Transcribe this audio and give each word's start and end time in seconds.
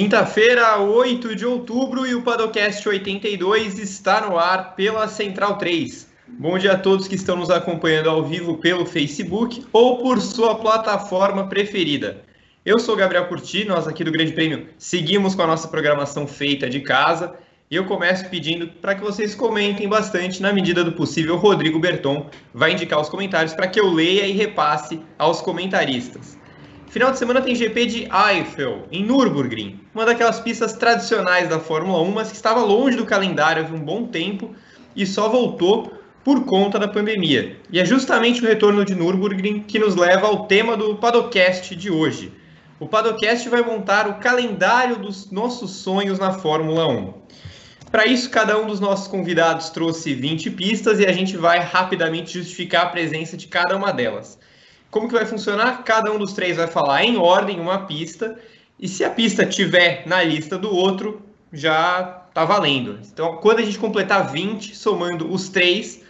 Quinta-feira, 0.00 0.78
8 0.78 1.34
de 1.34 1.44
outubro, 1.44 2.06
e 2.06 2.14
o 2.14 2.22
Padocast 2.22 2.88
82 2.88 3.80
está 3.80 4.20
no 4.20 4.38
ar 4.38 4.76
pela 4.76 5.08
Central 5.08 5.58
3. 5.58 6.08
Bom 6.28 6.56
dia 6.56 6.74
a 6.74 6.78
todos 6.78 7.08
que 7.08 7.16
estão 7.16 7.34
nos 7.34 7.50
acompanhando 7.50 8.08
ao 8.08 8.24
vivo 8.24 8.58
pelo 8.58 8.86
Facebook 8.86 9.66
ou 9.72 9.98
por 9.98 10.20
sua 10.20 10.54
plataforma 10.54 11.48
preferida. 11.48 12.22
Eu 12.64 12.78
sou 12.78 12.94
Gabriel 12.94 13.26
Curti, 13.26 13.64
nós 13.64 13.88
aqui 13.88 14.04
do 14.04 14.12
Grande 14.12 14.30
Prêmio 14.30 14.68
seguimos 14.78 15.34
com 15.34 15.42
a 15.42 15.48
nossa 15.48 15.66
programação 15.66 16.28
feita 16.28 16.70
de 16.70 16.78
casa 16.78 17.34
e 17.68 17.74
eu 17.74 17.84
começo 17.84 18.30
pedindo 18.30 18.68
para 18.68 18.94
que 18.94 19.02
vocês 19.02 19.34
comentem 19.34 19.88
bastante, 19.88 20.40
na 20.40 20.52
medida 20.52 20.84
do 20.84 20.92
possível. 20.92 21.34
O 21.34 21.38
Rodrigo 21.38 21.80
Berton 21.80 22.30
vai 22.54 22.70
indicar 22.70 23.00
os 23.00 23.08
comentários 23.08 23.52
para 23.52 23.66
que 23.66 23.80
eu 23.80 23.92
leia 23.92 24.28
e 24.28 24.30
repasse 24.30 25.00
aos 25.18 25.40
comentaristas. 25.40 26.37
Final 26.90 27.10
de 27.10 27.18
semana 27.18 27.42
tem 27.42 27.54
GP 27.54 27.86
de 27.86 28.08
Eiffel, 28.10 28.86
em 28.90 29.04
Nürburgring, 29.04 29.78
uma 29.94 30.06
daquelas 30.06 30.40
pistas 30.40 30.72
tradicionais 30.72 31.46
da 31.46 31.60
Fórmula 31.60 32.00
1, 32.00 32.10
mas 32.12 32.30
que 32.30 32.36
estava 32.36 32.60
longe 32.60 32.96
do 32.96 33.04
calendário 33.04 33.62
há 33.62 33.74
um 33.74 33.78
bom 33.78 34.06
tempo 34.06 34.54
e 34.96 35.04
só 35.04 35.28
voltou 35.28 35.92
por 36.24 36.46
conta 36.46 36.78
da 36.78 36.88
pandemia. 36.88 37.58
E 37.70 37.78
é 37.78 37.84
justamente 37.84 38.42
o 38.42 38.46
retorno 38.46 38.86
de 38.86 38.94
Nürburgring 38.94 39.60
que 39.60 39.78
nos 39.78 39.96
leva 39.96 40.28
ao 40.28 40.46
tema 40.46 40.78
do 40.78 40.96
Padocast 40.96 41.76
de 41.76 41.90
hoje. 41.90 42.32
O 42.80 42.88
Padocast 42.88 43.46
vai 43.50 43.60
montar 43.60 44.08
o 44.08 44.14
calendário 44.14 44.96
dos 44.96 45.30
nossos 45.30 45.72
sonhos 45.72 46.18
na 46.18 46.32
Fórmula 46.32 46.88
1. 46.88 47.12
Para 47.90 48.06
isso, 48.06 48.30
cada 48.30 48.58
um 48.58 48.66
dos 48.66 48.80
nossos 48.80 49.08
convidados 49.08 49.68
trouxe 49.68 50.14
20 50.14 50.52
pistas 50.52 51.00
e 51.00 51.06
a 51.06 51.12
gente 51.12 51.36
vai 51.36 51.58
rapidamente 51.58 52.32
justificar 52.38 52.86
a 52.86 52.88
presença 52.88 53.36
de 53.36 53.46
cada 53.46 53.76
uma 53.76 53.92
delas. 53.92 54.37
Como 54.90 55.06
que 55.06 55.14
vai 55.14 55.26
funcionar? 55.26 55.82
Cada 55.84 56.10
um 56.10 56.18
dos 56.18 56.32
três 56.32 56.56
vai 56.56 56.66
falar 56.66 57.04
em 57.04 57.16
ordem 57.16 57.60
uma 57.60 57.80
pista 57.80 58.38
e 58.78 58.88
se 58.88 59.04
a 59.04 59.10
pista 59.10 59.44
tiver 59.44 60.04
na 60.06 60.22
lista 60.22 60.56
do 60.56 60.74
outro, 60.74 61.20
já 61.52 62.22
está 62.28 62.44
valendo. 62.44 62.98
Então, 63.12 63.36
quando 63.38 63.58
a 63.58 63.62
gente 63.62 63.78
completar 63.78 64.30
20, 64.30 64.76
somando 64.76 65.30
os 65.32 65.48
três, 65.48 66.02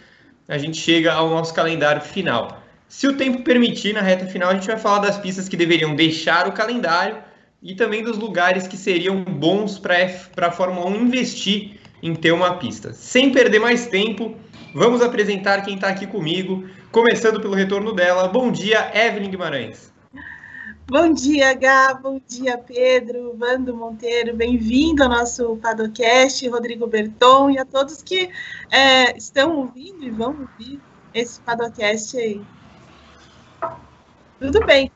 a 0.47 0.57
gente 0.57 0.77
chega 0.77 1.13
ao 1.13 1.29
nosso 1.29 1.53
calendário 1.53 2.01
final. 2.01 2.61
Se 2.87 3.07
o 3.07 3.17
tempo 3.17 3.43
permitir, 3.43 3.93
na 3.93 4.01
reta 4.01 4.25
final, 4.25 4.49
a 4.49 4.53
gente 4.53 4.67
vai 4.67 4.77
falar 4.77 4.99
das 4.99 5.17
pistas 5.17 5.49
que 5.49 5.57
deveriam 5.57 5.95
deixar 5.95 6.47
o 6.47 6.51
calendário 6.51 7.17
e 7.61 7.75
também 7.75 8.03
dos 8.03 8.17
lugares 8.17 8.67
que 8.67 8.77
seriam 8.77 9.23
bons 9.23 9.77
para 9.77 10.47
a 10.47 10.51
Fórmula 10.51 10.87
1 10.87 11.01
investir 11.01 11.79
em 12.01 12.15
ter 12.15 12.31
uma 12.31 12.55
pista. 12.55 12.93
Sem 12.93 13.31
perder 13.31 13.59
mais 13.59 13.87
tempo, 13.87 14.35
vamos 14.73 15.01
apresentar 15.01 15.61
quem 15.63 15.75
está 15.75 15.89
aqui 15.89 16.07
comigo, 16.07 16.67
começando 16.91 17.39
pelo 17.39 17.53
retorno 17.53 17.93
dela. 17.93 18.27
Bom 18.27 18.51
dia, 18.51 18.91
Evelyn 18.93 19.29
Guimarães. 19.29 19.93
Bom 20.87 21.13
dia, 21.13 21.53
Gá, 21.53 21.93
bom 21.93 22.19
dia, 22.27 22.57
Pedro, 22.57 23.35
Vando 23.37 23.75
Monteiro, 23.75 24.35
bem-vindo 24.35 25.03
ao 25.03 25.09
nosso 25.09 25.55
Padocast, 25.57 26.47
Rodrigo 26.49 26.87
Berton 26.87 27.51
e 27.51 27.59
a 27.59 27.65
todos 27.65 28.01
que 28.01 28.31
é, 28.71 29.15
estão 29.15 29.57
ouvindo 29.57 30.03
e 30.03 30.09
vão 30.09 30.29
ouvir 30.29 30.79
esse 31.13 31.39
Padocast 31.41 32.17
aí. 32.17 32.41
Tudo 34.39 34.65
bem. 34.65 34.91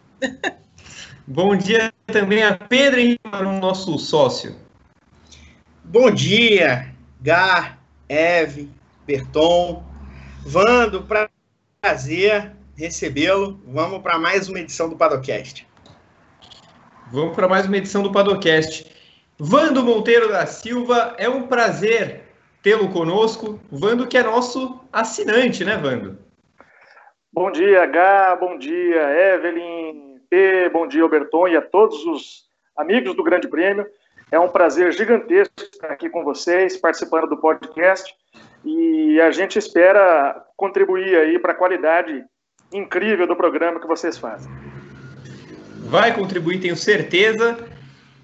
Bom 1.28 1.56
dia 1.56 1.94
também 2.08 2.42
a 2.42 2.58
Pedro 2.58 3.00
Henrique, 3.00 3.22
nosso 3.62 4.00
sócio. 4.00 4.56
Bom 5.84 6.10
dia, 6.10 6.92
Gá, 7.22 7.78
Eve, 8.10 8.72
Berton, 9.06 9.84
Vando, 10.44 11.04
prazer 11.84 12.54
recebê-lo. 12.78 13.60
Vamos 13.68 14.02
para 14.02 14.18
mais 14.18 14.48
uma 14.48 14.58
edição 14.58 14.88
do 14.88 14.96
Padocast. 14.96 15.68
Vamos 17.12 17.36
para 17.36 17.46
mais 17.46 17.66
uma 17.66 17.76
edição 17.76 18.02
do 18.02 18.10
Padocast. 18.10 18.90
Vando 19.38 19.84
Monteiro 19.84 20.30
da 20.30 20.46
Silva, 20.46 21.14
é 21.18 21.28
um 21.28 21.46
prazer 21.46 22.22
tê-lo 22.62 22.90
conosco. 22.90 23.60
Vando 23.70 24.08
que 24.08 24.18
é 24.18 24.24
nosso 24.24 24.80
assinante, 24.94 25.66
né, 25.66 25.76
Vando? 25.76 26.18
Bom 27.34 27.52
dia, 27.52 27.86
Gá, 27.86 28.34
bom 28.38 28.58
dia, 28.58 29.34
Evelyn, 29.36 30.20
P, 30.30 30.70
bom 30.70 30.88
dia, 30.88 31.04
Alberton, 31.04 31.50
e 31.50 31.58
a 31.58 31.62
todos 31.62 32.06
os 32.06 32.44
amigos 32.78 33.14
do 33.14 33.24
Grande 33.24 33.50
Prêmio. 33.50 33.86
É 34.32 34.40
um 34.40 34.48
prazer 34.48 34.94
gigantesco 34.94 35.54
estar 35.60 35.92
aqui 35.92 36.10
com 36.10 36.24
vocês, 36.24 36.78
participando 36.78 37.28
do 37.28 37.36
podcast, 37.36 38.16
e 38.66 39.20
a 39.22 39.32
gente 39.32 39.58
espera 39.58 40.44
contribuir 40.56 41.16
aí 41.16 41.40
para 41.40 41.52
a 41.52 41.56
qualidade 41.56 42.24
incrível 42.72 43.28
do 43.28 43.36
programa 43.36 43.80
que 43.80 43.88
vocês 43.88 44.18
fazem. 44.18 44.52
Vai 45.86 46.16
contribuir, 46.16 46.60
tenho 46.60 46.76
certeza. 46.76 47.58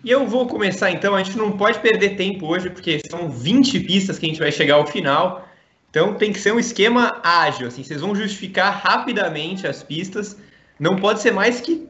E 0.04 0.10
eu 0.10 0.26
vou 0.26 0.48
começar 0.48 0.92
então, 0.92 1.14
a 1.14 1.22
gente 1.22 1.38
não 1.38 1.52
pode 1.52 1.80
perder 1.80 2.16
tempo 2.16 2.48
hoje, 2.48 2.70
porque 2.70 3.02
são 3.10 3.30
20 3.30 3.82
pistas 3.82 4.18
que 4.18 4.26
a 4.26 4.30
gente 4.30 4.40
vai 4.40 4.52
chegar 4.52 4.76
ao 4.76 4.88
final. 4.88 5.48
Então 5.90 6.14
tem 6.14 6.32
que 6.32 6.40
ser 6.40 6.54
um 6.54 6.60
esquema 6.60 7.20
ágil, 7.24 7.68
assim, 7.68 7.84
vocês 7.84 8.00
vão 8.00 8.16
justificar 8.16 8.82
rapidamente 8.82 9.68
as 9.68 9.84
pistas. 9.84 10.38
Não 10.80 10.96
pode 10.96 11.20
ser 11.20 11.32
mais 11.32 11.60
que 11.60 11.90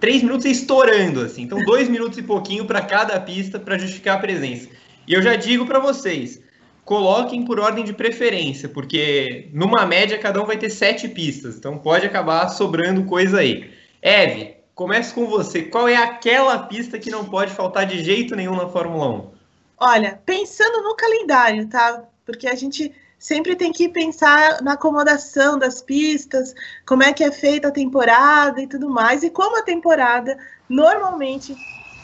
três 0.00 0.22
minutos 0.22 0.44
estourando, 0.46 1.20
assim. 1.20 1.42
Então, 1.42 1.58
dois 1.64 1.88
minutos 1.88 2.18
e 2.18 2.22
pouquinho 2.22 2.64
para 2.64 2.80
cada 2.80 3.18
pista 3.20 3.58
para 3.58 3.78
justificar 3.78 4.16
a 4.16 4.20
presença. 4.20 4.68
E 5.06 5.12
eu 5.12 5.22
já 5.22 5.36
digo 5.36 5.66
para 5.66 5.78
vocês, 5.78 6.40
coloquem 6.84 7.44
por 7.44 7.58
ordem 7.58 7.84
de 7.84 7.92
preferência, 7.92 8.68
porque 8.68 9.48
numa 9.52 9.86
média 9.86 10.18
cada 10.18 10.42
um 10.42 10.46
vai 10.46 10.56
ter 10.56 10.70
sete 10.70 11.08
pistas, 11.08 11.56
então 11.56 11.78
pode 11.78 12.06
acabar 12.06 12.48
sobrando 12.48 13.04
coisa 13.04 13.40
aí. 13.40 13.70
Eve, 14.02 14.56
comece 14.74 15.14
com 15.14 15.26
você. 15.26 15.62
Qual 15.62 15.88
é 15.88 15.96
aquela 15.96 16.58
pista 16.58 16.98
que 16.98 17.10
não 17.10 17.24
pode 17.24 17.52
faltar 17.52 17.86
de 17.86 18.04
jeito 18.04 18.36
nenhum 18.36 18.56
na 18.56 18.68
Fórmula 18.68 19.08
1? 19.08 19.30
Olha, 19.78 20.20
pensando 20.24 20.82
no 20.82 20.94
calendário, 20.94 21.66
tá? 21.68 22.04
Porque 22.24 22.46
a 22.46 22.54
gente 22.54 22.92
sempre 23.18 23.56
tem 23.56 23.72
que 23.72 23.88
pensar 23.88 24.60
na 24.62 24.74
acomodação 24.74 25.58
das 25.58 25.80
pistas, 25.80 26.54
como 26.86 27.02
é 27.02 27.12
que 27.12 27.24
é 27.24 27.32
feita 27.32 27.68
a 27.68 27.72
temporada 27.72 28.60
e 28.60 28.66
tudo 28.66 28.90
mais. 28.90 29.22
E 29.22 29.30
como 29.30 29.58
a 29.58 29.62
temporada 29.62 30.36
normalmente 30.68 31.56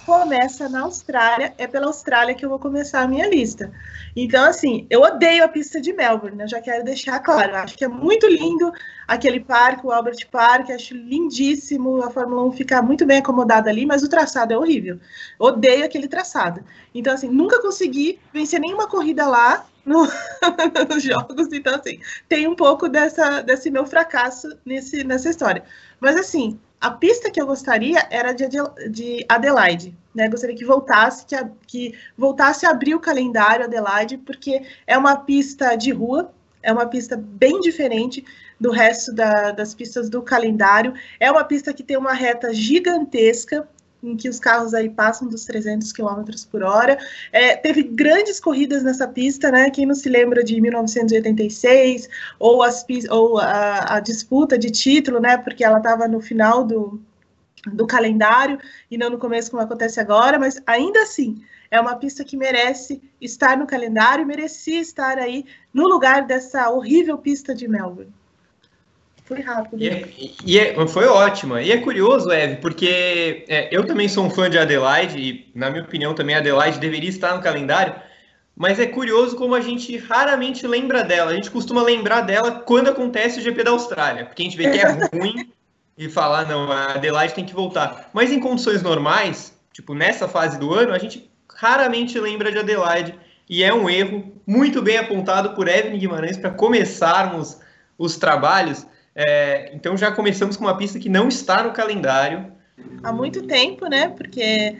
começa 0.04 0.68
na 0.68 0.82
Austrália, 0.82 1.54
é 1.58 1.66
pela 1.66 1.86
Austrália 1.86 2.34
que 2.34 2.44
eu 2.44 2.48
vou 2.48 2.58
começar 2.58 3.02
a 3.02 3.08
minha 3.08 3.28
lista. 3.28 3.72
Então, 4.14 4.44
assim, 4.44 4.86
eu 4.90 5.00
odeio 5.02 5.44
a 5.44 5.48
pista 5.48 5.80
de 5.80 5.92
Melbourne, 5.92 6.36
né? 6.36 6.44
eu 6.44 6.48
já 6.48 6.60
quero 6.60 6.84
deixar 6.84 7.20
claro. 7.20 7.56
Acho 7.56 7.76
que 7.76 7.84
é 7.84 7.88
muito 7.88 8.26
lindo 8.26 8.72
aquele 9.06 9.40
parque, 9.40 9.86
o 9.86 9.92
Albert 9.92 10.28
Park, 10.30 10.70
acho 10.70 10.94
lindíssimo 10.94 12.02
a 12.02 12.10
Fórmula 12.10 12.44
1 12.44 12.52
ficar 12.52 12.82
muito 12.82 13.06
bem 13.06 13.18
acomodada 13.18 13.70
ali, 13.70 13.86
mas 13.86 14.02
o 14.02 14.08
traçado 14.08 14.52
é 14.52 14.58
horrível. 14.58 14.98
Odeio 15.38 15.84
aquele 15.84 16.08
traçado. 16.08 16.64
Então, 16.94 17.14
assim, 17.14 17.28
nunca 17.28 17.60
consegui 17.60 18.18
vencer 18.32 18.60
nenhuma 18.60 18.88
corrida 18.88 19.26
lá, 19.26 19.66
no, 19.84 20.06
nos 20.88 21.02
jogos. 21.02 21.52
Então, 21.52 21.74
assim, 21.74 22.00
tem 22.28 22.46
um 22.46 22.54
pouco 22.54 22.88
dessa, 22.88 23.40
desse 23.42 23.70
meu 23.70 23.86
fracasso 23.86 24.48
nesse, 24.64 25.04
nessa 25.04 25.30
história. 25.30 25.64
Mas, 26.00 26.16
assim, 26.16 26.58
a 26.80 26.90
pista 26.90 27.30
que 27.30 27.40
eu 27.40 27.46
gostaria 27.46 28.06
era 28.10 28.32
de, 28.32 28.46
de 28.90 29.24
Adelaide. 29.28 29.94
Né? 30.14 30.28
Gostaria 30.28 30.56
que 30.56 30.64
voltasse, 30.64 31.26
que, 31.26 31.34
a, 31.34 31.48
que 31.66 31.94
voltasse 32.16 32.64
a 32.64 32.70
abrir 32.70 32.94
o 32.94 33.00
calendário 33.00 33.66
Adelaide, 33.66 34.16
porque 34.16 34.62
é 34.86 34.96
uma 34.96 35.16
pista 35.16 35.76
de 35.76 35.92
rua, 35.92 36.32
é 36.62 36.72
uma 36.72 36.86
pista 36.86 37.16
bem 37.16 37.60
diferente 37.60 38.24
do 38.58 38.70
resto 38.70 39.14
da, 39.14 39.50
das 39.50 39.74
pistas 39.74 40.08
do 40.08 40.22
calendário. 40.22 40.94
É 41.18 41.30
uma 41.30 41.44
pista 41.44 41.72
que 41.72 41.82
tem 41.82 41.98
uma 41.98 42.14
reta 42.14 42.52
gigantesca, 42.54 43.68
em 44.02 44.16
que 44.16 44.28
os 44.28 44.38
carros 44.38 44.74
aí 44.74 44.88
passam 44.88 45.28
dos 45.28 45.44
300 45.44 45.92
km 45.92 46.24
por 46.50 46.62
hora. 46.62 46.98
É, 47.32 47.56
teve 47.56 47.82
grandes 47.82 48.40
corridas 48.40 48.82
nessa 48.82 49.06
pista, 49.06 49.50
né? 49.50 49.70
Quem 49.70 49.86
não 49.86 49.94
se 49.94 50.08
lembra 50.08 50.42
de 50.42 50.60
1986 50.60 52.08
ou, 52.38 52.62
as, 52.62 52.84
ou 53.10 53.38
a, 53.38 53.96
a 53.96 54.00
disputa 54.00 54.58
de 54.58 54.70
título, 54.70 55.20
né? 55.20 55.36
Porque 55.36 55.64
ela 55.64 55.78
estava 55.78 56.08
no 56.08 56.20
final 56.20 56.64
do, 56.64 57.00
do 57.72 57.86
calendário 57.86 58.58
e 58.90 58.96
não 58.96 59.10
no 59.10 59.18
começo 59.18 59.50
como 59.50 59.62
acontece 59.62 60.00
agora, 60.00 60.38
mas 60.38 60.60
ainda 60.66 61.02
assim 61.02 61.42
é 61.70 61.80
uma 61.80 61.96
pista 61.96 62.24
que 62.24 62.36
merece 62.36 63.00
estar 63.20 63.56
no 63.56 63.66
calendário, 63.66 64.26
merecia 64.26 64.80
estar 64.80 65.18
aí 65.18 65.44
no 65.72 65.88
lugar 65.88 66.26
dessa 66.26 66.68
horrível 66.70 67.16
pista 67.16 67.54
de 67.54 67.68
Melbourne. 67.68 68.12
Foi 69.30 69.40
rápido. 69.42 69.80
E, 69.80 69.88
é, 69.88 70.08
e 70.44 70.58
é, 70.58 70.86
foi 70.88 71.06
ótima. 71.06 71.62
E 71.62 71.70
é 71.70 71.76
curioso, 71.76 72.32
Eve, 72.32 72.56
porque 72.56 73.44
é, 73.48 73.68
eu 73.70 73.86
também 73.86 74.08
sou 74.08 74.24
um 74.24 74.30
fã 74.30 74.50
de 74.50 74.58
Adelaide, 74.58 75.18
e 75.20 75.48
na 75.54 75.70
minha 75.70 75.84
opinião 75.84 76.12
também 76.12 76.34
Adelaide 76.34 76.80
deveria 76.80 77.08
estar 77.08 77.36
no 77.36 77.40
calendário, 77.40 77.94
mas 78.56 78.80
é 78.80 78.86
curioso 78.86 79.36
como 79.36 79.54
a 79.54 79.60
gente 79.60 79.96
raramente 79.98 80.66
lembra 80.66 81.04
dela. 81.04 81.30
A 81.30 81.34
gente 81.34 81.48
costuma 81.48 81.80
lembrar 81.80 82.22
dela 82.22 82.50
quando 82.50 82.88
acontece 82.88 83.38
o 83.38 83.42
GP 83.42 83.62
da 83.62 83.70
Austrália, 83.70 84.26
porque 84.26 84.42
a 84.42 84.44
gente 84.44 84.56
vê 84.56 84.68
que 84.68 84.78
é 84.80 84.88
ruim 85.16 85.48
e 85.96 86.08
falar, 86.08 86.48
não, 86.48 86.68
a 86.72 86.94
Adelaide 86.94 87.32
tem 87.32 87.44
que 87.44 87.54
voltar. 87.54 88.10
Mas 88.12 88.32
em 88.32 88.40
condições 88.40 88.82
normais, 88.82 89.56
tipo 89.72 89.94
nessa 89.94 90.26
fase 90.26 90.58
do 90.58 90.74
ano, 90.74 90.92
a 90.92 90.98
gente 90.98 91.30
raramente 91.54 92.18
lembra 92.18 92.50
de 92.50 92.58
Adelaide, 92.58 93.14
e 93.48 93.62
é 93.62 93.72
um 93.72 93.88
erro 93.88 94.32
muito 94.44 94.82
bem 94.82 94.98
apontado 94.98 95.50
por 95.50 95.68
Evelyn 95.68 96.00
Guimarães 96.00 96.36
para 96.36 96.50
começarmos 96.50 97.60
os 97.96 98.16
trabalhos. 98.16 98.86
É, 99.14 99.70
então 99.74 99.96
já 99.96 100.12
começamos 100.12 100.56
com 100.56 100.64
uma 100.64 100.76
pista 100.76 100.98
que 100.98 101.08
não 101.08 101.28
está 101.28 101.62
no 101.62 101.72
calendário. 101.72 102.52
Há 103.02 103.12
muito 103.12 103.42
tempo, 103.46 103.86
né? 103.86 104.08
Porque 104.08 104.76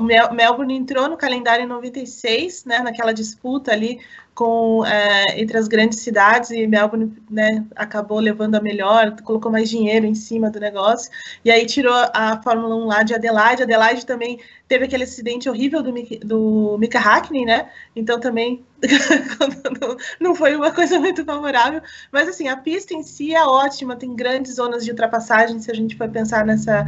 Melbourne 0.00 0.74
entrou 0.74 1.08
no 1.08 1.16
calendário 1.16 1.64
em 1.64 1.68
96, 1.68 2.64
né, 2.64 2.78
naquela 2.80 3.12
disputa 3.12 3.72
ali 3.72 4.00
com 4.34 4.84
é, 4.84 5.40
entre 5.40 5.56
as 5.56 5.68
grandes 5.68 6.00
cidades 6.00 6.50
e 6.50 6.66
Melbourne 6.66 7.12
né, 7.30 7.64
acabou 7.76 8.18
levando 8.18 8.56
a 8.56 8.60
melhor, 8.60 9.14
colocou 9.22 9.50
mais 9.50 9.70
dinheiro 9.70 10.04
em 10.04 10.14
cima 10.14 10.50
do 10.50 10.58
negócio 10.58 11.10
e 11.44 11.50
aí 11.50 11.64
tirou 11.64 11.94
a 12.12 12.40
Fórmula 12.42 12.74
1 12.74 12.86
lá 12.86 13.02
de 13.04 13.14
Adelaide. 13.14 13.62
Adelaide 13.62 14.04
também 14.04 14.40
teve 14.66 14.86
aquele 14.86 15.04
acidente 15.04 15.48
horrível 15.48 15.82
do, 15.82 15.92
do 16.24 16.76
Mika 16.78 16.98
Hakkinen, 16.98 17.44
né? 17.46 17.70
Então 17.94 18.18
também 18.18 18.64
não 20.18 20.34
foi 20.34 20.56
uma 20.56 20.72
coisa 20.72 20.98
muito 20.98 21.24
favorável. 21.24 21.80
Mas 22.10 22.28
assim, 22.28 22.48
a 22.48 22.56
pista 22.56 22.92
em 22.92 23.04
si 23.04 23.34
é 23.34 23.44
ótima, 23.44 23.94
tem 23.94 24.16
grandes 24.16 24.56
zonas 24.56 24.84
de 24.84 24.90
ultrapassagem, 24.90 25.60
se 25.60 25.70
a 25.70 25.74
gente 25.74 25.96
for 25.96 26.08
pensar 26.08 26.44
nessa, 26.44 26.84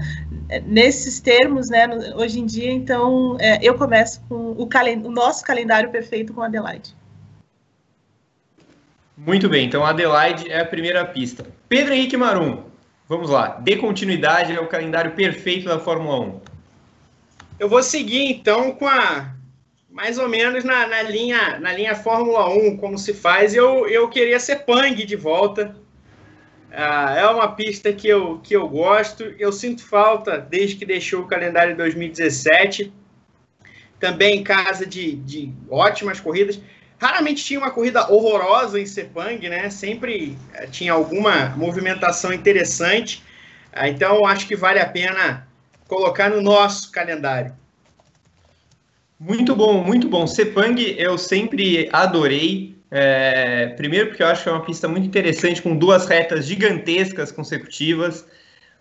nesses 0.65 1.21
termos, 1.21 1.69
né? 1.69 1.87
Hoje 2.17 2.41
em 2.41 2.47
dia, 2.47 2.73
então 2.73 3.37
é, 3.39 3.59
eu 3.63 3.77
começo 3.77 4.21
com 4.29 4.35
o, 4.35 4.69
o 5.05 5.11
nosso 5.11 5.45
calendário 5.45 5.91
perfeito 5.91 6.35
com 6.35 6.43
Adelaide. 6.43 7.06
Muito 9.17 9.49
bem, 9.49 9.67
então 9.67 9.85
Adelaide 9.85 10.51
é 10.51 10.61
a 10.61 10.65
primeira 10.65 11.03
pista. 11.05 11.47
Pedro 11.71 11.95
Henrique 11.95 12.19
Marum, 12.19 12.65
vamos 13.09 13.31
lá. 13.31 13.59
Dê 13.61 13.77
continuidade 13.77 14.55
ao 14.55 14.67
calendário 14.67 15.13
perfeito 15.13 15.67
da 15.67 15.79
Fórmula 15.79 16.21
1. 16.21 16.41
Eu 17.59 17.69
vou 17.69 17.83
seguir 17.83 18.31
então 18.31 18.73
com 18.73 18.87
a 18.87 19.35
mais 19.91 20.19
ou 20.19 20.29
menos 20.29 20.63
na, 20.63 20.87
na 20.87 21.01
linha 21.01 21.59
na 21.59 21.73
linha 21.73 21.95
Fórmula 21.95 22.47
1, 22.51 22.77
como 22.77 22.99
se 22.99 23.15
faz. 23.15 23.55
Eu, 23.55 23.89
eu 23.89 24.07
queria 24.11 24.39
ser 24.39 24.57
Pang 24.67 25.03
de 25.03 25.17
volta. 25.17 25.75
Ah, 26.71 27.15
é 27.17 27.27
uma 27.27 27.53
pista 27.53 27.91
que 27.95 28.07
eu, 28.07 28.39
que 28.41 28.55
eu 28.55 28.69
gosto. 28.69 29.25
Eu 29.39 29.51
sinto 29.51 29.83
falta 29.83 30.37
desde 30.37 30.77
que 30.77 30.85
deixou 30.85 31.23
o 31.23 31.27
calendário 31.27 31.73
de 31.73 31.79
2017. 31.79 32.93
Também 33.99 34.41
em 34.41 34.45
casa 34.45 34.85
de, 34.85 35.17
de 35.17 35.51
ótimas 35.71 36.21
corridas. 36.21 36.61
Raramente 36.99 37.45
tinha 37.45 37.61
uma 37.61 37.71
corrida 37.71 38.11
horrorosa 38.11 38.81
em 38.81 38.87
Sepang, 38.87 39.49
né? 39.49 39.69
Sempre 39.69 40.37
eh, 40.55 40.67
tinha 40.67 40.93
alguma 40.93 41.51
movimentação 41.51 42.33
interessante. 42.33 43.23
Ah, 43.73 43.89
então, 43.89 44.25
acho 44.25 44.47
que 44.47 44.57
vale 44.57 44.81
a 44.81 44.87
pena 44.87 45.47
colocar 45.87 46.31
no 46.31 46.41
nosso 46.41 46.91
calendário. 46.91 47.55
Muito 49.19 49.55
bom, 49.55 49.83
muito 49.83 50.09
bom. 50.09 50.27
Sepang 50.27 50.95
eu 50.99 51.17
sempre 51.19 51.89
adorei. 51.93 52.77
É, 52.91 53.69
primeiro 53.77 54.09
porque 54.09 54.23
eu 54.23 54.29
acho 54.29 54.45
que 54.45 54.49
é 54.49 54.53
uma 54.53 54.65
pista 54.65 54.87
muito 54.87 55.07
interessante, 55.07 55.61
com 55.61 55.77
duas 55.77 56.07
retas 56.07 56.47
gigantescas 56.47 57.33
consecutivas. 57.33 58.27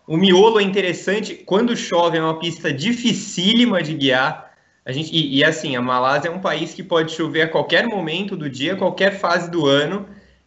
O 0.07 0.15
miolo 0.15 0.59
é 0.59 0.63
interessante. 0.63 1.35
Quando 1.35 1.75
chove, 1.75 2.17
é 2.17 2.21
uma 2.21 2.39
pista 2.39 2.71
dificílima 2.71 3.81
de 3.81 3.93
guiar. 3.93 4.54
A 4.85 4.91
gente, 4.91 5.13
e, 5.15 5.37
e, 5.37 5.43
assim, 5.43 5.75
a 5.75 5.81
Malásia 5.81 6.29
é 6.29 6.31
um 6.31 6.39
país 6.39 6.73
que 6.73 6.83
pode 6.83 7.11
chover 7.11 7.41
a 7.41 7.47
qualquer 7.47 7.87
momento 7.87 8.35
do 8.35 8.47
dia, 8.47 8.75
qualquer 8.75 9.17
fase 9.17 9.49
do 9.49 9.65
ano. 9.65 10.05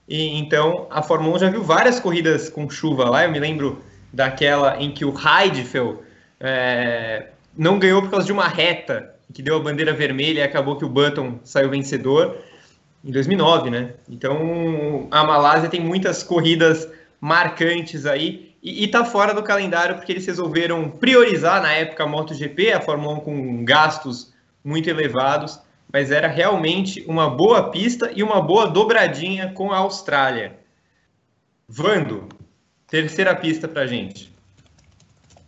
E, 0.09 0.39
então, 0.39 0.87
a 0.91 1.03
Fórmula 1.03 1.37
1 1.37 1.39
já 1.41 1.51
viu 1.51 1.63
várias 1.63 1.99
corridas 1.99 2.49
com 2.49 2.71
chuva 2.71 3.11
lá. 3.11 3.25
Eu 3.25 3.33
me 3.33 3.41
lembro 3.41 3.83
daquela 4.13 4.81
em 4.81 4.93
que 4.93 5.05
o 5.05 5.13
Heidfeld 5.13 5.99
é, 6.39 7.31
não 7.57 7.81
ganhou 7.81 8.01
por 8.01 8.11
causa 8.11 8.27
de 8.27 8.33
uma 8.33 8.47
reta, 8.47 9.13
que 9.35 9.43
deu 9.43 9.57
a 9.57 9.61
bandeira 9.61 9.93
vermelha 9.93 10.41
e 10.41 10.43
acabou 10.43 10.77
que 10.77 10.85
o 10.85 10.89
Button 10.89 11.41
saiu 11.43 11.69
vencedor 11.69 12.39
em 13.05 13.11
2009, 13.11 13.71
né? 13.71 13.95
Então, 14.09 15.09
a 15.11 15.25
Malásia 15.25 15.69
tem 15.69 15.81
muitas 15.81 16.23
corridas 16.23 16.89
marcantes 17.21 18.07
aí 18.07 18.48
e 18.63 18.85
está 18.85 19.05
fora 19.05 19.33
do 19.33 19.43
calendário 19.43 19.97
porque 19.97 20.13
eles 20.13 20.27
resolveram 20.27 20.91
priorizar 20.91 21.63
na 21.63 21.73
época 21.73 22.03
a 22.03 22.07
MotoGP, 22.07 22.73
a 22.73 22.81
Fórmula 22.81 23.15
1 23.15 23.21
com 23.21 23.65
gastos 23.65 24.35
muito 24.65 24.91
elevados, 24.91 25.61
mas 25.93 26.11
era 26.11 26.27
realmente 26.27 27.05
uma 27.07 27.31
boa 27.31 27.71
pista 27.71 28.11
e 28.15 28.23
uma 28.23 28.41
boa 28.41 28.67
dobradinha 28.67 29.53
com 29.53 29.73
a 29.73 29.79
Austrália. 29.79 30.59
Vando, 31.69 32.29
terceira 32.87 33.35
pista 33.35 33.69
para 33.69 33.87
gente. 33.87 34.33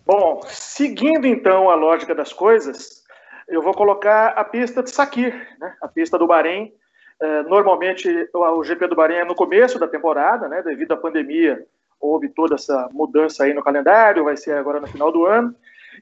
Bom, 0.06 0.40
seguindo 0.46 1.26
então 1.26 1.68
a 1.68 1.74
lógica 1.74 2.14
das 2.14 2.32
coisas, 2.32 3.04
eu 3.48 3.60
vou 3.62 3.74
colocar 3.74 4.28
a 4.28 4.44
pista 4.44 4.82
de 4.82 4.90
Sakir, 4.90 5.34
né? 5.58 5.74
a 5.82 5.88
pista 5.88 6.18
do 6.18 6.26
Bahrein. 6.26 6.72
É, 7.20 7.42
normalmente 7.42 8.08
o 8.32 8.64
GP 8.64 8.86
do 8.86 8.96
Bahrein 8.96 9.18
é 9.18 9.24
no 9.24 9.34
começo 9.34 9.78
da 9.78 9.86
temporada, 9.86 10.48
né? 10.48 10.62
devido 10.62 10.92
à 10.92 10.96
pandemia 10.96 11.66
houve 12.00 12.28
toda 12.30 12.54
essa 12.54 12.88
mudança 12.92 13.44
aí 13.44 13.52
no 13.52 13.62
calendário, 13.62 14.24
vai 14.24 14.36
ser 14.36 14.56
agora 14.56 14.80
no 14.80 14.86
final 14.86 15.12
do 15.12 15.26
ano. 15.26 15.54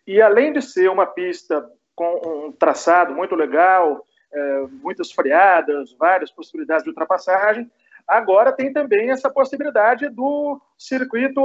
E 0.06 0.22
além 0.22 0.52
de 0.52 0.62
ser 0.62 0.88
uma 0.88 1.06
pista 1.06 1.68
com 1.94 2.46
um 2.46 2.52
traçado 2.52 3.14
muito 3.14 3.34
legal, 3.34 4.04
é, 4.32 4.66
muitas 4.82 5.10
freadas, 5.10 5.92
várias 5.98 6.30
possibilidades 6.30 6.84
de 6.84 6.90
ultrapassagem, 6.90 7.68
agora 8.06 8.52
tem 8.52 8.72
também 8.72 9.10
essa 9.10 9.28
possibilidade 9.28 10.08
do 10.08 10.60
circuito 10.78 11.42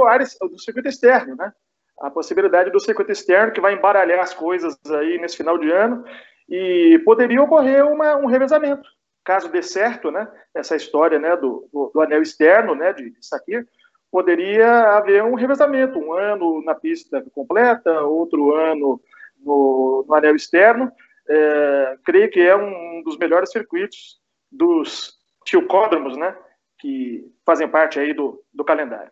do 0.48 0.58
circuito 0.58 0.88
externo, 0.88 1.34
né? 1.34 1.52
A 2.00 2.10
possibilidade 2.10 2.70
do 2.70 2.80
circuito 2.80 3.12
externo 3.12 3.52
que 3.52 3.60
vai 3.60 3.74
embaralhar 3.74 4.20
as 4.20 4.34
coisas 4.34 4.78
aí 4.90 5.18
nesse 5.18 5.36
final 5.36 5.58
de 5.58 5.70
ano 5.70 6.04
e 6.48 7.00
poderia 7.04 7.42
ocorrer 7.42 7.86
uma, 7.86 8.16
um 8.16 8.26
revezamento, 8.26 8.88
caso 9.24 9.48
dê 9.48 9.62
certo, 9.62 10.10
né? 10.10 10.28
Essa 10.54 10.76
história, 10.76 11.18
né, 11.18 11.36
do, 11.36 11.68
do, 11.72 11.90
do 11.94 12.00
anel 12.00 12.22
externo, 12.22 12.74
né, 12.74 12.92
de 12.92 13.14
Sakir, 13.20 13.66
poderia 14.14 14.96
haver 14.96 15.24
um 15.24 15.34
revezamento, 15.34 15.98
um 15.98 16.12
ano 16.12 16.62
na 16.64 16.72
pista 16.72 17.20
completa, 17.34 18.02
outro 18.02 18.54
ano 18.54 19.00
no, 19.44 20.04
no 20.06 20.14
anel 20.14 20.36
externo. 20.36 20.88
É, 21.28 21.96
creio 22.04 22.30
que 22.30 22.38
é 22.38 22.54
um 22.54 23.02
dos 23.04 23.18
melhores 23.18 23.50
circuitos 23.50 24.20
dos 24.52 25.14
tilcódromos, 25.44 26.16
né, 26.16 26.32
que 26.78 27.24
fazem 27.44 27.66
parte 27.66 27.98
aí 27.98 28.14
do, 28.14 28.40
do 28.54 28.62
calendário. 28.62 29.10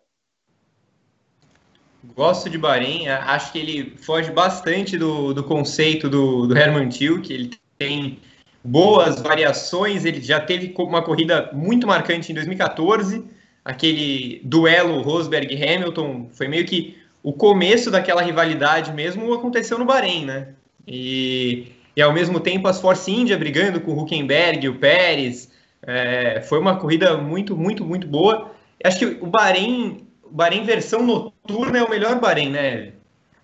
Gosto 2.15 2.49
de 2.49 2.57
Bahrein, 2.57 3.09
acho 3.09 3.51
que 3.51 3.59
ele 3.59 3.97
foge 3.97 4.31
bastante 4.31 4.97
do, 4.97 5.33
do 5.33 5.43
conceito 5.43 6.09
do, 6.09 6.47
do 6.47 6.57
Herman 6.57 6.87
Tilke, 6.87 7.33
ele 7.33 7.51
tem 7.77 8.21
boas 8.63 9.21
variações, 9.21 10.05
ele 10.05 10.21
já 10.21 10.39
teve 10.39 10.73
uma 10.79 11.03
corrida 11.03 11.51
muito 11.51 11.85
marcante 11.85 12.31
em 12.31 12.35
2014, 12.35 13.42
aquele 13.63 14.41
duelo 14.43 15.01
Rosberg-Hamilton, 15.01 16.29
foi 16.31 16.47
meio 16.47 16.65
que 16.65 16.97
o 17.21 17.31
começo 17.31 17.89
daquela 17.89 18.21
rivalidade 18.21 18.91
mesmo 18.91 19.33
aconteceu 19.33 19.79
no 19.79 19.85
Bahrein, 19.85 20.25
né? 20.25 20.49
E, 20.85 21.71
e 21.95 22.01
ao 22.01 22.11
mesmo 22.11 22.39
tempo 22.39 22.67
as 22.67 22.81
Force 22.81 23.09
India 23.09 23.37
brigando 23.37 23.79
com 23.79 23.91
o 23.91 24.01
Huckenberg, 24.01 24.67
o 24.67 24.77
Pérez, 24.77 25.49
é, 25.81 26.41
foi 26.41 26.59
uma 26.59 26.77
corrida 26.77 27.17
muito, 27.17 27.55
muito, 27.55 27.85
muito 27.85 28.05
boa. 28.07 28.51
Acho 28.83 28.99
que 28.99 29.05
o 29.05 29.27
Bahrein, 29.27 30.05
o 30.23 30.31
Bahrein 30.31 30.65
versão 30.65 31.01
noturna 31.01 31.77
é 31.79 31.83
o 31.83 31.89
melhor 31.89 32.19
Bahrein, 32.19 32.49
né? 32.49 32.91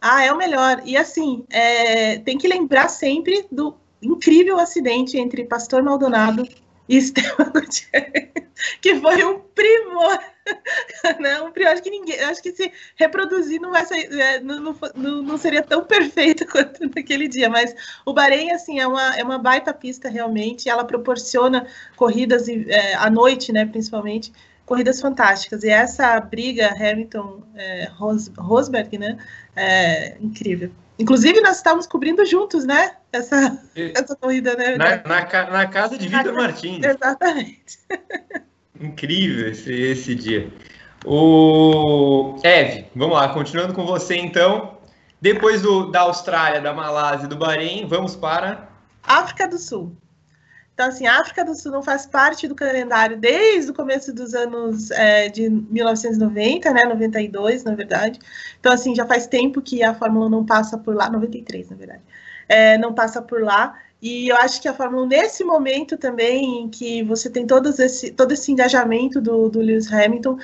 Ah, 0.02 0.24
é 0.24 0.32
o 0.32 0.38
melhor. 0.38 0.82
E 0.86 0.98
assim, 0.98 1.44
é, 1.50 2.20
tem 2.20 2.38
que 2.38 2.48
lembrar 2.48 2.90
sempre 2.90 3.46
do 3.52 3.76
incrível 4.02 4.60
acidente 4.60 5.18
entre 5.18 5.46
Pastor 5.46 5.84
Maldonado 5.84 6.48
e 6.90 6.98
Esteban 6.98 7.52
Gutierrez, 7.54 8.30
que 8.82 9.00
foi 9.00 9.24
um 9.24 9.40
primor, 9.40 10.20
né? 11.22 11.40
Um 11.42 11.52
primor, 11.52 11.72
acho 11.72 11.84
que 11.84 11.92
ninguém, 11.92 12.20
acho 12.22 12.42
que 12.42 12.52
se 12.52 12.72
reproduzir 12.96 13.62
não 13.62 13.70
vai 13.70 13.86
ser, 13.86 14.12
é, 14.12 14.40
não, 14.40 14.60
não, 14.96 15.22
não, 15.22 15.38
seria 15.38 15.62
tão 15.62 15.86
perfeito 15.86 16.46
quanto 16.52 16.84
naquele 16.84 17.28
dia, 17.28 17.48
mas 17.48 17.76
o 18.04 18.12
Bahrein, 18.12 18.52
assim, 18.52 18.80
é 18.80 18.88
uma, 18.88 19.16
é 19.16 19.24
uma 19.24 19.38
baita 19.38 19.72
pista 19.72 20.10
realmente, 20.10 20.68
ela 20.68 20.84
proporciona 20.84 21.68
corridas 21.96 22.50
é, 22.50 22.96
à 22.96 23.10
noite, 23.10 23.54
né, 23.54 23.66
principalmente, 23.66 24.34
corridas 24.66 25.00
fantásticas, 25.00 25.64
e 25.64 25.70
essa 25.70 26.20
briga 26.20 26.74
Hamilton, 26.74 27.44
é, 27.56 27.92
né, 28.98 29.18
é 29.56 30.18
incrível. 30.20 30.72
Inclusive, 31.00 31.40
nós 31.40 31.58
estávamos 31.58 31.88
cobrindo 31.88 32.26
juntos, 32.26 32.66
né? 32.66 32.98
Essa, 33.12 33.58
essa 33.74 34.16
corrida, 34.18 34.54
né? 34.56 34.76
Na, 34.76 34.98
na, 34.98 35.50
na 35.50 35.68
casa 35.68 35.98
de 35.98 36.10
Vitor 36.10 36.34
Martins. 36.34 36.84
Exatamente. 36.86 37.80
Incrível 38.80 39.50
esse, 39.50 39.74
esse 39.74 40.14
dia. 40.14 40.52
O 41.06 42.38
Eve, 42.44 42.88
vamos 42.94 43.16
lá, 43.16 43.30
continuando 43.30 43.74
com 43.74 43.86
você 43.86 44.18
então. 44.18 44.78
Depois 45.22 45.62
do, 45.62 45.90
da 45.90 46.02
Austrália, 46.02 46.62
da 46.62 46.74
Malásia 46.74 47.26
e 47.26 47.30
do 47.30 47.38
Bahrein, 47.38 47.88
vamos 47.88 48.16
para. 48.16 48.70
África 49.04 49.48
do 49.48 49.58
Sul. 49.58 49.96
Então, 50.80 50.88
assim, 50.88 51.06
a 51.06 51.20
África 51.20 51.44
do 51.44 51.54
Sul 51.54 51.74
não 51.74 51.84
faz 51.84 52.06
parte 52.06 52.48
do 52.48 52.56
calendário 52.56 53.18
desde 53.18 53.70
o 53.70 53.74
começo 53.74 54.14
dos 54.14 54.34
anos 54.34 54.90
é, 54.92 55.28
de 55.28 55.50
1990, 55.50 56.72
né? 56.72 56.86
92, 56.86 57.66
na 57.66 57.76
verdade. 57.76 58.18
Então, 58.58 58.72
assim, 58.72 58.96
já 58.96 59.06
faz 59.06 59.28
tempo 59.28 59.62
que 59.62 59.84
a 59.84 59.94
Fórmula 59.94 60.30
não 60.30 60.46
passa 60.46 60.78
por 60.78 60.96
lá, 60.96 61.10
93, 61.10 61.70
na 61.70 61.76
verdade. 61.76 62.02
É, 62.48 62.78
não 62.78 62.94
passa 62.94 63.22
por 63.22 63.44
lá. 63.44 63.78
E 64.02 64.30
eu 64.30 64.38
acho 64.38 64.62
que 64.62 64.70
a 64.70 64.74
Fórmula 64.74 65.04
1, 65.04 65.08
nesse 65.08 65.44
momento 65.44 65.98
também, 65.98 66.62
em 66.62 66.70
que 66.70 67.04
você 67.04 67.30
tem 67.30 67.46
todo 67.46 67.68
esse, 67.78 68.12
todo 68.12 68.32
esse 68.32 68.50
engajamento 68.50 69.20
do, 69.20 69.50
do 69.50 69.60
Lewis 69.60 69.92
Hamilton, 69.92 70.38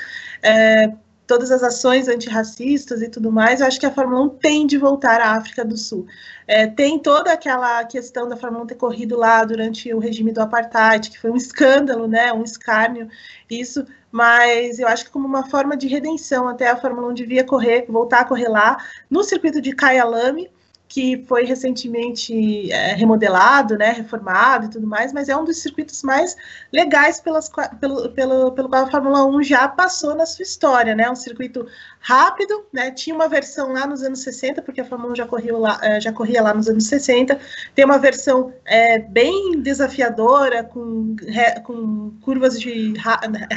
é, 0.43 0.91
todas 1.27 1.51
as 1.51 1.63
ações 1.63 2.07
antirracistas 2.07 3.01
e 3.01 3.09
tudo 3.09 3.31
mais, 3.31 3.59
eu 3.59 3.67
acho 3.67 3.79
que 3.79 3.85
a 3.85 3.91
Fórmula 3.91 4.21
1 4.21 4.29
tem 4.29 4.67
de 4.67 4.77
voltar 4.77 5.19
à 5.19 5.31
África 5.31 5.65
do 5.65 5.77
Sul. 5.77 6.05
É, 6.47 6.67
tem 6.67 6.99
toda 6.99 7.33
aquela 7.33 7.83
questão 7.85 8.27
da 8.29 8.37
Fórmula 8.37 8.63
1 8.63 8.67
ter 8.67 8.75
corrido 8.75 9.17
lá 9.17 9.43
durante 9.43 9.93
o 9.93 9.99
regime 9.99 10.31
do 10.31 10.41
Apartheid, 10.41 11.09
que 11.09 11.19
foi 11.19 11.31
um 11.31 11.35
escândalo, 11.35 12.07
né, 12.07 12.31
um 12.31 12.43
escárnio, 12.43 13.09
isso, 13.49 13.85
mas 14.11 14.79
eu 14.79 14.87
acho 14.87 15.05
que 15.05 15.11
como 15.11 15.27
uma 15.27 15.49
forma 15.49 15.75
de 15.75 15.87
redenção, 15.87 16.47
até 16.47 16.69
a 16.69 16.77
Fórmula 16.77 17.07
1 17.09 17.13
devia 17.13 17.43
correr, 17.43 17.85
voltar 17.89 18.21
a 18.21 18.25
correr 18.25 18.47
lá, 18.47 18.77
no 19.09 19.23
circuito 19.23 19.61
de 19.61 19.75
Kyalami, 19.75 20.49
que 20.87 21.23
foi 21.27 21.45
recentemente 21.45 22.71
é, 22.71 22.93
remodelado, 22.93 23.77
né, 23.77 23.91
reformado 23.91 24.65
e 24.65 24.69
tudo 24.69 24.87
mais, 24.87 25.11
mas 25.11 25.29
é 25.29 25.35
um 25.35 25.43
dos 25.43 25.57
circuitos 25.57 26.03
mais 26.03 26.35
legais 26.71 27.19
pelas, 27.19 27.49
pelo, 27.79 28.09
pelo, 28.09 28.51
pelo 28.51 28.69
qual 28.69 28.85
a 28.85 28.91
Fórmula 28.91 29.25
1 29.25 29.43
já 29.43 29.67
passou 29.67 30.15
na 30.15 30.25
sua 30.25 30.43
história, 30.43 30.95
né, 30.95 31.09
um 31.09 31.15
circuito 31.15 31.65
rápido, 31.99 32.65
né, 32.71 32.91
tinha 32.91 33.15
uma 33.15 33.27
versão 33.27 33.73
lá 33.73 33.87
nos 33.87 34.03
anos 34.03 34.19
60, 34.19 34.61
porque 34.61 34.81
a 34.81 34.85
Fórmula 34.85 35.13
1 35.13 35.15
já, 35.15 35.25
corria 35.25 35.57
lá, 35.57 35.79
é, 35.81 35.99
já 35.99 36.13
corria 36.13 36.41
lá 36.41 36.53
nos 36.53 36.67
anos 36.67 36.87
60, 36.87 37.39
tem 37.73 37.83
uma 37.83 37.97
versão 37.97 38.53
é, 38.63 38.99
bem 38.99 39.59
desafiadora, 39.61 40.63
com, 40.63 41.15
com 41.63 42.11
curvas 42.21 42.59
de, 42.59 42.93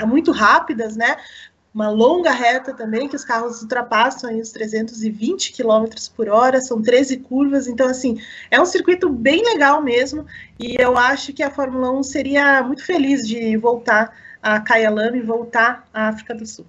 muito 0.06 0.32
rápidas, 0.32 0.97
né, 0.97 1.16
uma 1.78 1.90
longa 1.90 2.32
reta 2.32 2.75
também, 2.75 3.08
que 3.08 3.14
os 3.14 3.25
carros 3.25 3.62
ultrapassam 3.62 4.37
os 4.37 4.50
320 4.50 5.52
km 5.52 5.85
por 6.16 6.28
hora, 6.28 6.61
são 6.61 6.82
13 6.82 7.18
curvas, 7.18 7.68
então, 7.68 7.88
assim, 7.88 8.20
é 8.50 8.61
um 8.61 8.66
circuito 8.66 9.08
bem 9.08 9.44
legal 9.44 9.80
mesmo, 9.80 10.26
e 10.58 10.75
eu 10.76 10.99
acho 10.99 11.32
que 11.32 11.40
a 11.40 11.52
Fórmula 11.52 11.92
1 11.92 12.02
seria 12.02 12.62
muito 12.64 12.85
feliz 12.85 13.28
de 13.28 13.56
voltar 13.56 14.12
a 14.42 14.58
Kyalami 14.58 15.18
e 15.18 15.23
voltar 15.23 15.87
à 15.94 16.08
África 16.08 16.35
do 16.35 16.44
Sul. 16.44 16.66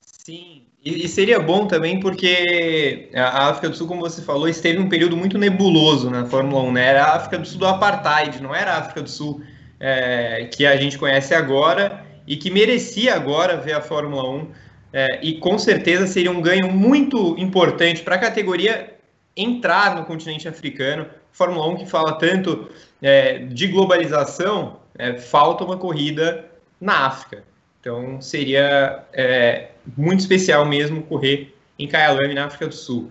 Sim, 0.00 0.62
e 0.82 1.06
seria 1.06 1.38
bom 1.38 1.66
também 1.66 2.00
porque 2.00 3.10
a 3.14 3.48
África 3.50 3.68
do 3.68 3.76
Sul, 3.76 3.86
como 3.86 4.00
você 4.00 4.22
falou, 4.22 4.48
esteve 4.48 4.78
um 4.78 4.88
período 4.88 5.18
muito 5.18 5.36
nebuloso 5.36 6.08
na 6.08 6.24
Fórmula 6.24 6.62
1, 6.62 6.72
né? 6.72 6.86
Era 6.86 7.04
a 7.04 7.16
África 7.16 7.36
do 7.36 7.46
Sul 7.46 7.58
do 7.58 7.66
Apartheid, 7.66 8.42
não 8.42 8.54
era 8.54 8.72
a 8.72 8.78
África 8.78 9.02
do 9.02 9.10
Sul 9.10 9.42
é, 9.78 10.48
que 10.50 10.64
a 10.64 10.78
gente 10.78 10.96
conhece 10.96 11.34
agora, 11.34 12.07
e 12.28 12.36
que 12.36 12.50
merecia 12.50 13.14
agora 13.14 13.56
ver 13.56 13.72
a 13.72 13.80
Fórmula 13.80 14.28
1 14.28 14.48
é, 14.92 15.20
e 15.22 15.38
com 15.38 15.58
certeza 15.58 16.06
seria 16.06 16.30
um 16.30 16.42
ganho 16.42 16.70
muito 16.70 17.34
importante 17.38 18.02
para 18.02 18.16
a 18.16 18.18
categoria 18.18 18.94
entrar 19.34 19.96
no 19.96 20.04
continente 20.04 20.46
africano. 20.46 21.06
Fórmula 21.32 21.66
1 21.68 21.76
que 21.76 21.86
fala 21.86 22.18
tanto 22.18 22.68
é, 23.00 23.38
de 23.38 23.66
globalização, 23.68 24.80
é, 24.98 25.16
falta 25.16 25.64
uma 25.64 25.78
corrida 25.78 26.44
na 26.78 27.06
África. 27.06 27.44
Então 27.80 28.20
seria 28.20 29.04
é, 29.14 29.68
muito 29.96 30.20
especial 30.20 30.66
mesmo 30.66 31.02
correr 31.04 31.54
em 31.78 31.88
Kyalami, 31.88 32.34
na 32.34 32.44
África 32.44 32.66
do 32.66 32.74
Sul. 32.74 33.10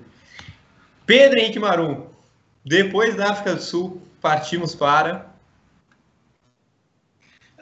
Pedro 1.07 1.39
Henrique 1.39 1.57
Marum, 1.57 2.05
depois 2.63 3.15
da 3.15 3.31
África 3.31 3.55
do 3.55 3.61
Sul, 3.61 3.99
partimos 4.21 4.75
para 4.75 5.36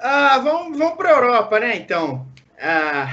ah, 0.05 0.37
vamos 0.37 0.77
vamos 0.77 0.95
para 0.95 1.09
a 1.09 1.13
Europa, 1.13 1.59
né? 1.59 1.77
Então, 1.77 2.27
ah, 2.59 3.07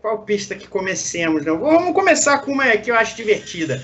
qual 0.00 0.24
pista 0.24 0.54
que 0.56 0.66
comecemos? 0.66 1.44
Não? 1.44 1.58
Vamos 1.58 1.94
começar 1.94 2.38
com 2.38 2.52
uma 2.52 2.76
que 2.76 2.90
eu 2.90 2.96
acho 2.96 3.14
divertida. 3.14 3.80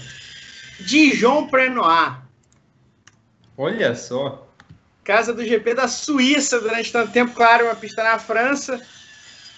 Dijon 0.81 1.47
Prenoir. 1.47 2.21
Olha 3.57 3.95
só. 3.95 4.49
Casa 5.05 5.33
do 5.33 5.45
GP 5.45 5.75
da 5.75 5.87
Suíça 5.87 6.61
durante 6.61 6.93
tanto 6.93 7.13
tempo, 7.13 7.33
claro, 7.33 7.67
uma 7.67 7.77
pista 7.77 8.03
na 8.03 8.19
França. 8.19 8.81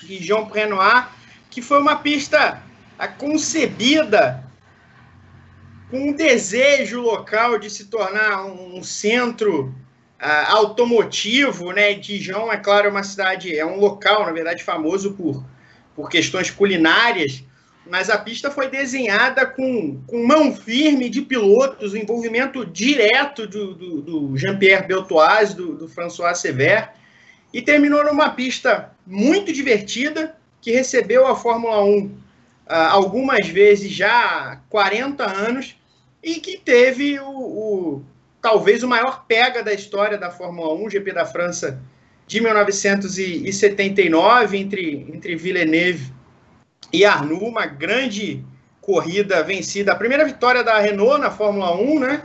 Dijon 0.03 0.47
Prenoir, 0.47 1.09
que 1.51 1.63
foi 1.63 1.81
uma 1.81 1.97
pista 1.97 2.63
concebida 3.19 4.45
com 5.91 6.11
um 6.11 6.13
desejo 6.13 7.01
local 7.01 7.59
de 7.59 7.71
se 7.71 7.87
tornar 7.87 8.45
um 8.45 8.83
centro 8.83 9.75
uh, 10.23 10.55
automotivo, 10.55 11.73
né? 11.73 11.95
Dijon, 11.95 12.51
é 12.53 12.57
claro, 12.57 12.87
é 12.87 12.91
uma 12.91 13.03
cidade, 13.03 13.57
é 13.57 13.67
um 13.67 13.79
local, 13.79 14.25
na 14.25 14.33
verdade, 14.33 14.63
famoso 14.63 15.15
por, 15.15 15.45
por 15.97 16.09
questões 16.09 16.51
culinárias, 16.51 17.45
mas 17.85 18.09
a 18.09 18.17
pista 18.17 18.51
foi 18.51 18.69
desenhada 18.69 19.45
com, 19.45 20.01
com 20.07 20.25
mão 20.25 20.55
firme 20.55 21.11
de 21.11 21.21
pilotos, 21.21 21.93
o 21.93 21.97
envolvimento 21.97 22.65
direto 22.65 23.47
do, 23.47 23.75
do, 23.75 24.01
do 24.01 24.37
Jean-Pierre 24.37 24.87
Beltoise, 24.87 25.57
do, 25.57 25.75
do 25.75 25.89
François 25.89 26.39
Sever, 26.39 26.91
e 27.53 27.61
terminou 27.61 28.05
numa 28.05 28.31
pista 28.31 28.93
muito 29.05 29.53
divertida, 29.53 30.37
que 30.61 30.71
recebeu 30.71 31.27
a 31.27 31.35
Fórmula 31.35 31.83
1 31.83 31.99
uh, 31.99 32.11
ah, 32.69 32.91
algumas 32.93 33.49
vezes 33.49 33.91
já 33.91 34.53
há 34.53 34.57
40 34.71 35.25
anos, 35.25 35.77
e 36.23 36.37
que 36.37 36.57
teve 36.57 37.19
o 37.19 38.05
talvez 38.43 38.83
o 38.83 38.89
maior 38.89 39.25
pega 39.27 39.63
da 39.63 39.73
história 39.73 40.19
da 40.19 40.31
Fórmula 40.31 40.75
1, 40.75 40.91
GP 40.91 41.13
da 41.13 41.25
França 41.25 41.81
de 42.27 42.41
1979, 42.41 44.59
entre, 44.59 45.07
entre 45.15 45.37
Villeneuve 45.37 46.13
e 46.93 47.05
Arnoux, 47.05 47.47
uma 47.47 47.67
grande 47.67 48.45
corrida 48.81 49.45
vencida. 49.45 49.93
A 49.93 49.97
primeira 49.97 50.25
vitória 50.25 50.65
da 50.65 50.79
Renault 50.79 51.21
na 51.21 51.31
Fórmula 51.31 51.77
1, 51.77 52.01
né? 52.01 52.23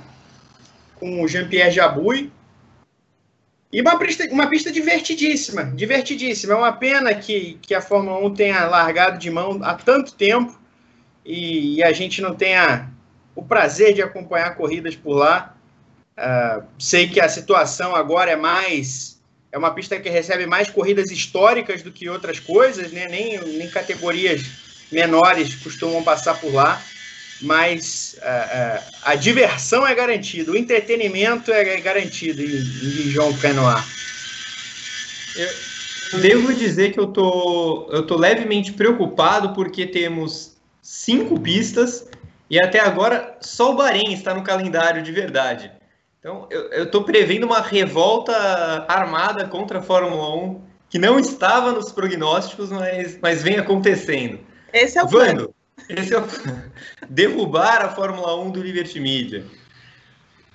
Com 0.95 1.21
o 1.21 1.27
Jean-Pierre 1.27 1.69
Jabouille. 1.71 2.31
E 3.71 3.79
uma 3.81 4.00
pista, 4.00 4.25
uma 4.31 4.47
pista 4.47 4.71
divertidíssima, 4.71 5.65
divertidíssima. 5.65 6.53
É 6.53 6.57
uma 6.57 6.71
pena 6.71 7.13
que, 7.13 7.59
que 7.62 7.75
a 7.75 7.81
Fórmula 7.81 8.17
1 8.25 8.33
tenha 8.33 8.65
largado 8.65 9.19
de 9.19 9.29
mão 9.29 9.59
há 9.62 9.75
tanto 9.75 10.15
tempo 10.15 10.57
e, 11.24 11.75
e 11.75 11.83
a 11.83 11.91
gente 11.91 12.19
não 12.21 12.33
tenha 12.33 12.89
o 13.36 13.43
prazer 13.43 13.93
de 13.93 14.01
acompanhar 14.01 14.55
corridas 14.55 14.95
por 14.95 15.15
lá. 15.15 15.56
Sei 16.79 17.07
que 17.07 17.19
a 17.19 17.29
situação 17.29 17.95
agora 17.95 18.31
é 18.31 18.36
mais. 18.36 19.17
É 19.51 19.57
uma 19.57 19.71
pista 19.71 20.00
que 20.00 20.09
recebe 20.09 20.45
mais 20.45 20.69
corridas 20.69 21.09
históricas 21.09 21.81
do 21.81 21.91
que 21.91 22.09
outras 22.09 22.39
coisas, 22.39 22.91
né? 22.91 23.07
nem, 23.07 23.39
nem 23.39 23.69
categorias 23.69 24.41
menores 24.91 25.55
costumam 25.55 26.03
passar 26.03 26.39
por 26.39 26.53
lá, 26.53 26.81
mas 27.41 28.17
uh, 28.19 28.79
uh, 28.79 28.83
a 29.03 29.15
diversão 29.15 29.86
é 29.86 29.93
garantida, 29.93 30.51
o 30.51 30.57
entretenimento 30.57 31.51
é 31.51 31.79
garantido 31.79 32.41
em, 32.41 32.45
em 32.45 32.89
Dijon 32.89 33.33
Canoa. 33.38 33.83
Eu 36.13 36.19
devo 36.19 36.53
dizer 36.53 36.93
que 36.93 37.00
eu 37.00 37.07
tô, 37.07 37.89
eu 37.91 38.03
tô 38.03 38.17
levemente 38.17 38.74
preocupado 38.74 39.53
porque 39.53 39.86
temos 39.86 40.57
cinco 40.81 41.39
pistas 41.39 42.07
e 42.50 42.59
até 42.59 42.79
agora 42.79 43.38
só 43.41 43.71
o 43.71 43.75
Bahrein 43.75 44.13
está 44.13 44.33
no 44.33 44.43
calendário 44.43 45.03
de 45.03 45.12
verdade. 45.12 45.71
Então, 46.27 46.46
eu 46.51 46.84
estou 46.84 47.05
prevendo 47.05 47.46
uma 47.46 47.62
revolta 47.62 48.34
armada 48.89 49.48
contra 49.48 49.79
a 49.79 49.81
Fórmula 49.81 50.36
1 50.36 50.62
que 50.89 51.00
não 51.00 51.17
estava 51.17 51.72
nos 51.72 51.89
prognósticos, 51.93 52.69
mas, 52.69 53.17
mas 53.22 53.41
vem 53.41 53.57
acontecendo. 53.57 54.38
Esse 54.74 55.00
é 55.00 55.03
o 55.05 55.07
Vando, 55.07 55.53
plano. 55.53 55.55
Esse 55.88 56.13
é 56.13 56.19
o 56.19 56.24
Derrubar 57.07 57.81
a 57.81 57.88
Fórmula 57.88 58.36
1 58.41 58.51
do 58.51 58.62
Liberty 58.62 59.00
Media. 59.00 59.46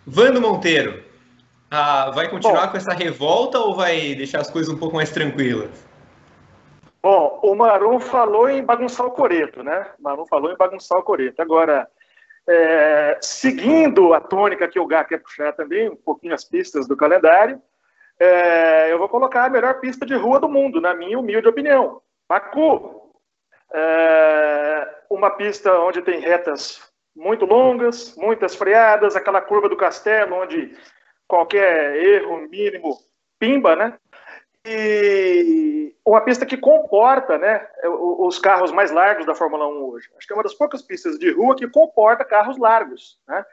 Vando 0.06 0.42
Monteiro, 0.42 1.02
ah, 1.70 2.10
vai 2.10 2.28
continuar 2.28 2.66
Bom, 2.66 2.72
com 2.72 2.76
essa 2.76 2.92
revolta 2.92 3.58
ou 3.58 3.74
vai 3.74 4.14
deixar 4.14 4.42
as 4.42 4.50
coisas 4.50 4.74
um 4.74 4.76
pouco 4.76 4.96
mais 4.96 5.10
tranquilas? 5.10 5.70
Bom, 7.02 7.40
o 7.42 7.54
Marum 7.54 7.98
falou 7.98 8.46
em 8.46 8.62
bagunçar 8.62 9.06
o 9.06 9.10
coreto, 9.10 9.62
né? 9.62 9.86
O 9.98 10.02
Marum 10.02 10.26
falou 10.26 10.52
em 10.52 10.56
bagunçar 10.56 10.98
o 10.98 11.02
coreto. 11.02 11.40
Agora, 11.40 11.88
é, 12.48 13.18
seguindo 13.20 14.12
a 14.14 14.20
tônica 14.20 14.68
que 14.68 14.80
o 14.80 14.86
Gá 14.86 15.04
quer 15.04 15.18
puxar 15.18 15.52
também, 15.52 15.88
um 15.88 15.96
pouquinho 15.96 16.34
as 16.34 16.44
pistas 16.44 16.88
do 16.88 16.96
calendário, 16.96 17.60
é, 18.18 18.92
eu 18.92 18.98
vou 18.98 19.08
colocar 19.08 19.44
a 19.44 19.50
melhor 19.50 19.80
pista 19.80 20.06
de 20.06 20.14
rua 20.14 20.38
do 20.38 20.48
mundo, 20.48 20.80
na 20.80 20.94
minha 20.94 21.18
humilde 21.18 21.48
opinião. 21.48 22.00
Baku. 22.28 23.12
É, 23.74 24.88
uma 25.10 25.30
pista 25.30 25.72
onde 25.80 26.02
tem 26.02 26.20
retas 26.20 26.80
muito 27.14 27.44
longas, 27.44 28.14
muitas 28.16 28.54
freadas, 28.54 29.16
aquela 29.16 29.40
curva 29.40 29.68
do 29.68 29.76
castelo, 29.76 30.36
onde 30.36 30.76
qualquer 31.26 31.96
erro 31.96 32.48
mínimo 32.48 32.96
pimba, 33.38 33.74
né? 33.74 33.98
E 34.64 35.94
uma 36.04 36.20
pista 36.20 36.46
que 36.46 36.56
comporta 36.56 37.38
né, 37.38 37.66
os 37.84 38.38
carros 38.38 38.72
mais 38.72 38.90
largos 38.90 39.26
da 39.26 39.34
Fórmula 39.34 39.66
1 39.66 39.84
hoje. 39.84 40.08
Acho 40.16 40.26
que 40.26 40.32
é 40.32 40.36
uma 40.36 40.42
das 40.42 40.54
poucas 40.54 40.82
pistas 40.82 41.18
de 41.18 41.30
rua 41.30 41.56
que 41.56 41.68
comporta 41.68 42.24
carros 42.24 42.58
largos, 42.58 43.18
né, 43.26 43.44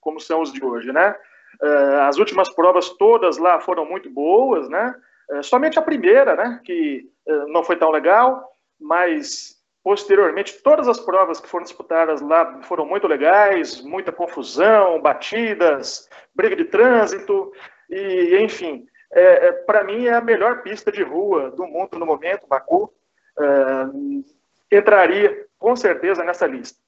como 0.00 0.20
são 0.20 0.40
os 0.42 0.52
de 0.52 0.64
hoje. 0.64 0.92
Né? 0.92 1.14
Uh, 1.62 2.00
as 2.02 2.18
últimas 2.18 2.50
provas 2.50 2.90
todas 2.90 3.38
lá 3.38 3.60
foram 3.60 3.84
muito 3.84 4.10
boas, 4.10 4.68
né? 4.68 4.94
Uh, 5.30 5.42
somente 5.42 5.78
a 5.78 5.82
primeira, 5.82 6.34
né, 6.34 6.60
que 6.64 7.08
uh, 7.26 7.48
não 7.48 7.62
foi 7.62 7.76
tão 7.76 7.90
legal, 7.90 8.52
mas 8.78 9.54
posteriormente 9.82 10.62
todas 10.62 10.88
as 10.88 10.98
provas 10.98 11.40
que 11.40 11.48
foram 11.48 11.64
disputadas 11.64 12.20
lá 12.20 12.62
foram 12.62 12.86
muito 12.86 13.06
legais, 13.06 13.80
muita 13.82 14.10
confusão, 14.10 15.00
batidas, 15.00 16.08
briga 16.34 16.56
de 16.56 16.64
trânsito 16.64 17.52
e 17.90 18.36
enfim 18.40 18.86
é, 19.14 19.46
é 19.46 19.52
para 19.52 19.84
mim, 19.84 20.06
é 20.06 20.14
a 20.14 20.20
melhor 20.20 20.62
pista 20.62 20.90
de 20.90 21.02
rua 21.02 21.50
do 21.50 21.66
mundo 21.66 21.98
no 21.98 22.06
momento, 22.06 22.46
Baku. 22.46 22.92
É, 23.38 24.76
entraria 24.76 25.46
com 25.58 25.74
certeza 25.76 26.24
nessa 26.24 26.46
lista. 26.46 26.78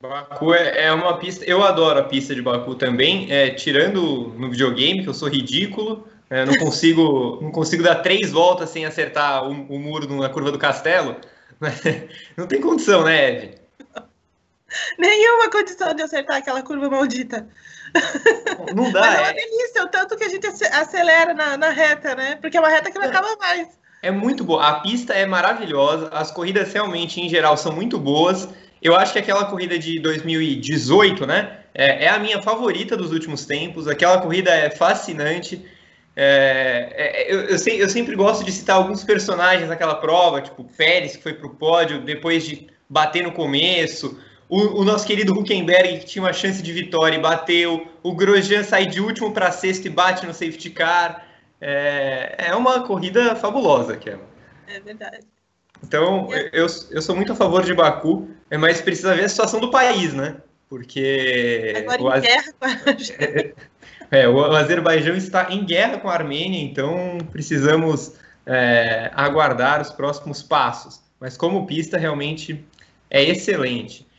Baku 0.00 0.52
é, 0.54 0.86
é 0.86 0.92
uma 0.92 1.18
pista. 1.18 1.44
Eu 1.44 1.62
adoro 1.62 2.00
a 2.00 2.04
pista 2.04 2.34
de 2.34 2.42
Baku 2.42 2.74
também. 2.74 3.30
É, 3.32 3.50
tirando 3.50 4.34
no 4.36 4.50
videogame, 4.50 5.02
que 5.02 5.08
eu 5.08 5.14
sou 5.14 5.28
ridículo, 5.28 6.08
é, 6.28 6.44
não 6.44 6.56
consigo 6.56 7.38
não 7.42 7.52
consigo 7.52 7.82
dar 7.82 7.96
três 7.96 8.32
voltas 8.32 8.70
sem 8.70 8.84
acertar 8.84 9.44
o, 9.44 9.50
o 9.50 9.78
muro 9.78 10.12
na 10.16 10.28
curva 10.28 10.50
do 10.50 10.58
castelo. 10.58 11.16
Não 12.36 12.46
tem 12.48 12.60
condição, 12.60 13.04
né, 13.04 13.30
Eve? 13.30 13.54
Nenhuma 14.98 15.48
condição 15.48 15.94
de 15.94 16.02
acertar 16.02 16.38
aquela 16.38 16.62
curva 16.62 16.90
maldita. 16.90 17.48
Não 18.74 18.90
dá. 18.90 19.00
Mas 19.00 19.14
é 19.14 19.20
uma 19.20 19.30
é... 19.30 19.34
delícia, 19.34 19.84
o 19.84 19.88
tanto 19.88 20.16
que 20.16 20.24
a 20.24 20.28
gente 20.28 20.46
acelera 20.46 21.34
na, 21.34 21.56
na 21.56 21.70
reta, 21.70 22.14
né? 22.14 22.38
Porque 22.40 22.56
é 22.56 22.60
uma 22.60 22.68
reta 22.68 22.90
que 22.90 22.98
não 22.98 23.06
acaba 23.06 23.36
mais. 23.36 23.68
É 24.02 24.10
muito 24.10 24.44
boa. 24.44 24.66
A 24.66 24.80
pista 24.80 25.12
é 25.12 25.26
maravilhosa. 25.26 26.08
As 26.08 26.30
corridas 26.30 26.72
realmente, 26.72 27.20
em 27.20 27.28
geral, 27.28 27.56
são 27.56 27.72
muito 27.72 27.98
boas. 27.98 28.48
Eu 28.80 28.96
acho 28.96 29.12
que 29.12 29.18
aquela 29.18 29.44
corrida 29.44 29.78
de 29.78 30.00
2018, 30.00 31.26
né? 31.26 31.58
É, 31.74 32.06
é 32.06 32.08
a 32.08 32.18
minha 32.18 32.42
favorita 32.42 32.96
dos 32.96 33.12
últimos 33.12 33.46
tempos. 33.46 33.86
Aquela 33.86 34.20
corrida 34.20 34.50
é 34.50 34.70
fascinante. 34.70 35.64
É, 36.16 36.92
é, 36.92 37.32
eu, 37.32 37.40
eu, 37.42 37.56
eu, 37.56 37.88
sempre 37.88 38.14
gosto 38.16 38.44
de 38.44 38.52
citar 38.52 38.76
alguns 38.76 39.02
personagens 39.02 39.68
naquela 39.68 39.94
prova, 39.94 40.42
tipo 40.42 40.64
Pérez, 40.76 41.16
que 41.16 41.22
foi 41.22 41.32
para 41.32 41.46
o 41.46 41.54
pódio 41.54 42.00
depois 42.02 42.44
de 42.44 42.66
bater 42.88 43.22
no 43.22 43.32
começo. 43.32 44.18
O, 44.52 44.82
o, 44.82 44.84
nosso 44.84 45.06
querido 45.06 45.32
Huckenberg, 45.32 46.00
que 46.00 46.04
tinha 46.04 46.22
uma 46.22 46.32
chance 46.34 46.62
de 46.62 46.74
vitória 46.74 47.16
e 47.16 47.18
bateu. 47.18 47.88
O 48.02 48.14
Grosjean 48.14 48.62
sai 48.62 48.84
de 48.84 49.00
último 49.00 49.32
para 49.32 49.50
sexto 49.50 49.86
e 49.86 49.88
bate 49.88 50.26
no 50.26 50.34
safety 50.34 50.68
car. 50.68 51.26
É, 51.58 52.34
é 52.36 52.54
uma 52.54 52.86
corrida 52.86 53.34
fabulosa, 53.34 53.96
Kelly. 53.96 54.20
É 54.68 54.78
verdade. 54.78 55.20
Então, 55.82 56.28
eu, 56.52 56.66
eu 56.90 57.00
sou 57.00 57.16
muito 57.16 57.32
a 57.32 57.34
favor 57.34 57.64
de 57.64 57.72
Baku, 57.72 58.28
é 58.50 58.58
mas 58.58 58.82
precisa 58.82 59.14
ver 59.14 59.24
a 59.24 59.28
situação 59.30 59.58
do 59.58 59.70
país, 59.70 60.12
né? 60.12 60.36
Porque. 60.68 61.72
Agora 61.74 62.02
o 62.02 62.14
em 62.14 62.20
guerra 62.20 62.52
com 62.52 62.66
a 62.66 62.76
é, 64.18 64.28
o 64.28 64.44
Azerbaijão 64.54 65.16
está 65.16 65.50
em 65.50 65.64
guerra 65.64 65.96
com 65.96 66.10
a 66.10 66.12
Armênia, 66.12 66.62
então 66.62 67.16
precisamos 67.30 68.16
é, 68.44 69.10
aguardar 69.14 69.80
os 69.80 69.90
próximos 69.90 70.42
passos. 70.42 71.00
Mas 71.18 71.38
como 71.38 71.66
pista, 71.66 71.96
realmente 71.96 72.62
é 73.08 73.22
excelente. 73.22 74.11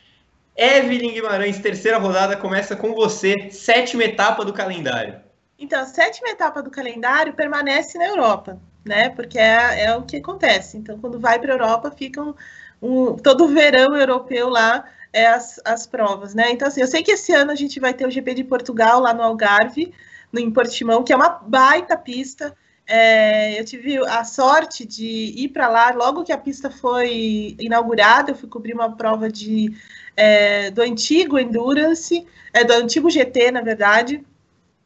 Evelyn 0.56 1.12
Guimarães, 1.12 1.58
terceira 1.58 1.98
rodada, 1.98 2.36
começa 2.36 2.76
com 2.76 2.94
você, 2.94 3.50
sétima 3.50 4.04
etapa 4.04 4.44
do 4.44 4.52
calendário. 4.52 5.20
Então, 5.58 5.80
a 5.80 5.86
sétima 5.86 6.28
etapa 6.28 6.62
do 6.62 6.70
calendário 6.70 7.34
permanece 7.34 7.98
na 7.98 8.06
Europa 8.06 8.60
né? 8.84 9.08
Porque 9.10 9.38
é, 9.38 9.84
é 9.84 9.96
o 9.96 10.02
que 10.02 10.18
acontece. 10.18 10.76
Então, 10.76 10.98
quando 10.98 11.18
vai 11.18 11.38
para 11.38 11.52
a 11.52 11.54
Europa, 11.54 11.90
ficam 11.90 12.34
um, 12.82 13.16
todo 13.16 13.44
o 13.44 13.48
verão 13.48 13.96
europeu 13.96 14.48
lá 14.48 14.84
é 15.12 15.26
as, 15.26 15.60
as 15.64 15.86
provas, 15.86 16.34
né? 16.34 16.50
Então, 16.50 16.68
assim, 16.68 16.80
eu 16.80 16.86
sei 16.86 17.02
que 17.02 17.12
esse 17.12 17.32
ano 17.32 17.52
a 17.52 17.54
gente 17.54 17.80
vai 17.80 17.94
ter 17.94 18.06
o 18.06 18.10
GP 18.10 18.34
de 18.34 18.44
Portugal 18.44 19.00
lá 19.00 19.14
no 19.14 19.22
Algarve, 19.22 19.94
no 20.32 20.40
em 20.40 20.50
Portimão, 20.50 21.02
que 21.04 21.12
é 21.12 21.16
uma 21.16 21.28
baita 21.28 21.96
pista. 21.96 22.54
É, 22.86 23.58
eu 23.58 23.64
tive 23.64 23.96
a 24.06 24.24
sorte 24.24 24.84
de 24.84 25.32
ir 25.36 25.48
para 25.48 25.68
lá 25.68 25.90
logo 25.92 26.24
que 26.24 26.32
a 26.32 26.38
pista 26.38 26.70
foi 26.70 27.56
inaugurada. 27.58 28.32
Eu 28.32 28.34
fui 28.34 28.48
cobrir 28.48 28.74
uma 28.74 28.94
prova 28.96 29.30
de, 29.30 29.72
é, 30.16 30.70
do 30.70 30.82
antigo 30.82 31.38
Endurance, 31.38 32.26
é, 32.52 32.64
do 32.64 32.72
antigo 32.72 33.10
GT, 33.10 33.50
na 33.50 33.60
verdade, 33.60 34.24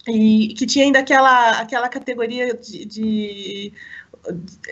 e 0.06 0.54
que 0.54 0.66
tinha 0.66 0.84
ainda 0.84 1.00
aquela, 1.00 1.60
aquela 1.60 1.88
categoria 1.88 2.54
de, 2.54 2.84
de, 2.84 3.72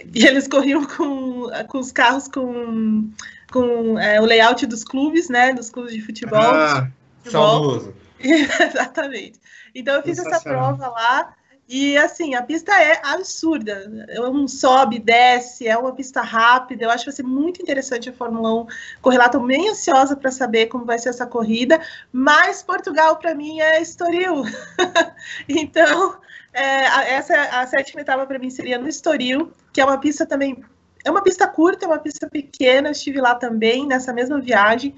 de 0.06 0.26
eles 0.26 0.48
corriam 0.48 0.84
com, 0.84 1.48
com 1.68 1.78
os 1.78 1.92
carros 1.92 2.28
com, 2.28 3.10
com 3.52 3.98
é, 3.98 4.20
o 4.20 4.24
layout 4.24 4.66
dos 4.66 4.82
clubes, 4.82 5.28
né? 5.28 5.52
Dos 5.52 5.70
clubes 5.70 5.92
de 5.92 6.00
futebol. 6.00 6.38
Ah, 6.40 6.90
saudoso. 7.24 7.94
Exatamente. 8.18 9.38
Então 9.74 9.96
eu 9.96 10.02
fiz 10.02 10.18
essa 10.18 10.40
prova 10.40 10.88
lá 10.88 11.34
e 11.68 11.96
assim, 11.96 12.34
a 12.34 12.42
pista 12.42 12.72
é 12.80 13.00
absurda. 13.04 14.06
É 14.08 14.20
um 14.20 14.46
sobe, 14.46 15.00
desce, 15.00 15.66
é 15.66 15.76
uma 15.76 15.92
pista 15.92 16.20
rápida. 16.20 16.84
Eu 16.84 16.90
acho 16.90 17.04
que 17.04 17.10
vai 17.10 17.16
ser 17.16 17.24
muito 17.24 17.60
interessante 17.60 18.08
a 18.08 18.12
Fórmula 18.12 18.62
1 18.62 18.66
correr 19.02 19.18
lá. 19.18 19.26
Estou 19.26 19.44
bem 19.44 19.68
ansiosa 19.68 20.14
para 20.14 20.30
saber 20.30 20.66
como 20.66 20.84
vai 20.84 20.98
ser 20.98 21.08
essa 21.08 21.26
corrida. 21.26 21.80
Mas 22.12 22.62
Portugal, 22.62 23.16
para 23.16 23.34
mim, 23.34 23.60
é 23.60 23.82
Estoril. 23.82 24.44
então, 25.48 26.16
é, 26.52 27.14
essa 27.14 27.34
a 27.60 27.66
sétima 27.66 28.00
etapa 28.00 28.24
para 28.26 28.38
mim 28.38 28.48
seria 28.48 28.78
no 28.78 28.88
Estoril, 28.88 29.50
que 29.72 29.80
é 29.80 29.84
uma 29.84 29.98
pista 29.98 30.24
também. 30.24 30.62
É 31.04 31.10
uma 31.10 31.22
pista 31.22 31.48
curta, 31.48 31.84
é 31.84 31.88
uma 31.88 31.98
pista 31.98 32.28
pequena. 32.30 32.92
Estive 32.92 33.20
lá 33.20 33.34
também 33.34 33.88
nessa 33.88 34.12
mesma 34.12 34.40
viagem. 34.40 34.94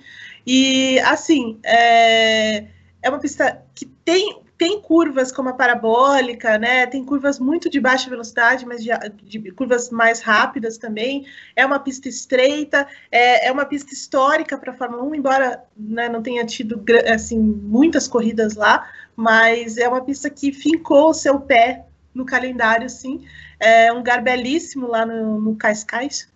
E 0.47 1.01
assim, 1.01 1.59
é, 1.65 2.67
é 3.03 3.09
uma 3.09 3.19
pista 3.19 3.65
que 3.75 3.87
tem 3.87 4.43
tem 4.59 4.83
curvas 4.83 5.31
como 5.31 5.51
a 5.51 5.53
parabólica, 5.53 6.59
né? 6.59 6.85
Tem 6.85 7.05
curvas 7.05 7.39
muito 7.39 7.71
de 7.71 7.79
baixa 7.79 8.11
velocidade, 8.11 8.67
mas 8.67 8.83
de, 8.83 8.91
de 9.23 9.53
curvas 9.53 9.89
mais 9.89 10.21
rápidas 10.21 10.77
também. 10.77 11.25
É 11.55 11.65
uma 11.65 11.79
pista 11.79 12.09
estreita, 12.09 12.87
é, 13.11 13.47
é 13.47 13.53
uma 13.53 13.65
pista 13.65 13.95
histórica 13.95 14.59
para 14.59 14.73
a 14.73 14.75
Fórmula 14.75 15.05
1, 15.05 15.15
embora 15.15 15.63
né, 15.77 16.09
não 16.09 16.21
tenha 16.21 16.45
tido 16.45 16.85
assim 17.15 17.39
muitas 17.39 18.09
corridas 18.09 18.57
lá, 18.57 18.91
mas 19.15 19.79
é 19.79 19.89
uma 19.89 20.05
pista 20.05 20.29
que 20.29 20.53
fincou 20.53 21.11
o 21.11 21.15
seu 21.15 21.39
pé 21.39 21.87
no 22.13 22.27
calendário, 22.27 22.91
sim. 22.91 23.25
É 23.61 23.93
um 23.93 23.99
lugar 23.99 24.23
belíssimo 24.23 24.89
lá 24.89 25.07
no, 25.07 25.41
no 25.41 25.55
Cascais, 25.55 26.29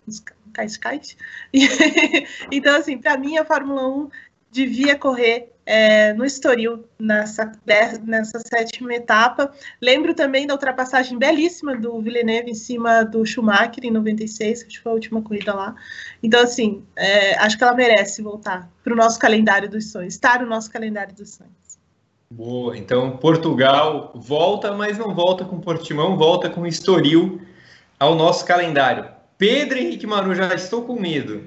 Cascais. 0.53 1.17
então, 2.49 2.77
assim, 2.77 2.97
para 2.97 3.17
mim 3.17 3.37
a 3.37 3.43
Fórmula 3.43 3.85
1 3.85 4.09
devia 4.49 4.97
correr 4.97 5.52
é, 5.65 6.13
no 6.13 6.25
Estoril, 6.25 6.85
nessa, 6.99 7.51
nessa 8.03 8.39
sétima 8.39 8.93
etapa. 8.93 9.51
Lembro 9.81 10.13
também 10.13 10.45
da 10.45 10.53
ultrapassagem 10.53 11.17
belíssima 11.17 11.75
do 11.75 12.01
Villeneuve 12.01 12.51
em 12.51 12.55
cima 12.55 13.03
do 13.03 13.25
Schumacher 13.25 13.83
em 13.83 13.91
96, 13.91 14.63
que 14.63 14.79
foi 14.79 14.91
a 14.91 14.95
última 14.95 15.21
corrida 15.21 15.53
lá. 15.53 15.75
Então, 16.21 16.41
assim, 16.41 16.83
é, 16.95 17.35
acho 17.37 17.57
que 17.57 17.63
ela 17.63 17.73
merece 17.73 18.21
voltar 18.21 18.69
para 18.83 18.93
o 18.93 18.95
nosso 18.95 19.19
calendário 19.19 19.69
dos 19.69 19.91
sonhos, 19.91 20.13
estar 20.13 20.41
no 20.41 20.47
nosso 20.47 20.71
calendário 20.71 21.15
dos 21.15 21.35
sonhos. 21.35 21.63
Boa, 22.29 22.75
então 22.75 23.15
Portugal 23.17 24.11
volta, 24.15 24.73
mas 24.73 24.97
não 24.97 25.13
volta 25.13 25.45
com 25.45 25.59
Portimão, 25.59 26.17
volta 26.17 26.49
com 26.49 26.65
Estoril 26.65 27.39
ao 27.99 28.15
nosso 28.15 28.43
calendário. 28.43 29.05
Pedro 29.37 29.77
Henrique 29.77 30.07
Manu, 30.07 30.33
já 30.33 30.53
estou 30.55 30.83
com 30.83 30.99
medo. 30.99 31.43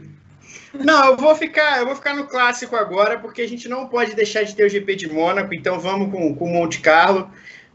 Não, 0.74 1.06
eu 1.06 1.16
vou 1.16 1.35
ficar, 1.35 1.78
eu 1.78 1.87
vou 1.87 1.96
ficar 1.96 2.14
no 2.14 2.26
clássico 2.26 2.76
agora, 2.76 3.18
porque 3.18 3.42
a 3.42 3.48
gente 3.48 3.68
não 3.68 3.88
pode 3.88 4.14
deixar 4.14 4.42
de 4.42 4.54
ter 4.54 4.64
o 4.64 4.68
GP 4.68 4.94
de 4.96 5.12
Mônaco, 5.12 5.54
então 5.54 5.78
vamos 5.78 6.11
com, 6.11 6.35
com 6.35 6.48
Monte 6.48 6.80
Carlo. 6.80 7.30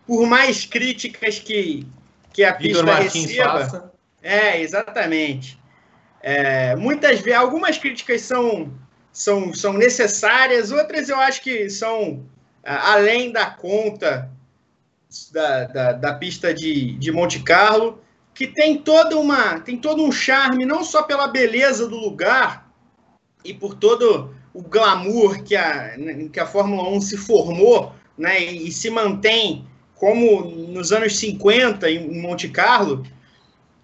Por 0.05 0.25
mais 0.27 0.65
críticas 0.65 1.39
que, 1.39 1.85
que 2.33 2.43
a 2.43 2.51
Victor 2.51 2.83
pista 2.83 2.83
Martins 2.83 3.25
receba. 3.25 3.59
Faça. 3.59 3.91
É, 4.21 4.61
exatamente. 4.61 5.59
É, 6.21 6.75
muitas 6.75 7.19
vezes, 7.19 7.39
algumas 7.39 7.77
críticas 7.77 8.21
são, 8.21 8.71
são, 9.11 9.53
são 9.53 9.73
necessárias, 9.73 10.71
outras 10.71 11.09
eu 11.09 11.19
acho 11.19 11.41
que 11.41 11.69
são 11.69 12.23
além 12.63 13.31
da 13.31 13.47
conta 13.47 14.29
da, 15.31 15.65
da, 15.65 15.91
da 15.93 16.13
pista 16.13 16.53
de, 16.53 16.97
de 16.97 17.11
Monte 17.11 17.39
Carlo, 17.41 18.01
que 18.33 18.47
tem 18.47 18.77
toda 18.77 19.17
uma 19.17 19.59
tem 19.59 19.77
todo 19.77 20.03
um 20.03 20.11
charme, 20.11 20.65
não 20.65 20.83
só 20.83 21.03
pela 21.03 21.27
beleza 21.27 21.87
do 21.87 21.97
lugar, 21.97 22.60
e 23.43 23.53
por 23.53 23.75
todo 23.75 24.33
o 24.53 24.61
glamour 24.61 25.43
que 25.43 25.55
a, 25.55 25.95
que 26.31 26.39
a 26.39 26.45
Fórmula 26.45 26.89
1 26.89 27.01
se 27.01 27.17
formou 27.17 27.93
né, 28.17 28.39
e 28.39 28.71
se 28.71 28.89
mantém 28.89 29.65
como 29.95 30.41
nos 30.41 30.91
anos 30.91 31.17
50 31.17 31.89
em 31.89 32.19
Monte 32.19 32.49
Carlo, 32.49 33.05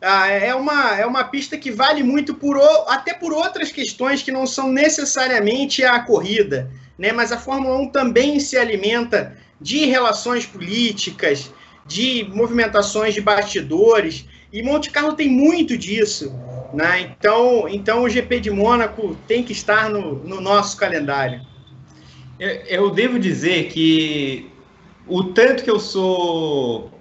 ah, 0.02 0.28
é, 0.28 0.54
uma, 0.54 0.98
é 0.98 1.06
uma 1.06 1.24
pista 1.24 1.58
que 1.58 1.72
vale 1.72 2.04
muito 2.04 2.34
por 2.34 2.60
até 2.88 3.13
por 3.13 3.34
outras 3.34 3.72
questões 3.72 4.22
que 4.22 4.32
não 4.32 4.46
são 4.46 4.72
necessariamente 4.72 5.84
a 5.84 6.00
corrida, 6.00 6.72
né? 6.98 7.12
Mas 7.12 7.32
a 7.32 7.38
Fórmula 7.38 7.78
1 7.80 7.89
também 7.89 8.39
se 8.39 8.58
alimenta 8.58 9.36
de 9.60 9.86
relações 9.86 10.46
políticas, 10.46 11.52
de 11.86 12.28
movimentações 12.34 13.13
de 13.13 13.22
bastidores, 13.22 14.26
e 14.52 14.62
Monte 14.62 14.91
Carlo 14.91 15.13
tem 15.13 15.30
muito 15.30 15.78
disso. 15.78 16.34
Né? 16.73 17.01
Então, 17.01 17.67
então 17.69 18.03
o 18.03 18.10
GP 18.10 18.39
de 18.39 18.51
Mônaco 18.51 19.15
tem 19.27 19.43
que 19.43 19.51
estar 19.51 19.89
no, 19.89 20.15
no 20.15 20.41
nosso 20.41 20.77
calendário. 20.77 21.41
Eu, 22.39 22.49
eu, 22.49 22.89
devo 22.91 23.17
dizer 23.17 23.69
que 23.69 24.51
o 25.08 25.23
tanto 25.23 25.63
que 25.63 25.71
eu 25.71 25.80
sou. 25.80 26.91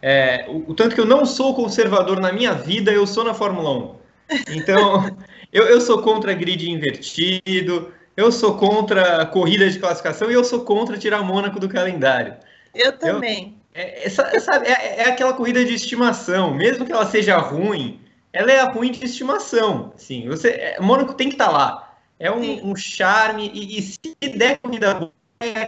É, 0.00 0.46
o, 0.48 0.70
o, 0.70 0.74
tanto 0.74 0.94
que 0.94 1.00
eu 1.00 1.06
não 1.06 1.26
sou 1.26 1.54
conservador 1.54 2.20
na 2.20 2.32
minha 2.32 2.54
vida, 2.54 2.92
eu 2.92 3.06
sou 3.06 3.24
na 3.24 3.34
Fórmula 3.34 3.70
1. 3.70 4.54
Então, 4.56 5.16
eu, 5.52 5.64
eu 5.64 5.80
sou 5.80 6.00
contra 6.00 6.32
grid 6.32 6.70
invertido, 6.70 7.92
eu 8.16 8.32
sou 8.32 8.56
contra 8.56 9.26
corrida 9.26 9.68
de 9.68 9.78
classificação 9.78 10.30
e 10.30 10.34
eu 10.34 10.44
sou 10.44 10.60
contra 10.60 10.96
tirar 10.96 11.22
Mônaco 11.22 11.60
do 11.60 11.68
calendário. 11.68 12.34
Eu 12.74 12.92
também. 12.92 13.58
Eu, 13.74 13.82
é, 13.82 14.06
essa, 14.06 14.22
essa, 14.34 14.56
é, 14.64 15.02
é 15.02 15.08
aquela 15.08 15.34
corrida 15.34 15.62
de 15.62 15.74
estimação, 15.74 16.54
mesmo 16.54 16.86
que 16.86 16.92
ela 16.92 17.04
seja 17.04 17.36
ruim, 17.36 18.00
ela 18.36 18.52
é 18.52 18.60
a 18.60 18.70
ruim 18.70 18.92
de 18.92 19.04
estimação. 19.04 19.92
Sim, 19.96 20.28
você, 20.28 20.50
é, 20.50 20.80
Mônaco 20.80 21.14
tem 21.14 21.28
que 21.28 21.34
estar 21.34 21.46
tá 21.46 21.52
lá. 21.52 21.98
É 22.18 22.30
um, 22.30 22.70
um 22.70 22.76
charme, 22.76 23.50
e, 23.52 23.78
e, 23.78 23.82
se 23.82 23.98
der 24.36 24.58
corrida 24.58 24.94
boa, 24.94 25.12
é 25.40 25.66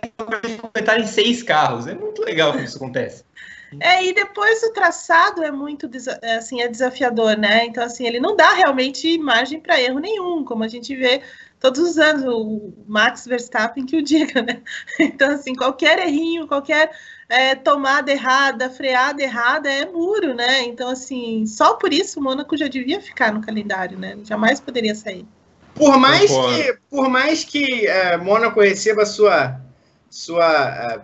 completar 0.57 1.01
em 1.01 1.07
seis 1.07 1.43
carros. 1.43 1.87
É 1.87 1.95
muito 1.95 2.23
legal 2.23 2.53
que 2.53 2.63
isso 2.63 2.77
acontece. 2.77 3.25
É, 3.81 4.03
e 4.03 4.15
depois 4.15 4.63
o 4.63 4.73
traçado 4.73 5.45
é 5.45 5.51
muito 5.51 5.91
é, 6.23 6.37
assim, 6.37 6.63
é 6.63 6.69
desafiador, 6.69 7.37
né? 7.37 7.67
Então, 7.67 7.85
assim, 7.85 8.07
ele 8.07 8.19
não 8.19 8.35
dá 8.35 8.55
realmente 8.55 9.19
margem 9.19 9.61
para 9.61 9.79
erro 9.79 9.99
nenhum, 9.99 10.43
como 10.43 10.65
a 10.65 10.69
gente 10.69 10.97
vê 10.97 11.21
todos 11.61 11.79
os 11.81 11.99
anos, 11.99 12.25
o 12.25 12.73
Max 12.87 13.27
Verstappen 13.27 13.85
que 13.85 13.99
o 13.99 14.03
diga, 14.03 14.41
né? 14.41 14.63
Então, 14.99 15.33
assim, 15.33 15.55
qualquer 15.55 15.99
errinho, 15.99 16.49
qualquer 16.49 16.91
é, 17.29 17.55
tomada 17.55 18.11
errada, 18.11 18.71
freada 18.71 19.23
errada 19.23 19.71
é 19.71 19.85
muro, 19.85 20.35
né? 20.35 20.63
Então, 20.63 20.89
assim, 20.89 21.45
só 21.47 21.75
por 21.75 21.93
isso 21.93 22.19
o 22.19 22.23
Mônaco 22.23 22.57
já 22.57 22.69
devia 22.69 23.01
ficar 23.01 23.33
no 23.33 23.43
calendário, 23.43 23.99
né? 23.99 24.17
Jamais 24.25 24.61
poderia 24.61 24.95
sair. 24.95 25.27
Por 25.75 25.99
mais 25.99 26.31
que, 26.31 26.79
por 26.91 27.09
mais 27.09 27.45
que 27.45 27.87
é, 27.87 28.17
Mônaco 28.17 28.61
receba 28.61 29.05
sua, 29.05 29.61
sua 30.09 30.95
é, 30.95 31.01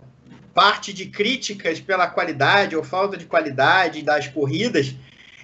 parte 0.54 0.92
de 0.92 1.06
críticas 1.06 1.78
pela 1.78 2.06
qualidade 2.06 2.74
ou 2.74 2.82
falta 2.82 3.16
de 3.16 3.26
qualidade 3.26 4.02
das 4.02 4.26
corridas, 4.26 4.94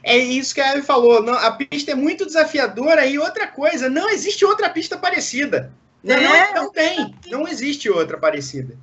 é 0.02 0.16
isso 0.16 0.54
que 0.54 0.60
a 0.62 0.72
Eve 0.72 0.82
falou. 0.82 1.22
Não, 1.22 1.34
a 1.34 1.52
pista 1.52 1.92
é 1.92 1.94
muito 1.94 2.24
desafiadora 2.24 3.04
e 3.04 3.18
outra 3.18 3.46
coisa, 3.46 3.88
não 3.88 4.08
existe 4.08 4.44
outra 4.44 4.70
pista 4.70 4.96
parecida. 4.96 5.72
Não, 6.02 6.14
é. 6.14 6.54
não, 6.54 6.64
não 6.64 6.72
tem, 6.72 7.14
não 7.26 7.46
existe 7.46 7.90
outra 7.90 8.16
parecida. 8.16 8.76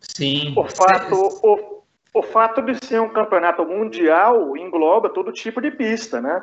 Sim. 0.00 0.54
O 0.56 0.64
fato, 0.64 1.14
o, 1.42 1.82
o 2.14 2.22
fato 2.22 2.62
de 2.62 2.84
ser 2.84 3.00
um 3.00 3.08
campeonato 3.08 3.64
mundial 3.64 4.56
engloba 4.56 5.08
todo 5.08 5.32
tipo 5.32 5.60
de 5.60 5.70
pista, 5.70 6.20
né? 6.20 6.42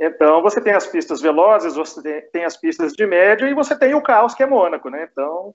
Então, 0.00 0.42
você 0.42 0.60
tem 0.60 0.72
as 0.72 0.86
pistas 0.86 1.20
velozes, 1.20 1.76
você 1.76 2.22
tem, 2.32 2.44
as 2.44 2.56
pistas 2.56 2.92
de 2.92 3.06
média 3.06 3.48
e 3.48 3.54
você 3.54 3.78
tem 3.78 3.94
o 3.94 4.02
caos, 4.02 4.34
que 4.34 4.42
é 4.42 4.46
Mônaco, 4.46 4.88
né? 4.88 5.08
Então, 5.10 5.54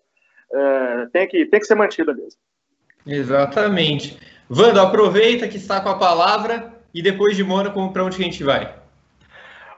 é, 0.54 1.06
tem, 1.12 1.28
que, 1.28 1.46
tem 1.46 1.60
que 1.60 1.66
ser 1.66 1.76
mantida 1.76 2.14
mesmo. 2.14 2.40
Exatamente. 3.06 4.18
Vando, 4.50 4.80
aproveita 4.80 5.48
que 5.48 5.58
está 5.58 5.82
com 5.82 5.90
a 5.90 5.98
palavra 5.98 6.74
e 6.94 7.02
depois 7.02 7.36
de 7.36 7.44
Mônaco, 7.44 7.92
para 7.92 8.04
onde 8.04 8.22
a 8.22 8.24
gente 8.24 8.44
vai? 8.44 8.74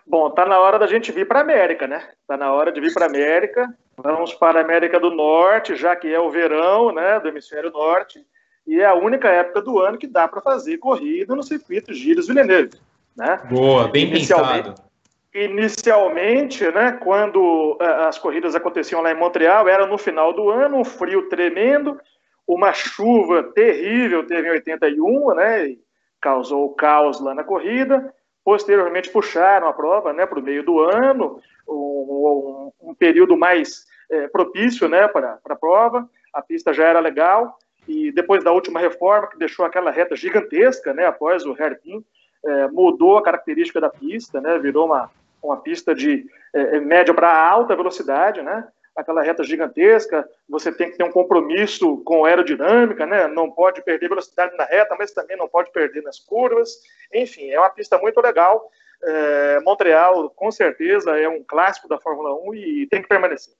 Bom, 0.05 0.29
tá 0.31 0.45
na 0.45 0.59
hora 0.59 0.77
da 0.77 0.87
gente 0.87 1.11
vir 1.11 1.27
para 1.27 1.39
a 1.39 1.43
América, 1.43 1.87
né? 1.87 2.07
Tá 2.27 2.35
na 2.37 2.51
hora 2.51 2.71
de 2.71 2.81
vir 2.81 2.93
para 2.93 3.05
a 3.05 3.09
América. 3.09 3.67
Vamos 4.01 4.33
para 4.33 4.59
a 4.59 4.63
América 4.63 4.99
do 4.99 5.11
Norte, 5.11 5.75
já 5.75 5.95
que 5.95 6.07
é 6.07 6.19
o 6.19 6.31
verão, 6.31 6.91
né, 6.91 7.19
do 7.19 7.27
hemisfério 7.27 7.71
norte, 7.71 8.25
e 8.65 8.79
é 8.79 8.85
a 8.85 8.93
única 8.93 9.27
época 9.27 9.61
do 9.61 9.79
ano 9.79 9.97
que 9.97 10.07
dá 10.07 10.27
para 10.27 10.41
fazer 10.41 10.77
corrida 10.77 11.35
no 11.35 11.43
circuito 11.43 11.93
Gilles 11.93 12.27
Villeneuve, 12.27 12.79
né? 13.15 13.39
Boa, 13.49 13.87
bem 13.87 14.07
inicialmente, 14.07 14.69
pensado. 14.69 14.89
Inicialmente, 15.33 16.71
né, 16.71 16.93
quando 17.03 17.77
uh, 17.79 18.07
as 18.07 18.17
corridas 18.17 18.55
aconteciam 18.55 19.01
lá 19.01 19.11
em 19.11 19.17
Montreal, 19.17 19.67
era 19.67 19.85
no 19.85 19.97
final 19.97 20.33
do 20.33 20.49
ano, 20.49 20.77
um 20.77 20.85
frio 20.85 21.27
tremendo, 21.29 21.99
uma 22.47 22.73
chuva 22.73 23.43
terrível 23.43 24.25
teve 24.25 24.47
em 24.47 24.51
81, 24.51 25.35
né, 25.35 25.67
e 25.67 25.79
causou 26.21 26.73
caos 26.73 27.19
lá 27.19 27.33
na 27.35 27.43
corrida. 27.43 28.13
Posteriormente 28.43 29.09
puxaram 29.09 29.67
a 29.67 29.73
prova, 29.73 30.13
né, 30.13 30.25
para 30.25 30.39
o 30.39 30.43
meio 30.43 30.63
do 30.63 30.79
ano, 30.79 31.39
um, 31.67 32.71
um, 32.81 32.89
um 32.89 32.95
período 32.95 33.37
mais 33.37 33.88
é, 34.09 34.27
propício, 34.27 34.87
né, 34.87 35.07
para 35.07 35.39
a 35.45 35.55
prova. 35.55 36.09
A 36.33 36.41
pista 36.41 36.73
já 36.73 36.85
era 36.85 36.99
legal 36.99 37.57
e 37.87 38.11
depois 38.11 38.43
da 38.43 38.51
última 38.51 38.79
reforma 38.79 39.27
que 39.27 39.37
deixou 39.37 39.65
aquela 39.65 39.91
reta 39.91 40.15
gigantesca, 40.15 40.93
né, 40.93 41.05
após 41.05 41.45
o 41.45 41.55
hairpin, 41.59 42.03
é, 42.45 42.67
mudou 42.67 43.17
a 43.17 43.23
característica 43.23 43.81
da 43.81 43.89
pista, 43.89 44.39
né, 44.39 44.57
virou 44.59 44.85
uma 44.85 45.09
uma 45.41 45.57
pista 45.57 45.95
de 45.95 46.25
é, 46.53 46.79
média 46.79 47.13
para 47.13 47.33
alta 47.33 47.75
velocidade, 47.75 48.41
né? 48.41 48.67
aquela 48.95 49.21
reta 49.21 49.43
gigantesca, 49.43 50.27
você 50.47 50.71
tem 50.73 50.91
que 50.91 50.97
ter 50.97 51.03
um 51.03 51.11
compromisso 51.11 51.97
com 52.03 52.25
aerodinâmica, 52.25 53.05
né? 53.05 53.27
Não 53.27 53.49
pode 53.49 53.81
perder 53.81 54.09
velocidade 54.09 54.55
na 54.57 54.65
reta, 54.65 54.93
mas 54.99 55.11
também 55.11 55.37
não 55.37 55.47
pode 55.47 55.71
perder 55.71 56.03
nas 56.03 56.19
curvas. 56.19 56.81
Enfim, 57.13 57.49
é 57.49 57.57
uma 57.57 57.69
pista 57.69 57.97
muito 57.97 58.19
legal. 58.19 58.69
É, 59.01 59.59
Montreal, 59.61 60.29
com 60.31 60.51
certeza, 60.51 61.17
é 61.17 61.29
um 61.29 61.41
clássico 61.41 61.87
da 61.87 61.97
Fórmula 61.97 62.35
1 62.43 62.55
e 62.55 62.87
tem 62.87 63.01
que 63.01 63.07
permanecer. 63.07 63.53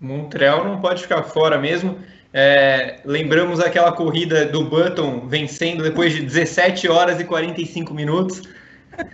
Montreal 0.00 0.64
não 0.64 0.80
pode 0.80 1.02
ficar 1.02 1.22
fora 1.24 1.58
mesmo. 1.58 1.98
É, 2.32 3.00
lembramos 3.04 3.58
aquela 3.58 3.90
corrida 3.92 4.44
do 4.46 4.64
Button 4.64 5.26
vencendo 5.26 5.82
depois 5.82 6.14
de 6.14 6.22
17 6.22 6.88
horas 6.88 7.18
e 7.20 7.24
45 7.24 7.94
minutos. 7.94 8.42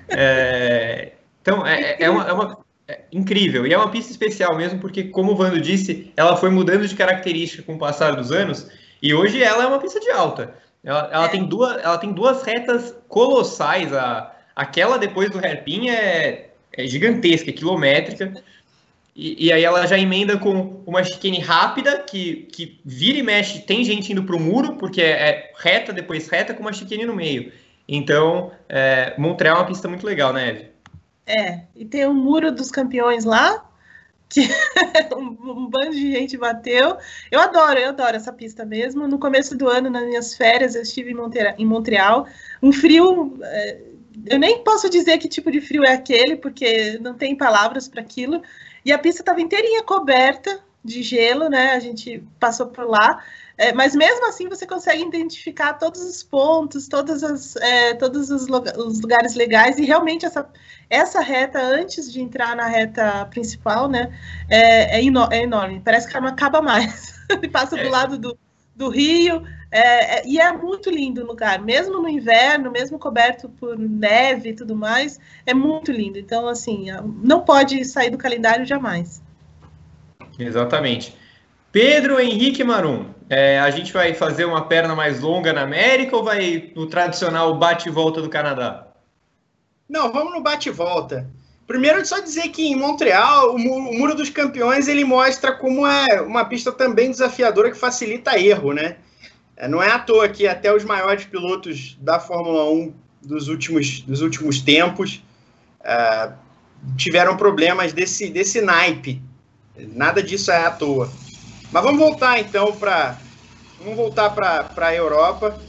É, 0.09 1.13
então, 1.41 1.67
é, 1.67 1.97
é, 2.01 2.11
uma, 2.11 2.29
é 2.29 2.33
uma 2.33 2.65
é 2.87 3.01
incrível. 3.13 3.67
E 3.67 3.73
é 3.73 3.79
uma 3.79 3.91
pista 3.91 4.11
especial 4.11 4.57
mesmo, 4.57 4.79
porque, 4.79 5.05
como 5.05 5.33
o 5.33 5.37
Vando 5.37 5.61
disse, 5.61 6.13
ela 6.17 6.37
foi 6.37 6.51
mudando 6.51 6.87
de 6.87 6.95
característica 6.95 7.63
com 7.63 7.75
o 7.75 7.79
passar 7.79 8.15
dos 8.15 8.31
anos, 8.31 8.69
e 9.01 9.15
hoje 9.15 9.43
ela 9.43 9.65
é 9.65 9.67
uma 9.67 9.79
pista 9.79 10.01
de 10.01 10.11
alta. 10.11 10.55
Ela, 10.83 11.09
ela 11.13 11.25
é. 11.25 11.29
tem, 11.29 11.45
duas, 11.45 11.83
ela 11.83 11.99
tem 11.99 12.13
duas 12.13 12.43
retas 12.43 12.95
colossais. 13.09 13.93
A, 13.93 14.35
aquela 14.55 14.99
depois 14.99 15.31
do 15.31 15.39
hairpin 15.39 15.89
é, 15.89 16.51
é 16.73 16.87
gigantesca, 16.87 17.51
é 17.51 17.53
quilométrica. 17.53 18.35
E, 19.15 19.47
e, 19.47 19.53
aí 19.53 19.63
ela 19.63 19.87
já 19.87 19.97
emenda 19.97 20.37
com 20.37 20.83
uma 20.85 21.05
chicane 21.05 21.39
rápida, 21.39 21.99
que, 21.99 22.49
que 22.51 22.81
vira 22.85 23.19
e 23.19 23.23
mexe, 23.23 23.61
tem 23.61 23.85
gente 23.85 24.11
indo 24.11 24.25
para 24.25 24.35
o 24.35 24.41
muro, 24.41 24.75
porque 24.75 25.01
é, 25.01 25.11
é, 25.11 25.53
reta, 25.57 25.93
depois 25.93 26.29
reta, 26.29 26.53
com 26.53 26.63
uma 26.63 26.73
chicane 26.73 27.05
no 27.05 27.15
meio. 27.15 27.53
Então, 27.87 28.51
é, 28.69 29.15
Montreal 29.17 29.57
é 29.57 29.61
uma 29.61 29.67
pista 29.67 29.89
muito 29.89 30.05
legal, 30.05 30.33
né, 30.33 30.49
Eve? 30.49 30.71
É, 31.27 31.61
e 31.77 31.85
tem 31.85 32.05
o 32.07 32.11
um 32.11 32.15
Muro 32.15 32.53
dos 32.53 32.71
Campeões 32.71 33.25
lá, 33.25 33.65
que 34.29 34.41
um, 35.17 35.37
um, 35.51 35.71
bando 35.71 35.93
de 35.93 36.13
gente 36.13 36.37
bateu. 36.37 36.99
Eu 37.31 37.41
adoro, 37.41 37.79
eu 37.79 37.91
adoro 37.91 38.17
essa 38.17 38.33
pista 38.33 38.65
mesmo. 38.65 39.07
No 39.07 39.19
começo 39.19 39.57
do 39.57 39.69
ano, 39.69 39.89
nas 39.89 40.05
minhas 40.05 40.35
férias, 40.35 40.75
eu 40.75 40.83
estive 40.83 41.13
em, 41.13 41.15
Montreal, 41.15 41.55
em 41.57 41.65
Montreal. 41.65 42.27
Um 42.63 42.73
frio. 42.73 43.39
É, 43.43 43.81
eu 44.27 44.39
nem 44.39 44.63
posso 44.63 44.91
dizer 44.91 45.19
que 45.19 45.29
tipo 45.29 45.51
de 45.51 45.61
frio 45.61 45.85
é 45.85 45.93
aquele, 45.93 46.37
porque 46.37 46.99
não 47.01 47.15
tem 47.15 47.37
palavras 47.37 47.89
para 47.89 48.01
aquilo. 48.01 48.43
E 48.85 48.93
a 48.93 48.99
pista 48.99 49.23
estava 49.23 49.41
inteirinha 49.41 49.83
coberta 49.83 50.61
de 50.85 51.03
gelo, 51.03 51.49
né? 51.49 51.73
A 51.73 51.81
gente 51.81 52.23
passou 52.39 52.67
por 52.67 52.87
lá. 52.87 53.23
É, 53.57 53.73
mas 53.73 53.95
mesmo 53.95 54.27
assim 54.27 54.49
você 54.49 54.67
consegue 54.67 55.03
identificar 55.03 55.75
todos 55.75 56.03
os 56.03 56.25
pontos, 56.25 56.89
todas 56.89 57.23
as, 57.23 57.55
é, 57.57 57.95
todos 57.95 58.29
os, 58.29 58.49
os, 58.49 59.01
lugares 59.01 59.37
legais 59.37 59.79
e 59.79 59.85
realmente 59.85 60.27
essa, 60.27 60.51
essa 60.91 61.21
reta 61.21 61.61
antes 61.61 62.13
de 62.13 62.21
entrar 62.21 62.57
na 62.57 62.67
reta 62.67 63.27
principal, 63.27 63.89
né, 63.89 64.13
é, 64.51 64.99
é, 64.99 65.05
é 65.31 65.43
enorme. 65.43 65.81
Parece 65.85 66.09
que 66.09 66.19
não 66.19 66.29
acaba 66.29 66.61
mais. 66.61 67.15
Passa 67.53 67.77
do 67.77 67.83
é. 67.83 67.89
lado 67.89 68.19
do, 68.19 68.37
do 68.75 68.89
rio 68.89 69.43
é, 69.71 70.19
é, 70.19 70.23
e 70.27 70.39
é 70.39 70.53
muito 70.53 70.89
lindo 70.89 71.23
o 71.23 71.27
lugar, 71.27 71.61
mesmo 71.61 72.01
no 72.01 72.09
inverno, 72.09 72.71
mesmo 72.71 72.99
coberto 72.99 73.49
por 73.49 73.77
neve 73.79 74.51
e 74.51 74.55
tudo 74.55 74.77
mais, 74.77 75.19
é 75.45 75.53
muito 75.53 75.91
lindo. 75.91 76.19
Então 76.19 76.47
assim, 76.49 76.87
não 77.23 77.41
pode 77.41 77.85
sair 77.85 78.11
do 78.11 78.19
calendário 78.19 78.65
jamais. 78.65 79.23
Exatamente. 80.39 81.17
Pedro 81.73 82.21
Henrique 82.21 82.63
Marum, 82.63 83.07
é, 83.29 83.59
a 83.59 83.69
gente 83.71 83.93
vai 83.93 84.15
fazer 84.15 84.45
uma 84.45 84.67
perna 84.67 84.95
mais 84.95 85.21
longa 85.21 85.53
na 85.53 85.63
América 85.63 86.17
ou 86.17 86.23
vai 86.23 86.73
no 86.77 86.87
tradicional 86.87 87.57
bate 87.59 87.89
e 87.89 87.93
volta 87.93 88.23
do 88.23 88.29
Canadá? 88.29 88.87
Não, 89.89 90.13
vamos 90.13 90.33
no 90.35 90.41
bate 90.41 90.69
e 90.69 90.73
volta. 90.73 91.29
Primeiro, 91.67 92.05
só 92.05 92.21
dizer 92.21 92.49
que 92.49 92.67
em 92.67 92.77
Montreal, 92.77 93.55
o 93.55 93.59
Muro 93.59 94.15
dos 94.15 94.29
Campeões 94.29 94.87
ele 94.87 95.05
mostra 95.05 95.53
como 95.53 95.87
é 95.87 96.21
uma 96.21 96.45
pista 96.45 96.71
também 96.71 97.11
desafiadora 97.11 97.71
que 97.71 97.79
facilita 97.79 98.39
erro, 98.39 98.73
né? 98.73 98.97
É, 99.57 99.67
não 99.69 99.83
é 99.83 99.91
à 99.91 99.99
toa 99.99 100.29
que 100.29 100.47
até 100.47 100.75
os 100.75 100.85
maiores 100.85 101.25
pilotos 101.25 101.97
da 102.01 102.21
Fórmula 102.21 102.69
1 102.71 102.93
dos 103.23 103.49
últimos, 103.49 104.01
dos 104.01 104.21
últimos 104.21 104.61
tempos 104.61 105.23
uh, 105.81 106.35
tiveram 106.97 107.37
problemas 107.37 107.93
desse, 107.93 108.29
desse 108.29 108.61
naipe. 108.61 109.23
Nada 109.77 110.23
disso 110.23 110.51
é 110.51 110.67
à 110.67 110.71
toa. 110.71 111.11
Mas 111.73 111.83
vamos 111.83 111.99
voltar 111.99 112.39
então 112.39 112.73
para 112.73 113.19
vamos 113.79 113.97
voltar 113.97 114.31
para 114.31 114.87
a 114.87 114.95
Europa, 114.95 115.61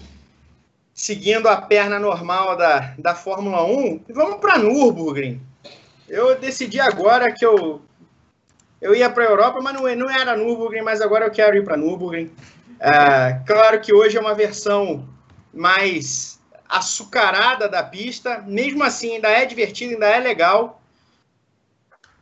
seguindo 0.93 1.47
a 1.47 1.57
perna 1.57 1.99
normal 1.99 2.55
da, 2.57 2.93
da 2.97 3.15
Fórmula 3.15 3.63
1. 3.63 4.01
E 4.09 4.13
vamos 4.13 4.39
para 4.39 4.57
Nürburgring. 4.57 5.41
Eu 6.07 6.39
decidi 6.39 6.79
agora 6.79 7.31
que 7.31 7.45
eu 7.45 7.81
eu 8.81 8.93
ia 8.93 9.09
para 9.09 9.23
a 9.23 9.27
Europa, 9.27 9.59
mas 9.61 9.73
não, 9.73 9.95
não 9.95 10.09
era 10.09 10.37
Nürburgring, 10.37 10.83
mas 10.83 11.01
agora 11.01 11.25
eu 11.25 11.31
quero 11.31 11.57
ir 11.57 11.63
para 11.63 11.77
Nürburgring. 11.77 12.29
É, 12.79 13.39
claro 13.47 13.79
que 13.79 13.93
hoje 13.93 14.17
é 14.17 14.21
uma 14.21 14.35
versão 14.35 15.07
mais 15.53 16.39
açucarada 16.69 17.69
da 17.69 17.81
pista, 17.81 18.43
mesmo 18.45 18.83
assim 18.83 19.15
ainda 19.15 19.29
é 19.29 19.45
divertido, 19.45 19.93
ainda 19.93 20.07
é 20.07 20.19
legal. 20.19 20.81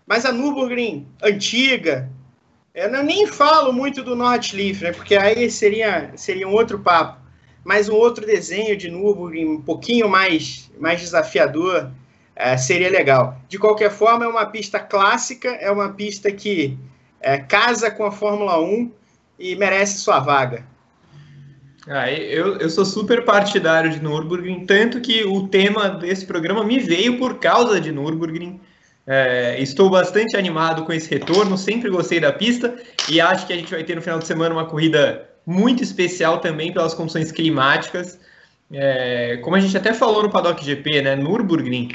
Mas 0.06 0.26
a 0.26 0.32
Nürburgring 0.32 1.08
antiga, 1.22 2.10
eu 2.74 2.90
nem 3.04 3.28
falo 3.28 3.72
muito 3.74 4.04
do 4.04 4.16
Nordleaf, 4.16 4.82
né? 4.82 4.92
Porque 4.92 5.16
aí 5.16 5.50
seria, 5.50 6.12
seria 6.16 6.48
um 6.48 6.54
outro 6.54 6.80
papo. 6.80 7.22
Mas 7.64 7.88
um 7.88 7.96
outro 7.96 8.26
desenho 8.26 8.76
de 8.76 8.90
Nürburgring, 8.90 9.48
um 9.48 9.62
pouquinho 9.62 10.10
mais, 10.10 10.70
mais 10.78 11.00
desafiador. 11.00 11.90
É, 12.36 12.58
seria 12.58 12.90
legal. 12.90 13.38
De 13.48 13.58
qualquer 13.58 13.92
forma, 13.92 14.26
é 14.26 14.28
uma 14.28 14.46
pista 14.46 14.80
clássica, 14.80 15.50
é 15.50 15.70
uma 15.70 15.90
pista 15.90 16.32
que 16.32 16.78
é, 17.22 17.38
casa 17.38 17.92
com 17.92 18.06
a 18.06 18.12
Fórmula 18.12 18.60
1 18.60 18.92
e 19.40 19.56
merece 19.56 20.00
sua 20.00 20.20
vaga. 20.20 20.66
Ah, 21.88 22.10
eu, 22.10 22.58
eu 22.58 22.70
sou 22.70 22.86
super 22.86 23.26
partidário 23.26 23.92
de 23.92 24.02
Nürburgring, 24.02 24.66
tanto 24.66 25.02
que 25.02 25.24
o 25.26 25.48
tema 25.48 25.90
desse 25.90 26.26
programa 26.26 26.64
me 26.64 26.80
veio 26.80 27.18
por 27.18 27.40
causa 27.40 27.80
de 27.80 27.92
Nürburgring. 27.92 28.60
É, 29.06 29.62
estou 29.62 29.90
bastante 29.90 30.38
animado 30.38 30.86
com 30.86 30.94
esse 30.94 31.10
retorno, 31.10 31.58
sempre 31.58 31.90
gostei 31.90 32.22
da 32.22 32.32
pista 32.32 32.74
e 33.10 33.20
acho 33.20 33.46
que 33.46 33.52
a 33.52 33.56
gente 33.58 33.70
vai 33.70 33.84
ter 33.84 33.96
no 33.96 34.02
final 34.02 34.18
de 34.18 34.26
semana 34.26 34.56
uma 34.56 34.66
corrida 34.66 35.30
muito 35.46 35.84
especial 35.84 36.38
também 36.38 36.72
pelas 36.72 36.94
condições 36.94 37.30
climáticas. 37.30 38.18
É, 38.72 39.38
como 39.44 39.58
a 39.58 39.60
gente 39.60 39.76
até 39.76 39.94
falou 39.94 40.24
no 40.24 40.30
Paddock 40.30 40.64
GP, 40.64 41.02
né, 41.02 41.16
Nürburgring 41.18 41.90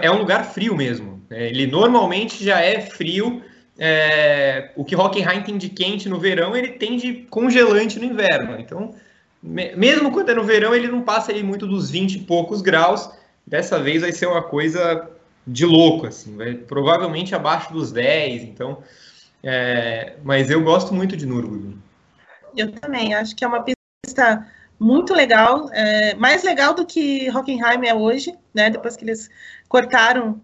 é 0.00 0.10
um 0.10 0.18
lugar 0.18 0.44
frio 0.44 0.76
mesmo. 0.76 1.22
É, 1.30 1.48
ele 1.48 1.66
normalmente 1.66 2.44
já 2.44 2.60
é 2.60 2.80
frio. 2.80 3.42
É, 3.78 4.70
o 4.76 4.84
que 4.84 4.94
Hockenheim 4.94 5.42
tem 5.42 5.56
de 5.56 5.68
quente 5.68 6.08
no 6.08 6.18
verão, 6.18 6.54
ele 6.56 6.72
tem 6.72 6.96
de 6.96 7.26
congelante 7.30 7.98
no 7.98 8.04
inverno. 8.04 8.58
Então, 8.60 8.94
me, 9.42 9.74
mesmo 9.74 10.12
quando 10.12 10.30
é 10.30 10.34
no 10.34 10.44
verão, 10.44 10.74
ele 10.74 10.88
não 10.88 11.02
passa 11.02 11.32
aí 11.32 11.42
muito 11.42 11.66
dos 11.66 11.90
20 11.90 12.14
e 12.14 12.18
poucos 12.20 12.60
graus. 12.60 13.10
Dessa 13.46 13.82
vez 13.82 14.02
vai 14.02 14.12
ser 14.12 14.26
uma 14.26 14.42
coisa 14.42 15.10
de 15.46 15.66
louco, 15.66 16.06
assim, 16.06 16.36
vai, 16.36 16.54
provavelmente 16.54 17.34
abaixo 17.34 17.72
dos 17.72 17.90
10, 17.90 18.44
então, 18.44 18.82
é, 19.42 20.14
mas 20.22 20.50
eu 20.50 20.62
gosto 20.62 20.94
muito 20.94 21.16
de 21.16 21.26
Nürburgring. 21.26 21.76
Eu 22.56 22.70
também, 22.72 23.14
acho 23.14 23.34
que 23.34 23.44
é 23.44 23.48
uma 23.48 23.64
pista 23.64 24.46
muito 24.82 25.14
legal, 25.14 25.68
é, 25.72 26.14
mais 26.14 26.42
legal 26.42 26.74
do 26.74 26.84
que 26.84 27.30
Hockenheim 27.30 27.86
é 27.86 27.94
hoje, 27.94 28.36
né, 28.52 28.68
depois 28.68 28.96
que 28.96 29.04
eles 29.04 29.30
cortaram, 29.68 30.40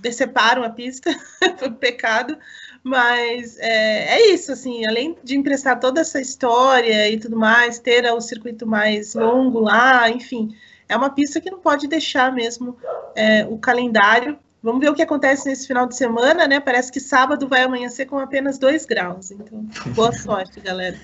deceparam 0.00 0.64
a 0.64 0.70
pista, 0.70 1.10
foi 1.58 1.68
um 1.68 1.74
pecado, 1.74 2.36
mas 2.82 3.58
é, 3.58 4.16
é, 4.16 4.34
isso, 4.34 4.50
assim, 4.50 4.86
além 4.86 5.16
de 5.22 5.36
emprestar 5.36 5.78
toda 5.78 6.00
essa 6.00 6.20
história 6.20 7.08
e 7.10 7.18
tudo 7.18 7.36
mais, 7.36 7.78
ter 7.78 8.10
o 8.10 8.20
circuito 8.20 8.66
mais 8.66 9.14
longo 9.14 9.60
lá, 9.60 10.08
enfim, 10.08 10.56
é 10.88 10.96
uma 10.96 11.10
pista 11.10 11.40
que 11.40 11.50
não 11.50 11.60
pode 11.60 11.86
deixar 11.86 12.32
mesmo 12.32 12.76
é, 13.14 13.44
o 13.46 13.58
calendário. 13.58 14.38
Vamos 14.62 14.80
ver 14.80 14.90
o 14.90 14.94
que 14.94 15.02
acontece 15.02 15.48
nesse 15.48 15.66
final 15.66 15.86
de 15.86 15.96
semana, 15.96 16.46
né? 16.46 16.60
Parece 16.60 16.92
que 16.92 17.00
sábado 17.00 17.48
vai 17.48 17.62
amanhecer 17.62 18.06
com 18.06 18.18
apenas 18.18 18.58
2 18.58 18.86
graus. 18.86 19.30
Então, 19.32 19.66
boa 19.94 20.12
sorte, 20.16 20.60
galera. 20.60 20.96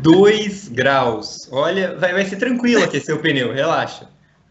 2 0.00 0.68
graus. 0.68 1.48
Olha, 1.52 1.94
vai, 1.96 2.12
vai 2.12 2.24
ser 2.24 2.36
tranquilo 2.36 2.82
aquecer 2.82 3.14
o 3.14 3.20
pneu, 3.20 3.52
relaxa. 3.52 4.08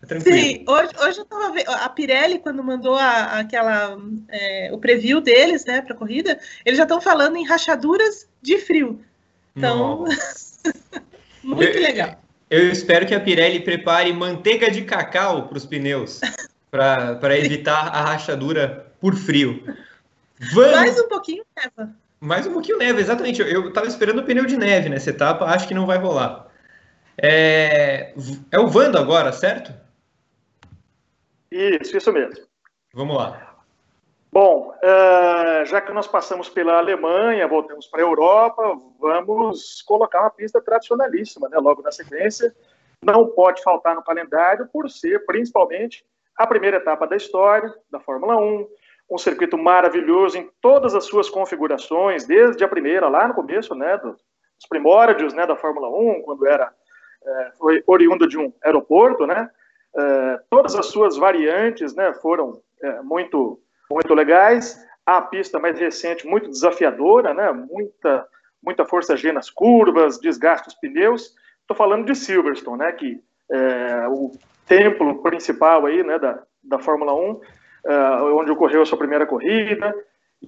É 0.10 0.20
Sim, 0.20 0.64
hoje, 0.68 0.92
hoje 1.04 1.20
eu 1.20 1.26
tava 1.26 1.52
vendo, 1.52 1.70
a 1.70 1.90
Pirelli, 1.90 2.38
quando 2.40 2.64
mandou 2.64 2.96
a, 2.96 3.40
aquela, 3.40 3.98
é, 4.30 4.70
o 4.72 4.78
preview 4.78 5.20
deles, 5.20 5.66
né, 5.66 5.82
para 5.82 5.96
corrida, 5.96 6.40
eles 6.64 6.78
já 6.78 6.84
estão 6.84 7.02
falando 7.02 7.36
em 7.38 7.46
rachaduras 7.46 8.28
de 8.42 8.60
frio. 8.60 9.02
Então, 9.56 10.06
muito 11.44 11.80
legal. 11.80 12.22
Eu 12.50 12.70
espero 12.72 13.08
que 13.08 13.16
a 13.16 13.20
Pirelli 13.20 13.62
prepare 13.62 14.14
manteiga 14.14 14.70
de 14.70 14.84
cacau 14.84 15.48
para 15.48 15.58
os 15.58 15.66
pneus, 15.66 16.22
para 16.76 17.38
evitar 17.38 17.88
a 17.88 18.02
rachadura 18.02 18.88
por 19.00 19.16
frio. 19.16 19.64
Vamos... 20.54 20.72
Mais 20.72 21.00
um 21.00 21.08
pouquinho 21.08 21.44
neva. 21.56 21.96
Mais 22.20 22.48
um 22.48 22.54
pouquinho 22.54 22.78
neve, 22.78 23.02
exatamente. 23.02 23.42
Eu 23.42 23.70
estava 23.70 23.88
esperando 23.88 24.20
o 24.20 24.24
pneu 24.24 24.46
de 24.46 24.58
neve 24.58 24.90
nessa 24.90 25.10
etapa, 25.10 25.46
acho 25.46 25.68
que 25.68 25.74
não 25.74 25.86
vai 25.86 25.98
rolar. 25.98 26.48
É, 27.18 28.14
é 28.52 28.60
o 28.60 28.68
Vando 28.68 28.98
agora, 28.98 29.32
certo? 29.32 29.74
Isso, 31.52 31.96
isso 31.96 32.12
mesmo. 32.12 32.46
Vamos 32.94 33.16
lá. 33.16 33.56
Bom, 34.32 34.74
uh, 34.84 35.66
já 35.66 35.80
que 35.80 35.94
nós 35.94 36.08
passamos 36.08 36.50
pela 36.50 36.78
Alemanha, 36.78 37.48
voltamos 37.48 37.88
para 37.88 38.02
a 38.02 38.04
Europa, 38.04 38.78
vamos 39.00 39.82
colocar 39.84 40.22
uma 40.22 40.30
pista 40.30 40.60
tradicionalíssima, 40.60 41.48
né, 41.48 41.58
logo 41.58 41.82
na 41.82 41.92
sequência. 41.92 42.54
Não 43.02 43.28
pode 43.28 43.64
faltar 43.64 43.96
no 43.96 44.04
calendário, 44.04 44.68
por 44.68 44.90
ser 44.90 45.26
principalmente 45.26 46.04
a 46.38 46.48
primeira 46.48 46.78
etapa 46.78 47.08
da 47.08 47.16
história 47.16 47.74
da 47.90 48.00
Fórmula 48.00 48.38
1, 48.38 48.68
um 49.12 49.18
circuito 49.18 49.58
maravilhoso 49.58 50.38
em 50.38 50.50
todas 50.62 50.96
as 50.96 51.06
suas 51.06 51.30
configurações, 51.30 52.26
desde 52.26 52.64
a 52.64 52.68
primeira, 52.68 53.08
lá 53.08 53.28
no 53.28 53.34
começo, 53.34 53.76
né, 53.76 53.98
dos 53.98 54.18
primórdios 54.68 55.34
né, 55.34 55.46
da 55.46 55.56
Fórmula 55.56 55.90
1, 55.90 56.24
quando 56.24 56.48
era 56.48 56.72
é, 57.26 57.52
foi 57.58 57.84
oriundo 57.88 58.28
de 58.28 58.38
um 58.38 58.54
aeroporto, 58.64 59.26
né? 59.26 59.50
É, 59.98 60.40
todas 60.50 60.76
as 60.76 60.88
suas 60.88 61.18
variantes, 61.18 61.96
né, 61.96 62.14
foram 62.14 62.62
é, 62.82 63.02
muito 63.02 63.60
muito 63.90 64.14
legais. 64.14 64.84
A 65.06 65.22
pista 65.22 65.60
mais 65.60 65.80
recente, 65.80 66.26
muito 66.26 66.50
desafiadora, 66.50 67.34
né? 67.34 67.52
Muita, 67.52 68.28
muita 68.62 68.86
força 68.86 69.16
G 69.16 69.32
nas 69.32 69.50
curvas, 69.50 70.20
desgaste 70.20 70.68
dos 70.68 70.76
pneus. 70.76 71.36
Estou 71.62 71.78
falando 71.78 72.06
de 72.06 72.16
Silverstone, 72.16 72.80
né? 72.80 72.92
Que 72.92 73.22
é 73.52 74.08
o 74.08 74.32
templo 74.66 75.22
principal 75.22 75.86
aí, 75.86 76.04
né? 76.04 76.20
Da, 76.20 76.44
da 76.64 76.80
Fórmula 76.80 77.14
1, 77.14 77.42
é, 77.86 77.98
onde 78.34 78.52
ocorreu 78.52 78.82
a 78.82 78.86
sua 78.86 78.98
primeira 78.98 79.26
corrida. 79.26 79.94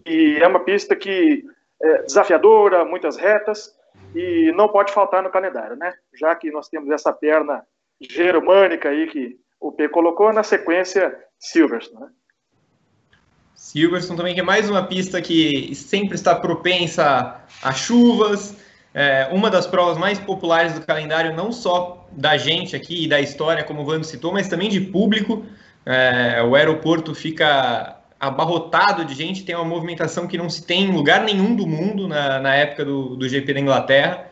E 0.05 0.37
é 0.39 0.47
uma 0.47 0.59
pista 0.59 0.95
que 0.95 1.43
é 1.81 2.03
desafiadora, 2.03 2.83
muitas 2.83 3.17
retas 3.17 3.75
e 4.15 4.51
não 4.55 4.67
pode 4.67 4.91
faltar 4.91 5.21
no 5.21 5.29
calendário, 5.29 5.75
né? 5.75 5.93
Já 6.13 6.35
que 6.35 6.51
nós 6.51 6.67
temos 6.69 6.89
essa 6.89 7.13
perna 7.13 7.63
germânica 8.01 8.89
aí 8.89 9.07
que 9.07 9.37
o 9.59 9.71
P 9.71 9.89
colocou 9.89 10.31
na 10.31 10.43
sequência 10.43 11.17
Silverstone, 11.39 12.01
né? 12.01 12.09
Silverstone 13.55 14.17
também, 14.17 14.33
que 14.35 14.39
é 14.39 14.43
mais 14.43 14.69
uma 14.69 14.85
pista 14.85 15.21
que 15.21 15.73
sempre 15.73 16.15
está 16.15 16.35
propensa 16.35 17.43
a 17.61 17.73
chuvas. 17.73 18.55
É 18.99 19.29
uma 19.31 19.51
das 19.51 19.67
provas 19.67 19.95
mais 19.95 20.17
populares 20.17 20.73
do 20.73 20.81
calendário, 20.81 21.31
não 21.35 21.51
só 21.51 22.07
da 22.11 22.35
gente 22.35 22.75
aqui 22.75 23.03
e 23.03 23.07
da 23.07 23.21
história, 23.21 23.63
como 23.63 23.83
o 23.83 23.85
Vando 23.85 24.03
citou, 24.03 24.33
mas 24.33 24.47
também 24.47 24.69
de 24.69 24.81
público. 24.81 25.45
É, 25.85 26.41
o 26.41 26.55
aeroporto 26.55 27.13
fica 27.13 27.95
abarrotado 28.19 29.05
de 29.05 29.13
gente, 29.13 29.45
tem 29.45 29.53
uma 29.53 29.63
movimentação 29.63 30.25
que 30.25 30.35
não 30.35 30.49
se 30.49 30.65
tem 30.65 30.85
em 30.85 30.91
lugar 30.91 31.23
nenhum 31.23 31.55
do 31.55 31.67
mundo 31.67 32.07
na, 32.07 32.39
na 32.39 32.55
época 32.55 32.83
do, 32.83 33.15
do 33.15 33.29
GP 33.29 33.53
da 33.53 33.59
Inglaterra. 33.59 34.31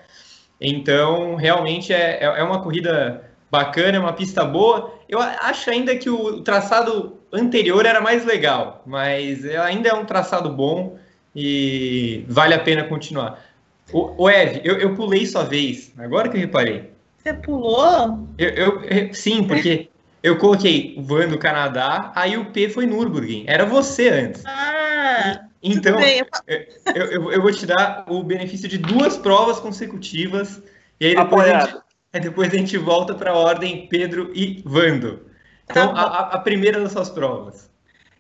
Então, 0.59 1.35
realmente 1.35 1.93
é, 1.93 2.17
é, 2.21 2.23
é 2.23 2.43
uma 2.43 2.59
corrida 2.63 3.23
bacana, 3.51 3.97
é 3.97 3.99
uma 3.99 4.13
pista 4.13 4.43
boa. 4.43 4.95
Eu 5.07 5.19
acho 5.19 5.69
ainda 5.69 5.95
que 5.95 6.09
o 6.09 6.41
traçado 6.41 7.19
anterior 7.31 7.85
era 7.85 8.01
mais 8.01 8.25
legal, 8.25 8.81
mas 8.83 9.45
ainda 9.45 9.89
é 9.89 9.93
um 9.93 10.05
traçado 10.05 10.49
bom 10.49 10.97
e 11.35 12.25
vale 12.27 12.55
a 12.55 12.59
pena 12.59 12.83
continuar. 12.85 13.44
O, 13.91 14.23
o 14.23 14.29
Ev, 14.29 14.61
eu, 14.63 14.77
eu 14.77 14.95
pulei 14.95 15.25
sua 15.25 15.43
vez, 15.43 15.93
agora 15.97 16.29
que 16.29 16.37
eu 16.37 16.41
reparei. 16.41 16.91
Você 17.17 17.33
pulou? 17.33 18.27
Eu, 18.37 18.83
eu 18.83 19.13
sim, 19.13 19.43
porque 19.43 19.89
eu 20.21 20.37
coloquei 20.37 20.95
Van 20.99 21.27
do 21.27 21.37
Canadá, 21.37 22.11
aí 22.15 22.37
o 22.37 22.45
P 22.45 22.69
foi 22.69 22.85
Nürburgring. 22.85 23.45
Era 23.47 23.65
você 23.65 24.09
antes. 24.09 24.43
Ah, 24.45 25.45
então, 25.61 25.99
eu, 26.47 27.05
eu, 27.05 27.31
eu, 27.31 27.41
vou 27.41 27.51
te 27.51 27.65
dar 27.65 28.05
o 28.07 28.23
benefício 28.23 28.67
de 28.67 28.77
duas 28.77 29.17
provas 29.17 29.59
consecutivas. 29.59 30.61
E 30.99 31.07
aí 31.07 31.15
depois, 31.15 31.49
a 31.49 31.59
gente, 31.59 31.77
aí 32.13 32.21
depois 32.21 32.53
a 32.53 32.57
gente 32.57 32.77
volta 32.77 33.15
para 33.15 33.31
a 33.31 33.35
ordem 33.35 33.87
Pedro 33.87 34.31
e 34.35 34.61
Vando. 34.65 35.25
Então, 35.63 35.93
tá 35.93 36.01
a, 36.01 36.35
a, 36.35 36.39
primeira 36.39 36.79
das 36.79 36.91
suas 36.91 37.09
provas. 37.09 37.71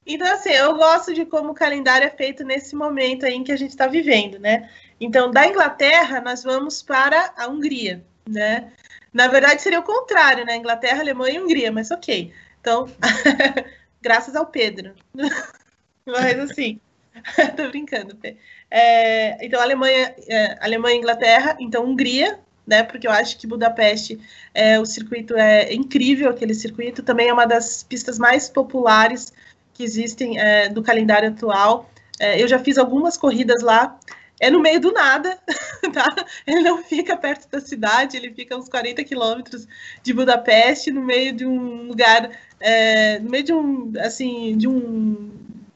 Então, 0.05 0.31
assim, 0.31 0.49
eu 0.49 0.75
gosto 0.75 1.13
de 1.13 1.25
como 1.25 1.51
o 1.51 1.55
calendário 1.55 2.05
é 2.05 2.09
feito 2.09 2.43
nesse 2.43 2.75
momento 2.75 3.25
aí 3.25 3.33
em 3.33 3.43
que 3.43 3.51
a 3.51 3.57
gente 3.57 3.71
está 3.71 3.87
vivendo, 3.87 4.39
né? 4.39 4.69
Então, 4.99 5.31
da 5.31 5.47
Inglaterra, 5.47 6.21
nós 6.21 6.43
vamos 6.43 6.81
para 6.81 7.33
a 7.37 7.47
Hungria, 7.47 8.03
né? 8.27 8.71
Na 9.13 9.27
verdade, 9.27 9.61
seria 9.61 9.79
o 9.79 9.83
contrário, 9.83 10.45
né? 10.45 10.55
Inglaterra, 10.55 10.99
Alemanha 10.99 11.35
e 11.35 11.41
Hungria, 11.41 11.71
mas 11.71 11.91
ok. 11.91 12.33
Então, 12.59 12.87
graças 14.01 14.35
ao 14.35 14.45
Pedro. 14.45 14.93
mas, 16.05 16.39
assim, 16.39 16.79
tô 17.55 17.67
brincando, 17.69 18.15
Pedro. 18.15 18.39
É, 18.69 19.45
então, 19.45 19.61
Alemanha, 19.61 20.15
é, 20.27 20.57
Alemanha 20.61 20.95
e 20.95 20.99
Inglaterra, 20.99 21.57
então 21.59 21.85
Hungria, 21.85 22.39
né? 22.65 22.83
Porque 22.83 23.07
eu 23.07 23.11
acho 23.11 23.37
que 23.37 23.47
Budapeste, 23.47 24.19
é, 24.53 24.79
o 24.79 24.85
circuito 24.85 25.35
é 25.35 25.73
incrível, 25.73 26.29
aquele 26.29 26.53
circuito 26.53 27.03
também 27.03 27.29
é 27.29 27.33
uma 27.33 27.45
das 27.45 27.83
pistas 27.83 28.17
mais 28.17 28.49
populares 28.49 29.31
que 29.73 29.83
existem 29.83 30.39
é, 30.39 30.69
do 30.69 30.81
calendário 30.81 31.29
atual. 31.29 31.89
É, 32.19 32.41
eu 32.41 32.47
já 32.47 32.57
fiz 32.57 32.77
algumas 32.77 33.17
corridas 33.17 33.61
lá. 33.61 33.99
É 34.45 34.49
no 34.51 34.59
meio 34.59 34.79
do 34.79 34.91
nada, 34.91 35.39
tá? 35.91 36.15
Ele 36.45 36.61
não 36.61 36.83
fica 36.83 37.17
perto 37.17 37.49
da 37.49 37.59
cidade, 37.59 38.15
ele 38.15 38.31
fica 38.31 38.55
uns 38.55 38.69
40 38.69 39.03
quilômetros 39.03 39.67
de 40.03 40.13
Budapeste, 40.13 40.91
no 40.91 41.01
meio 41.01 41.33
de 41.33 41.47
um 41.47 41.87
lugar, 41.87 42.29
é, 42.59 43.17
no 43.17 43.31
meio 43.31 43.43
de 43.43 43.51
um, 43.51 43.91
assim, 43.99 44.55
de 44.55 44.67
um, 44.67 45.31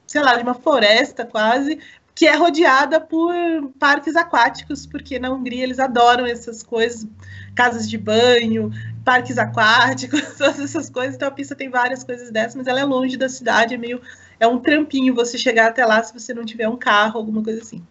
sei 0.06 0.22
lá, 0.22 0.36
de 0.36 0.44
uma 0.44 0.54
floresta 0.54 1.26
quase, 1.26 1.80
que 2.14 2.28
é 2.28 2.36
rodeada 2.36 3.02
por 3.02 3.34
parques 3.80 4.16
aquáticos, 4.16 4.86
porque 4.86 5.18
na 5.18 5.32
Hungria 5.32 5.64
eles 5.64 5.80
adoram 5.80 6.28
essas 6.28 6.62
coisas, 6.62 7.08
casas 7.56 7.90
de 7.90 7.98
banho, 7.98 8.70
parques 9.04 9.40
aquáticos, 9.40 10.22
todas 10.38 10.60
essas 10.60 10.92
coisas. 10.92 11.16
Então 11.16 11.28
a 11.28 11.32
pista 11.32 11.56
tem 11.56 11.72
várias 11.72 12.04
coisas 12.04 12.30
dessas, 12.30 12.54
mas 12.54 12.68
ela 12.68 12.82
é 12.82 12.86
longe 12.86 13.18
da 13.18 13.30
cidade, 13.30 13.74
é 13.74 13.78
meio 13.80 14.00
é 14.40 14.46
um 14.46 14.60
trampinho 14.60 15.16
você 15.16 15.40
chegar 15.40 15.70
até 15.70 15.84
lá 15.84 16.04
se 16.04 16.14
você 16.14 16.36
não 16.36 16.46
tiver 16.46 16.70
um 16.70 16.78
carro, 16.78 17.18
alguma 17.18 17.44
coisa 17.44 17.62
assim. 17.64 17.84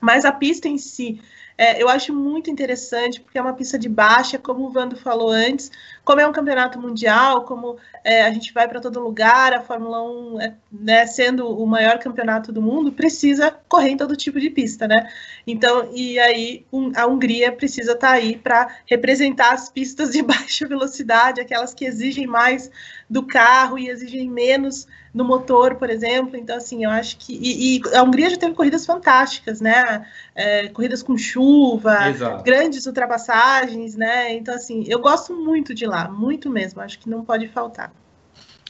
Mas 0.00 0.24
a 0.24 0.32
pista 0.32 0.68
em 0.68 0.78
si, 0.78 1.20
é, 1.58 1.82
eu 1.82 1.88
acho 1.88 2.14
muito 2.14 2.50
interessante, 2.50 3.20
porque 3.20 3.38
é 3.38 3.42
uma 3.42 3.52
pista 3.52 3.78
de 3.78 3.88
baixa, 3.88 4.38
como 4.38 4.64
o 4.66 4.70
Vando 4.70 4.96
falou 4.96 5.30
antes, 5.30 5.70
como 6.10 6.20
é 6.20 6.26
um 6.26 6.32
campeonato 6.32 6.76
mundial, 6.76 7.44
como 7.44 7.76
é, 8.02 8.22
a 8.22 8.32
gente 8.32 8.52
vai 8.52 8.66
para 8.66 8.80
todo 8.80 8.98
lugar, 8.98 9.52
a 9.52 9.60
Fórmula 9.60 10.02
1, 10.02 10.40
é, 10.40 10.54
né, 10.72 11.06
sendo 11.06 11.46
o 11.46 11.64
maior 11.64 12.00
campeonato 12.00 12.50
do 12.50 12.60
mundo, 12.60 12.90
precisa 12.90 13.56
correr 13.68 13.90
em 13.90 13.96
todo 13.96 14.16
tipo 14.16 14.40
de 14.40 14.50
pista, 14.50 14.88
né? 14.88 15.08
Então, 15.46 15.88
e 15.94 16.18
aí 16.18 16.66
um, 16.72 16.90
a 16.96 17.06
Hungria 17.06 17.52
precisa 17.52 17.92
estar 17.92 18.08
tá 18.08 18.14
aí 18.14 18.34
para 18.36 18.74
representar 18.86 19.52
as 19.52 19.68
pistas 19.68 20.10
de 20.10 20.20
baixa 20.26 20.66
velocidade, 20.66 21.40
aquelas 21.40 21.72
que 21.72 21.84
exigem 21.84 22.26
mais 22.26 22.68
do 23.08 23.22
carro 23.22 23.78
e 23.78 23.88
exigem 23.88 24.28
menos 24.28 24.88
no 25.12 25.24
motor, 25.24 25.74
por 25.74 25.90
exemplo. 25.90 26.36
Então, 26.36 26.56
assim, 26.56 26.84
eu 26.84 26.90
acho 26.90 27.16
que. 27.18 27.34
E, 27.34 27.78
e 27.78 27.96
a 27.96 28.02
Hungria 28.02 28.30
já 28.30 28.36
teve 28.36 28.54
corridas 28.54 28.86
fantásticas, 28.86 29.60
né? 29.60 30.06
É, 30.34 30.68
corridas 30.68 31.02
com 31.02 31.18
chuva, 31.18 32.08
Exato. 32.08 32.44
grandes 32.44 32.86
ultrapassagens, 32.86 33.96
né? 33.96 34.32
Então, 34.34 34.54
assim, 34.54 34.84
eu 34.86 35.00
gosto 35.00 35.34
muito 35.34 35.74
de 35.74 35.86
lá, 35.86 35.99
muito 36.08 36.48
mesmo. 36.48 36.80
Acho 36.80 36.98
que 36.98 37.08
não 37.08 37.24
pode 37.24 37.48
faltar. 37.48 37.92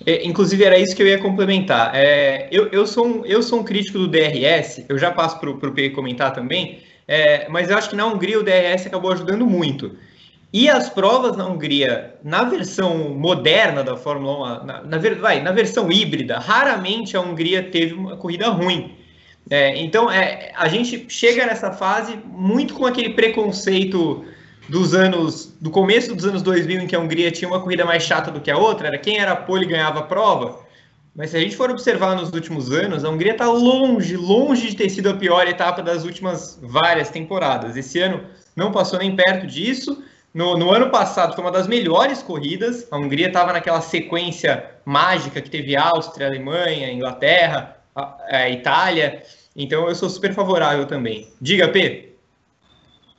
É, 0.06 0.26
inclusive, 0.26 0.64
era 0.64 0.78
isso 0.78 0.96
que 0.96 1.02
eu 1.02 1.06
ia 1.06 1.18
complementar. 1.18 1.94
É, 1.94 2.48
eu, 2.50 2.68
eu, 2.68 2.86
sou 2.86 3.06
um, 3.06 3.26
eu 3.26 3.42
sou 3.42 3.60
um 3.60 3.62
crítico 3.62 3.98
do 3.98 4.08
DRS, 4.08 4.84
eu 4.88 4.98
já 4.98 5.10
passo 5.10 5.38
para 5.38 5.50
o 5.50 5.72
P 5.72 5.90
comentar 5.90 6.32
também, 6.32 6.80
é, 7.06 7.48
mas 7.48 7.70
eu 7.70 7.76
acho 7.76 7.90
que 7.90 7.96
na 7.96 8.06
Hungria 8.06 8.38
o 8.38 8.42
DRS 8.42 8.86
acabou 8.86 9.12
ajudando 9.12 9.46
muito. 9.46 9.96
E 10.52 10.68
as 10.68 10.88
provas 10.88 11.36
na 11.36 11.46
Hungria, 11.46 12.14
na 12.24 12.42
versão 12.42 13.10
moderna 13.10 13.84
da 13.84 13.96
Fórmula 13.96 14.62
1, 14.62 14.66
na, 14.66 14.82
na, 14.82 14.98
vai, 15.20 15.40
na 15.40 15.52
versão 15.52 15.92
híbrida, 15.92 16.38
raramente 16.38 17.16
a 17.16 17.20
Hungria 17.20 17.62
teve 17.62 17.94
uma 17.94 18.16
corrida 18.16 18.48
ruim. 18.48 18.96
É, 19.48 19.76
então, 19.76 20.10
é, 20.10 20.52
a 20.56 20.68
gente 20.68 21.06
chega 21.08 21.46
nessa 21.46 21.72
fase 21.72 22.18
muito 22.24 22.74
com 22.74 22.86
aquele 22.86 23.10
preconceito 23.10 24.24
dos 24.70 24.94
anos, 24.94 25.52
do 25.60 25.68
começo 25.68 26.14
dos 26.14 26.24
anos 26.24 26.42
2000, 26.42 26.82
em 26.82 26.86
que 26.86 26.94
a 26.94 27.00
Hungria 27.00 27.30
tinha 27.30 27.48
uma 27.48 27.60
corrida 27.60 27.84
mais 27.84 28.04
chata 28.04 28.30
do 28.30 28.40
que 28.40 28.50
a 28.50 28.56
outra, 28.56 28.86
era 28.86 28.98
quem 28.98 29.18
era 29.18 29.34
pole 29.34 29.66
ganhava 29.66 29.98
a 29.98 30.02
prova. 30.02 30.60
Mas 31.14 31.30
se 31.30 31.36
a 31.36 31.40
gente 31.40 31.56
for 31.56 31.70
observar 31.70 32.14
nos 32.14 32.32
últimos 32.32 32.70
anos, 32.70 33.04
a 33.04 33.10
Hungria 33.10 33.32
está 33.32 33.50
longe, 33.50 34.16
longe 34.16 34.68
de 34.68 34.76
ter 34.76 34.88
sido 34.88 35.10
a 35.10 35.14
pior 35.14 35.48
etapa 35.48 35.82
das 35.82 36.04
últimas 36.04 36.56
várias 36.62 37.10
temporadas. 37.10 37.76
Esse 37.76 37.98
ano 37.98 38.22
não 38.54 38.70
passou 38.70 39.00
nem 39.00 39.14
perto 39.16 39.44
disso. 39.44 40.02
No, 40.32 40.56
no, 40.56 40.70
ano 40.70 40.88
passado 40.88 41.34
foi 41.34 41.42
uma 41.42 41.50
das 41.50 41.66
melhores 41.66 42.22
corridas. 42.22 42.86
A 42.92 42.96
Hungria 42.96 43.26
estava 43.26 43.52
naquela 43.52 43.80
sequência 43.80 44.64
mágica 44.84 45.40
que 45.40 45.50
teve 45.50 45.74
Áustria, 45.74 46.28
Alemanha, 46.28 46.92
Inglaterra, 46.92 47.76
a, 47.94 48.16
a 48.30 48.48
Itália. 48.48 49.20
Então 49.56 49.88
eu 49.88 49.94
sou 49.96 50.08
super 50.08 50.32
favorável 50.32 50.86
também. 50.86 51.28
Diga, 51.40 51.66
P. 51.66 52.09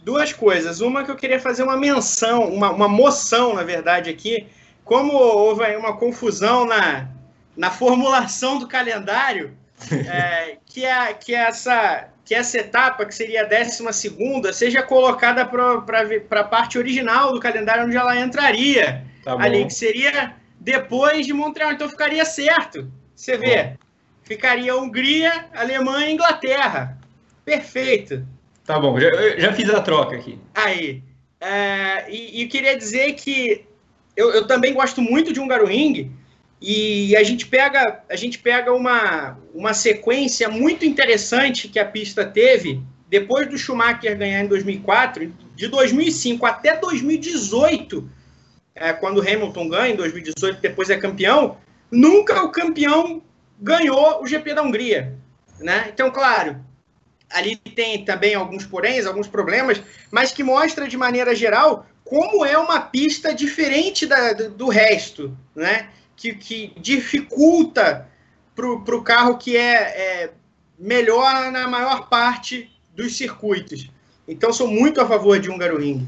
Duas 0.01 0.33
coisas. 0.33 0.81
Uma 0.81 1.03
que 1.03 1.11
eu 1.11 1.15
queria 1.15 1.39
fazer 1.39 1.63
uma 1.63 1.77
menção, 1.77 2.47
uma, 2.47 2.71
uma 2.71 2.87
moção, 2.87 3.53
na 3.53 3.63
verdade, 3.63 4.09
aqui. 4.09 4.47
Como 4.83 5.13
houve 5.13 5.63
uma 5.75 5.95
confusão 5.95 6.65
na, 6.65 7.07
na 7.55 7.69
formulação 7.69 8.57
do 8.57 8.67
calendário, 8.67 9.55
é, 9.91 10.57
que, 10.65 10.85
é, 10.85 11.13
que 11.13 11.35
é 11.35 11.39
essa 11.39 12.07
que 12.31 12.35
essa 12.35 12.59
etapa, 12.59 13.05
que 13.05 13.13
seria 13.13 13.41
a 13.41 13.45
décima 13.45 13.91
segunda, 13.91 14.53
seja 14.53 14.81
colocada 14.81 15.45
para 15.45 16.39
a 16.39 16.43
parte 16.45 16.77
original 16.77 17.33
do 17.33 17.41
calendário 17.41 17.85
onde 17.85 17.97
ela 17.97 18.17
entraria. 18.17 19.03
Tá 19.21 19.33
ali, 19.33 19.65
que 19.65 19.73
seria 19.73 20.35
depois 20.57 21.25
de 21.25 21.33
Montreal. 21.33 21.73
Então 21.73 21.89
ficaria 21.89 22.23
certo. 22.23 22.89
Você 23.13 23.37
vê, 23.37 23.63
bom. 23.63 23.75
ficaria 24.23 24.77
Hungria, 24.77 25.47
Alemanha 25.53 26.07
e 26.07 26.13
Inglaterra. 26.13 26.97
Perfeito. 27.43 28.25
Tá 28.71 28.79
bom, 28.79 28.97
já, 28.97 29.09
já 29.37 29.51
fiz 29.51 29.69
a 29.69 29.81
troca 29.81 30.15
aqui. 30.15 30.39
Aí. 30.55 31.03
É, 31.41 32.09
e, 32.09 32.41
e 32.41 32.47
queria 32.47 32.77
dizer 32.77 33.13
que 33.15 33.65
eu, 34.15 34.31
eu 34.31 34.47
também 34.47 34.73
gosto 34.73 35.01
muito 35.01 35.33
de 35.33 35.41
Hungaroring, 35.41 36.09
e 36.61 37.13
a 37.17 37.23
gente 37.23 37.47
pega, 37.47 38.01
a 38.09 38.15
gente 38.15 38.39
pega 38.39 38.71
uma, 38.71 39.37
uma 39.53 39.73
sequência 39.73 40.47
muito 40.47 40.85
interessante 40.85 41.67
que 41.67 41.79
a 41.79 41.85
pista 41.85 42.23
teve 42.23 42.81
depois 43.09 43.49
do 43.49 43.57
Schumacher 43.57 44.17
ganhar 44.17 44.41
em 44.41 44.47
2004, 44.47 45.33
de 45.53 45.67
2005 45.67 46.45
até 46.45 46.77
2018, 46.77 48.09
é, 48.73 48.93
quando 48.93 49.19
Hamilton 49.19 49.67
ganha 49.67 49.93
em 49.93 49.97
2018, 49.97 50.61
depois 50.61 50.89
é 50.89 50.95
campeão, 50.95 51.57
nunca 51.91 52.41
o 52.41 52.49
campeão 52.49 53.21
ganhou 53.59 54.23
o 54.23 54.27
GP 54.27 54.53
da 54.53 54.63
Hungria, 54.63 55.17
né? 55.59 55.89
Então, 55.93 56.09
claro, 56.09 56.63
ali 57.33 57.55
tem 57.55 58.03
também 58.05 58.35
alguns 58.35 58.65
poréns, 58.65 59.05
alguns 59.05 59.27
problemas, 59.27 59.81
mas 60.09 60.31
que 60.31 60.43
mostra 60.43 60.87
de 60.87 60.97
maneira 60.97 61.35
geral 61.35 61.85
como 62.03 62.45
é 62.45 62.57
uma 62.57 62.81
pista 62.81 63.33
diferente 63.33 64.05
da, 64.05 64.33
do, 64.33 64.67
resto, 64.67 65.35
né? 65.55 65.89
que, 66.15 66.35
que 66.35 66.73
dificulta 66.77 68.07
para 68.55 68.95
o 68.95 69.03
carro 69.03 69.37
que 69.37 69.55
é, 69.55 69.73
é 69.73 70.29
melhor 70.77 71.51
na 71.51 71.67
maior 71.67 72.09
parte 72.09 72.69
dos 72.93 73.15
circuitos. 73.15 73.89
Então, 74.27 74.51
sou 74.51 74.67
muito 74.67 75.01
a 75.01 75.05
favor 75.05 75.39
de 75.39 75.49
um 75.49 75.57
Ring. 75.57 76.07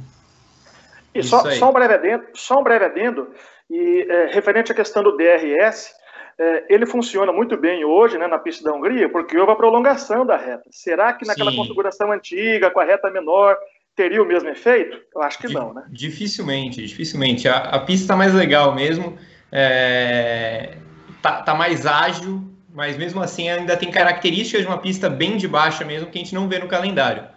E 1.16 1.24
só, 1.24 1.50
só, 1.52 1.70
um 1.70 1.74
breve 1.74 1.94
adendo, 1.94 2.24
só 2.34 2.60
um 2.60 2.64
breve 2.64 2.86
adendo 2.86 3.34
e 3.70 4.06
é, 4.10 4.26
referente 4.34 4.72
à 4.72 4.76
questão 4.76 5.04
do 5.04 5.16
DRS, 5.16 5.92
é, 6.38 6.66
ele 6.70 6.86
funciona 6.86 7.32
muito 7.32 7.56
bem 7.58 7.86
hoje 7.86 8.18
né, 8.18 8.28
na 8.28 8.40
pista 8.40 8.64
da 8.64 8.74
Hungria, 8.74 9.10
porque 9.10 9.38
houve 9.38 9.52
a 9.52 9.56
prolongação 9.56 10.26
da 10.26 10.38
reta. 10.38 10.64
Será 10.72 11.14
que 11.14 11.26
naquela 11.26 11.52
Sim. 11.52 11.58
configuração 11.58 12.12
antiga, 12.12 12.72
com 12.72 12.80
a 12.80 12.84
reta 12.84 13.12
menor, 13.12 13.58
teria 13.96 14.22
o 14.22 14.26
mesmo 14.26 14.50
efeito? 14.50 15.00
Eu 15.16 15.22
acho 15.22 15.38
que 15.40 15.48
não, 15.48 15.74
né? 15.74 15.84
Dificilmente, 15.90 16.82
dificilmente. 16.82 17.48
A, 17.48 17.58
a 17.58 17.80
pista 17.80 18.06
está 18.06 18.16
mais 18.16 18.34
legal 18.34 18.74
mesmo 18.74 19.18
é, 19.56 20.78
tá, 21.22 21.44
tá 21.44 21.54
mais 21.54 21.86
ágil, 21.86 22.44
mas 22.74 22.98
mesmo 22.98 23.22
assim 23.22 23.50
ainda 23.50 23.78
tem 23.78 23.92
características 23.92 24.62
de 24.62 24.68
uma 24.68 24.80
pista 24.80 25.08
bem 25.08 25.38
de 25.38 25.48
baixa 25.48 25.86
mesmo 25.86 26.10
que 26.10 26.18
a 26.18 26.24
gente 26.24 26.34
não 26.34 26.50
vê 26.50 26.58
no 26.58 26.68
calendário. 26.68 27.28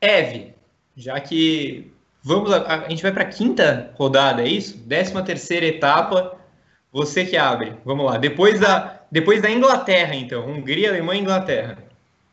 Eve, 0.00 0.54
já 0.96 1.18
que 1.18 1.92
vamos 2.22 2.52
a, 2.52 2.84
a 2.86 2.88
gente 2.88 3.02
vai 3.02 3.10
para 3.10 3.24
a 3.24 3.28
quinta 3.28 3.92
rodada, 3.96 4.42
é 4.42 4.48
isso? 4.48 4.78
Décima 4.78 5.24
terceira 5.24 5.66
etapa, 5.66 6.38
você 6.92 7.24
que 7.24 7.36
abre. 7.36 7.74
Vamos 7.84 8.06
lá. 8.06 8.18
Depois 8.18 8.60
da 8.60 9.00
depois 9.10 9.42
da 9.42 9.50
Inglaterra, 9.50 10.14
então, 10.14 10.48
Hungria, 10.48 10.90
Alemanha, 10.90 11.20
Inglaterra. 11.20 11.78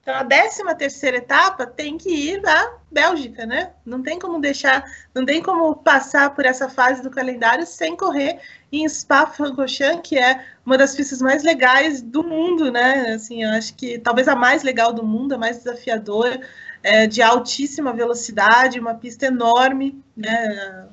Então, 0.02 0.16
a 0.16 0.24
13 0.24 0.64
terceira 0.78 1.18
etapa 1.18 1.66
tem 1.66 1.98
que 1.98 2.10
ir 2.10 2.48
à 2.48 2.76
Bélgica, 2.90 3.46
né? 3.46 3.72
Não 3.86 4.02
tem 4.02 4.18
como 4.18 4.40
deixar, 4.40 4.86
não 5.14 5.26
tem 5.26 5.42
como 5.42 5.76
passar 5.76 6.34
por 6.34 6.46
essa 6.46 6.70
fase 6.70 7.02
do 7.02 7.10
calendário 7.10 7.66
sem 7.66 7.94
correr 7.94 8.40
em 8.72 8.88
Spa-Francorchamps, 8.88 10.08
que 10.08 10.18
é 10.18 10.46
uma 10.66 10.78
das 10.78 10.96
pistas 10.96 11.22
mais 11.22 11.44
legais 11.44 12.02
do 12.02 12.24
mundo, 12.24 12.72
né? 12.72 13.16
Assim, 13.16 13.44
eu 13.44 13.50
acho 13.50 13.74
que 13.74 14.00
talvez 14.00 14.30
a 14.30 14.36
mais 14.36 14.64
legal 14.64 14.94
do 14.94 15.04
mundo, 15.04 15.34
a 15.34 15.38
mais 15.38 15.58
desafiadora, 15.58 16.40
é, 16.82 17.06
de 17.06 17.22
altíssima 17.22 17.92
velocidade, 17.92 18.80
uma 18.80 18.94
pista 18.94 19.26
enorme, 19.26 20.02
né? 20.16 20.88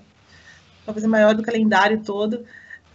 Talvez 0.84 1.04
a 1.04 1.08
maior 1.08 1.34
do 1.34 1.42
calendário 1.42 2.02
todo. 2.02 2.44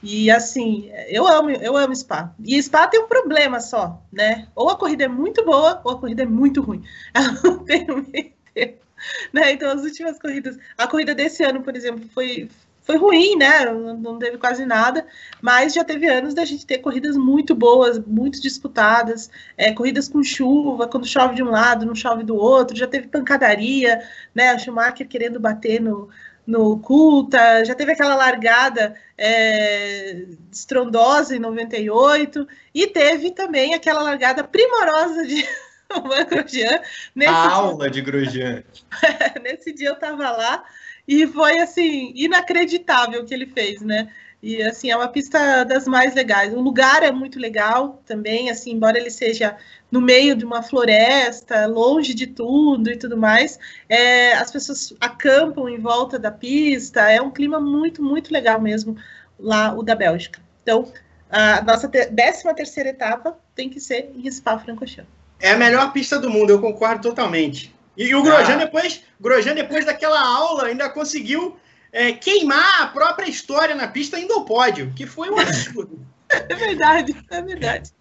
E 0.02 0.32
assim, 0.32 0.90
eu 1.08 1.28
amo, 1.28 1.50
eu 1.50 1.76
amo 1.76 1.96
Spa. 1.96 2.34
E 2.44 2.62
Spa 2.62 2.88
tem 2.88 3.02
um 3.02 3.08
problema 3.08 3.60
só, 3.60 4.02
né? 4.12 4.48
Ou 4.56 4.70
a 4.70 4.78
corrida 4.78 5.04
é 5.04 5.08
muito 5.08 5.44
boa, 5.44 5.82
ou 5.84 5.92
a 5.92 6.00
corrida 6.00 6.24
é 6.24 6.26
muito 6.26 6.62
ruim. 6.62 6.84
Ela 7.14 7.38
não 7.44 7.60
tem 7.60 7.86
meio 7.86 8.32
tempo. 8.54 8.90
Né? 9.34 9.54
Então, 9.54 9.72
as 9.72 9.84
últimas 9.84 10.20
corridas, 10.20 10.58
a 10.78 10.88
corrida 10.88 11.15
desse 11.15 11.44
ano, 11.44 11.62
por 11.62 11.76
exemplo, 11.76 12.08
foi, 12.13 12.50
foi 12.82 12.98
ruim, 12.98 13.36
né? 13.38 13.65
Não 13.65 14.17
teve 14.17 14.38
quase 14.38 14.65
nada, 14.65 15.06
mas 15.42 15.73
já 15.73 15.84
teve 15.84 16.08
anos 16.08 16.34
da 16.34 16.44
gente 16.46 16.65
ter 16.65 16.80
corridas 16.80 17.15
muito 17.15 17.54
boas, 17.56 18.00
muito 18.00 18.42
disputadas, 18.42 19.30
é, 19.58 19.71
corridas 19.73 20.10
com 20.10 20.23
chuva, 20.23 20.88
quando 20.88 21.08
chove 21.08 21.36
de 21.36 21.44
um 21.44 21.50
lado, 21.50 21.86
não 21.86 21.96
chove 21.96 22.23
do 22.23 22.36
outro, 22.36 22.76
já 22.76 22.88
teve 22.88 23.08
pancadaria, 23.08 24.02
né? 24.34 24.50
A 24.50 24.58
Schumacher 24.58 25.08
querendo 25.08 25.40
bater 25.40 25.82
no, 25.82 26.10
no 26.50 26.79
Culta, 26.79 27.63
já 27.63 27.75
teve 27.75 27.91
aquela 27.91 28.15
largada 28.15 28.95
é, 29.15 30.25
estrondosa 30.52 31.35
em 31.35 31.39
98, 31.39 32.47
e 32.73 32.87
teve 32.87 33.29
também 33.29 33.75
aquela 33.75 34.02
largada 34.02 34.43
primorosa 34.43 35.27
de 35.27 35.45
Grosjean. 36.27 36.81
Nesse 37.13 37.31
A 37.31 37.52
aula 37.52 37.87
de 37.87 38.02
Grosjean. 38.02 38.63
nesse 39.43 39.71
dia 39.71 39.89
eu 39.89 39.93
estava 39.93 40.31
lá, 40.31 40.63
e 41.08 41.27
foi 41.27 41.60
assim, 41.60 42.12
inacreditável 42.15 43.21
o 43.21 43.25
que 43.25 43.33
ele 43.35 43.45
fez, 43.45 43.81
né? 43.81 44.12
E 44.41 44.63
assim, 44.63 44.89
é 44.89 44.95
uma 44.95 45.08
pista 45.08 45.63
das 45.63 45.85
mais 45.85 46.15
legais. 46.15 46.52
O 46.52 46.62
lugar 46.62 47.04
é 47.04 47.12
muito 47.12 47.37
legal 47.37 48.02
também, 48.08 48.50
assim, 48.50 48.71
embora 48.71 48.97
ele 48.97 49.12
seja 49.12 49.56
no 49.92 50.00
meio 50.00 50.35
de 50.35 50.46
uma 50.46 50.62
floresta, 50.62 51.65
longe 51.65 52.13
de 52.13 52.27
tudo 52.27 52.92
e 52.92 52.98
tudo 52.98 53.17
mais, 53.17 53.58
é, 53.87 54.33
as 54.33 54.52
pessoas 54.52 54.94
acampam 55.00 55.67
em 55.67 55.79
volta 55.79 56.19
da 56.19 56.31
pista, 56.31 57.10
é 57.12 57.21
um 57.21 57.31
clima 57.31 57.60
muito, 57.60 58.04
muito 58.04 58.31
legal 58.31 58.62
mesmo 58.62 58.96
lá, 59.40 59.73
o 59.73 59.81
da 59.81 59.96
Bélgica. 59.96 60.40
Então, 60.62 60.92
a 61.29 61.62
nossa 61.62 61.87
13 61.87 62.54
terceira 62.56 62.90
etapa 62.90 63.37
tem 63.56 63.69
que 63.69 63.79
ser 63.79 64.12
em 64.15 64.29
Spa-Francorchamps. 64.29 65.12
É 65.40 65.52
a 65.52 65.58
melhor 65.58 65.92
pista 65.94 66.19
do 66.19 66.29
mundo, 66.29 66.50
eu 66.50 66.60
concordo 66.60 67.02
totalmente. 67.10 67.73
E 67.96 68.13
o 68.13 68.21
Grosjean, 68.21 68.56
ah. 68.56 68.65
depois, 68.65 69.04
Grosjean, 69.19 69.56
depois 69.56 69.85
daquela 69.85 70.19
aula, 70.19 70.65
ainda 70.65 70.90
conseguiu 70.90 71.58
é, 71.92 72.13
queimar 72.13 72.81
a 72.81 72.87
própria 72.87 73.29
história 73.29 73.75
na 73.75 73.87
pista 73.87 74.19
indo 74.19 74.33
ao 74.33 74.46
pódio, 74.46 74.94
que 74.96 75.06
foi 75.06 75.29
um 75.29 75.40
absurdo. 75.40 76.06
é 76.29 76.56
verdade, 76.56 77.15
é 77.29 77.42
verdade. 77.42 77.92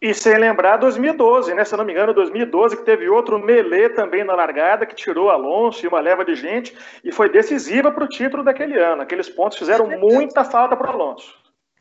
E 0.00 0.12
sem 0.12 0.36
lembrar 0.36 0.76
2012, 0.76 1.54
né? 1.54 1.64
Se 1.64 1.76
não 1.76 1.84
me 1.84 1.92
engano, 1.92 2.12
2012, 2.12 2.76
que 2.76 2.84
teve 2.84 3.08
outro 3.08 3.38
Melê 3.38 3.88
também 3.88 4.22
na 4.22 4.34
largada, 4.34 4.84
que 4.84 4.94
tirou 4.94 5.30
Alonso 5.30 5.84
e 5.84 5.88
uma 5.88 6.00
leva 6.00 6.24
de 6.24 6.34
gente, 6.34 6.76
e 7.02 7.10
foi 7.10 7.30
decisiva 7.30 7.90
para 7.90 8.04
o 8.04 8.08
título 8.08 8.44
daquele 8.44 8.78
ano. 8.78 9.02
Aqueles 9.02 9.28
pontos 9.28 9.56
fizeram 9.56 9.88
muita 9.98 10.44
falta 10.44 10.76
para 10.76 10.90
Alonso. 10.90 11.34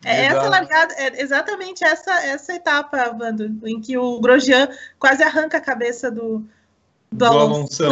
É 0.06 0.26
essa 0.26 0.50
largada, 0.50 0.94
é 0.96 1.22
exatamente 1.22 1.84
essa, 1.84 2.12
essa 2.26 2.54
etapa, 2.54 3.16
Vando, 3.18 3.50
em 3.66 3.80
que 3.80 3.98
o 3.98 4.20
Grosjean 4.20 4.68
quase 5.00 5.24
arranca 5.24 5.58
a 5.58 5.62
cabeça 5.62 6.12
do, 6.12 6.40
do, 7.12 7.18
do 7.18 7.26
Alonso. 7.26 7.84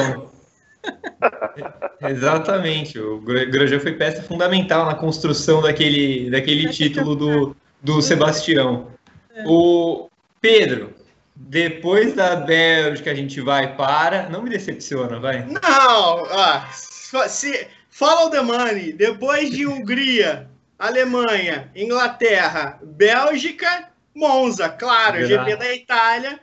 exatamente, 2.01 2.99
o 2.99 3.19
Grosjean 3.22 3.80
foi 3.80 3.93
peça 3.93 4.22
fundamental 4.24 4.86
na 4.86 4.95
construção 4.95 5.61
daquele, 5.61 6.30
daquele 6.30 6.69
título 6.69 7.15
do, 7.15 7.55
do 7.82 8.01
Sebastião. 8.01 8.88
É. 9.34 9.43
O 9.47 10.09
Pedro, 10.42 10.96
depois 11.36 12.14
da 12.16 12.36
Bélgica 12.36 13.12
a 13.12 13.16
gente 13.16 13.39
vai 13.39 13.76
para. 13.76 14.28
Não 14.28 14.42
me 14.42 14.50
decepciona, 14.50 15.20
vai. 15.20 15.46
Não, 15.46 16.24
ó, 16.24 16.62
se, 16.72 17.68
follow 17.89 18.32
the 18.32 18.42
money. 18.42 18.92
Depois 18.92 19.52
de 19.52 19.68
Hungria, 19.68 20.50
Alemanha, 20.80 21.70
Inglaterra, 21.76 22.80
Bélgica, 22.82 23.89
Monza, 24.16 24.68
claro, 24.68 25.26
GP 25.26 25.56
da 25.56 25.76
Itália, 25.76 26.39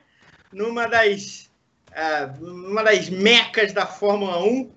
numa 0.53 0.87
das, 0.87 1.51
uh, 1.91 2.45
uma 2.45 2.85
das 2.85 3.11
mecas 3.11 3.73
da 3.73 3.85
Fórmula 3.85 4.39
1. 4.45 4.71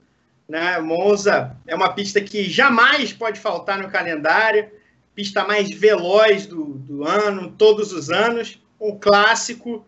Né? 0.50 0.80
Monza 0.80 1.56
é 1.68 1.76
uma 1.76 1.94
pista 1.94 2.20
que 2.20 2.50
jamais 2.50 3.14
pode 3.14 3.40
faltar 3.40 3.78
no 3.78 3.90
calendário, 3.90 4.70
pista 5.14 5.46
mais 5.46 5.70
veloz 5.70 6.48
do, 6.48 6.66
do 6.66 7.06
ano, 7.06 7.52
todos 7.52 7.94
os 7.94 8.10
anos, 8.10 8.60
um 8.82 8.98
clássico 8.98 9.86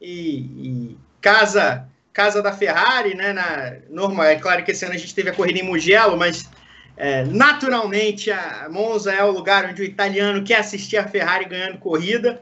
e, 0.00 0.38
e 0.38 0.98
casa 1.20 1.88
casa 2.12 2.40
da 2.40 2.50
Ferrari, 2.50 3.14
né? 3.14 3.34
Na, 3.34 3.74
normal, 3.90 4.24
é 4.24 4.36
claro 4.36 4.64
que 4.64 4.70
esse 4.70 4.82
ano 4.86 4.94
a 4.94 4.96
gente 4.96 5.14
teve 5.14 5.28
a 5.28 5.34
corrida 5.34 5.58
em 5.58 5.62
Mugello, 5.62 6.16
mas 6.16 6.48
é, 6.96 7.24
naturalmente, 7.24 8.30
a 8.30 8.68
Monza 8.70 9.12
é 9.12 9.22
o 9.22 9.30
lugar 9.30 9.66
onde 9.66 9.82
o 9.82 9.84
italiano 9.84 10.42
quer 10.42 10.60
assistir 10.60 10.96
a 10.96 11.06
Ferrari 11.06 11.44
ganhando 11.44 11.76
corrida. 11.76 12.40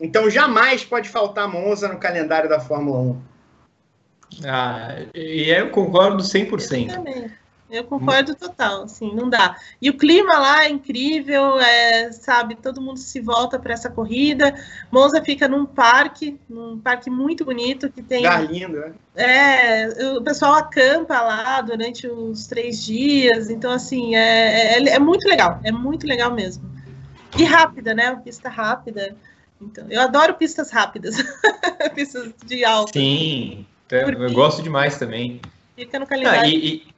Então, 0.00 0.30
jamais 0.30 0.82
pode 0.82 1.10
faltar 1.10 1.46
Monza 1.46 1.88
no 1.88 1.98
calendário 1.98 2.48
da 2.48 2.58
Fórmula 2.58 2.98
1. 2.98 4.46
Ah, 4.46 4.96
e 5.14 5.50
eu 5.50 5.68
concordo 5.70 6.22
100%. 6.22 6.88
Eu 6.88 6.94
também. 6.94 7.30
Eu 7.68 7.82
concordo 7.82 8.34
total, 8.36 8.84
assim, 8.84 9.12
não 9.12 9.28
dá. 9.28 9.56
E 9.82 9.90
o 9.90 9.96
clima 9.96 10.38
lá 10.38 10.64
é 10.64 10.68
incrível, 10.68 11.58
é, 11.58 12.12
sabe, 12.12 12.54
todo 12.54 12.80
mundo 12.80 12.98
se 12.98 13.20
volta 13.20 13.58
para 13.58 13.74
essa 13.74 13.90
corrida. 13.90 14.54
Monza 14.90 15.20
fica 15.22 15.48
num 15.48 15.66
parque, 15.66 16.38
num 16.48 16.78
parque 16.78 17.10
muito 17.10 17.44
bonito 17.44 17.90
que 17.90 18.02
tem. 18.02 18.18
Lugar 18.18 18.44
lindo, 18.44 18.78
né? 18.78 18.92
É, 19.16 19.88
o 20.16 20.22
pessoal 20.22 20.54
acampa 20.54 21.20
lá 21.20 21.60
durante 21.60 22.06
os 22.06 22.46
três 22.46 22.84
dias, 22.84 23.50
então 23.50 23.72
assim, 23.72 24.14
é, 24.14 24.78
é, 24.78 24.88
é 24.90 24.98
muito 24.98 25.26
legal, 25.26 25.58
é 25.64 25.72
muito 25.72 26.06
legal 26.06 26.32
mesmo. 26.32 26.70
E 27.36 27.42
rápida, 27.42 27.94
né? 27.94 28.10
Uma 28.12 28.20
pista 28.20 28.48
rápida. 28.48 29.16
Então, 29.60 29.86
eu 29.90 30.00
adoro 30.02 30.34
pistas 30.34 30.70
rápidas, 30.70 31.16
pistas 31.94 32.32
de 32.44 32.64
alta. 32.64 32.92
Sim, 32.92 33.66
eu 33.90 34.32
gosto 34.32 34.62
demais 34.62 34.98
também. 34.98 35.40
Fica 35.74 35.98
no 35.98 36.06
calendário. 36.06 36.42
Ah, 36.42 36.48
e, 36.48 36.76
e 36.76 36.95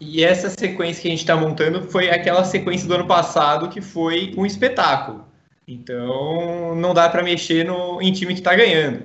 e 0.00 0.22
essa 0.22 0.48
sequência 0.48 1.02
que 1.02 1.08
a 1.08 1.10
gente 1.10 1.20
está 1.20 1.34
montando 1.34 1.82
foi 1.90 2.08
aquela 2.08 2.44
sequência 2.44 2.86
do 2.86 2.94
ano 2.94 3.06
passado 3.06 3.68
que 3.68 3.80
foi 3.80 4.32
um 4.36 4.46
espetáculo. 4.46 5.24
Então 5.66 6.74
não 6.76 6.94
dá 6.94 7.08
para 7.08 7.22
mexer 7.22 7.64
no, 7.64 8.00
em 8.00 8.12
time 8.12 8.32
que 8.32 8.40
está 8.40 8.54
ganhando. 8.54 9.04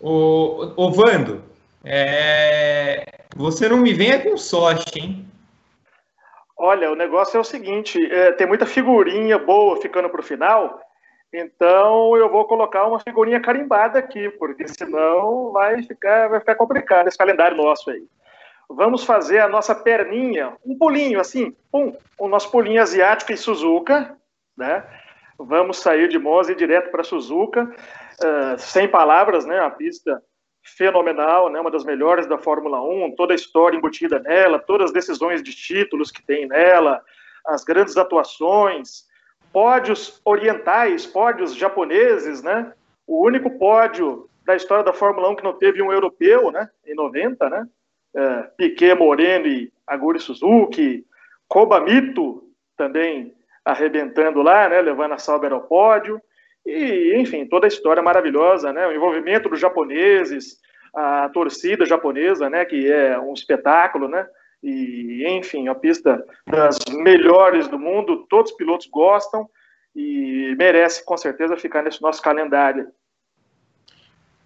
O, 0.00 0.72
o 0.76 0.90
Vando, 0.90 1.44
é, 1.84 3.04
você 3.36 3.68
não 3.68 3.76
me 3.76 3.92
venha 3.92 4.18
com 4.18 4.36
sorte, 4.36 4.98
hein? 4.98 5.28
Olha, 6.56 6.90
o 6.90 6.96
negócio 6.96 7.36
é 7.36 7.40
o 7.40 7.44
seguinte: 7.44 7.98
é, 8.10 8.32
tem 8.32 8.46
muita 8.46 8.64
figurinha 8.64 9.38
boa 9.38 9.80
ficando 9.80 10.08
para 10.08 10.20
o 10.20 10.24
final, 10.24 10.80
então 11.32 12.16
eu 12.16 12.30
vou 12.30 12.46
colocar 12.46 12.86
uma 12.86 12.98
figurinha 12.98 13.40
carimbada 13.40 13.98
aqui, 13.98 14.30
porque 14.30 14.66
senão 14.66 15.52
vai 15.52 15.82
ficar, 15.82 16.28
vai 16.28 16.40
ficar 16.40 16.54
complicado 16.54 17.08
esse 17.08 17.18
calendário 17.18 17.56
nosso 17.56 17.90
aí 17.90 18.02
vamos 18.68 19.04
fazer 19.04 19.40
a 19.40 19.48
nossa 19.48 19.74
perninha, 19.74 20.56
um 20.64 20.76
pulinho 20.76 21.20
assim, 21.20 21.54
pum, 21.70 21.96
o 22.18 22.28
nosso 22.28 22.50
pulinho 22.50 22.82
asiático 22.82 23.32
em 23.32 23.36
Suzuka, 23.36 24.16
né? 24.56 24.84
Vamos 25.38 25.78
sair 25.78 26.08
de 26.08 26.18
Monza 26.18 26.52
e 26.52 26.56
direto 26.56 26.90
para 26.90 27.02
Suzuka, 27.02 27.64
uh, 27.64 28.58
sem 28.58 28.88
palavras, 28.88 29.44
né? 29.44 29.58
A 29.60 29.70
pista 29.70 30.22
fenomenal, 30.62 31.50
né? 31.50 31.60
Uma 31.60 31.70
das 31.70 31.84
melhores 31.84 32.26
da 32.26 32.38
Fórmula 32.38 32.82
1, 32.82 33.14
toda 33.16 33.34
a 33.34 33.36
história 33.36 33.76
embutida 33.76 34.18
nela, 34.20 34.58
todas 34.58 34.86
as 34.86 34.92
decisões 34.92 35.42
de 35.42 35.52
títulos 35.54 36.10
que 36.10 36.22
tem 36.22 36.46
nela, 36.46 37.02
as 37.46 37.64
grandes 37.64 37.96
atuações, 37.96 39.04
pódios 39.52 40.20
orientais, 40.24 41.04
pódios 41.04 41.54
japoneses, 41.54 42.42
né? 42.42 42.72
O 43.06 43.24
único 43.26 43.50
pódio 43.58 44.28
da 44.44 44.56
história 44.56 44.84
da 44.84 44.92
Fórmula 44.92 45.28
1 45.30 45.36
que 45.36 45.44
não 45.44 45.52
teve 45.52 45.82
um 45.82 45.92
europeu, 45.92 46.50
né? 46.50 46.68
Em 46.86 46.94
90, 46.94 47.50
né? 47.50 47.66
É, 48.14 48.42
Piquet 48.56 48.94
Moreno 48.94 49.46
e 49.46 49.72
Aguri 49.86 50.20
Suzuki, 50.20 51.04
Kobamito 51.48 52.42
também 52.76 53.34
arrebentando 53.64 54.42
lá, 54.42 54.68
né, 54.68 54.80
levando 54.80 55.12
a 55.12 55.18
Sauber 55.18 55.52
ao 55.52 55.62
pódio, 55.62 56.20
e, 56.64 57.14
enfim, 57.16 57.46
toda 57.46 57.66
a 57.66 57.68
história 57.68 58.02
maravilhosa, 58.02 58.72
né, 58.72 58.86
o 58.86 58.92
envolvimento 58.92 59.48
dos 59.48 59.60
japoneses, 59.60 60.58
a 60.94 61.28
torcida 61.28 61.86
japonesa, 61.86 62.50
né, 62.50 62.64
que 62.64 62.90
é 62.90 63.18
um 63.18 63.32
espetáculo, 63.32 64.08
né, 64.08 64.26
e, 64.62 65.24
enfim, 65.26 65.68
a 65.68 65.74
pista 65.74 66.24
das 66.46 66.78
melhores 66.90 67.68
do 67.68 67.78
mundo, 67.78 68.26
todos 68.28 68.50
os 68.50 68.56
pilotos 68.56 68.86
gostam 68.86 69.48
e 69.94 70.54
merece, 70.56 71.04
com 71.04 71.16
certeza, 71.16 71.56
ficar 71.56 71.82
nesse 71.82 72.00
nosso 72.00 72.22
calendário. 72.22 72.88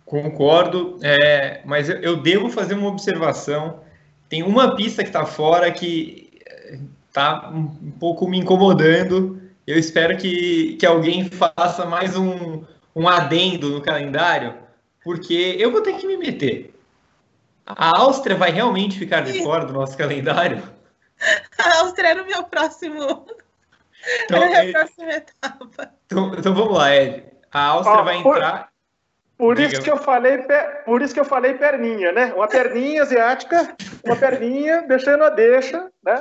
Concordo, 0.06 1.00
é, 1.02 1.62
mas 1.64 1.88
eu, 1.88 1.96
eu, 1.96 2.16
devo 2.16 2.48
fazer 2.48 2.74
uma 2.74 2.88
observação. 2.88 3.80
Tem 4.28 4.40
uma 4.40 4.76
pista 4.76 5.02
que 5.02 5.08
está 5.08 5.26
fora 5.26 5.70
que 5.72 6.40
está 7.08 7.50
um, 7.50 7.76
um, 7.82 7.90
pouco 7.98 8.28
me 8.28 8.38
incomodando. 8.38 9.42
Eu 9.66 9.76
espero 9.76 10.16
que, 10.16 10.76
que 10.76 10.86
alguém 10.86 11.28
faça 11.28 11.84
mais 11.84 12.16
um, 12.16 12.64
um 12.94 13.08
adendo 13.08 13.68
no 13.68 13.82
calendário, 13.82 14.54
porque 15.02 15.56
eu 15.58 15.72
vou 15.72 15.82
ter 15.82 15.96
que 15.96 16.06
me 16.06 16.16
meter. 16.16 16.72
A 17.66 17.98
Áustria 17.98 18.36
vai 18.36 18.52
realmente 18.52 18.96
ficar 18.96 19.22
de 19.22 19.42
fora 19.42 19.64
do 19.64 19.72
nosso 19.72 19.98
calendário? 19.98 20.62
A 21.58 21.78
Áustria 21.80 22.10
era 22.10 22.22
o 22.22 22.26
meu 22.26 22.44
próximo. 22.44 23.26
Então, 24.22 24.40
era 24.40 24.46
a 24.46 24.48
minha 24.48 24.62
é... 24.68 24.72
próxima 24.72 25.10
etapa. 25.10 25.90
Então, 26.06 26.34
então 26.38 26.54
vamos 26.54 26.76
lá, 26.76 26.94
Ed. 26.94 27.24
A 27.50 27.64
Áustria 27.64 27.98
ah, 27.98 28.02
vai 28.02 28.16
entrar. 28.18 28.75
Por 29.38 29.60
isso, 29.60 29.82
que 29.82 29.90
eu 29.90 29.98
falei, 29.98 30.38
por 30.86 31.02
isso 31.02 31.12
que 31.12 31.20
eu 31.20 31.24
falei 31.24 31.54
perninha, 31.54 32.10
né? 32.10 32.32
Uma 32.34 32.48
perninha 32.48 33.02
asiática, 33.02 33.76
uma 34.02 34.16
perninha, 34.16 34.82
deixando 34.88 35.24
a 35.24 35.28
deixa, 35.28 35.90
né? 36.02 36.20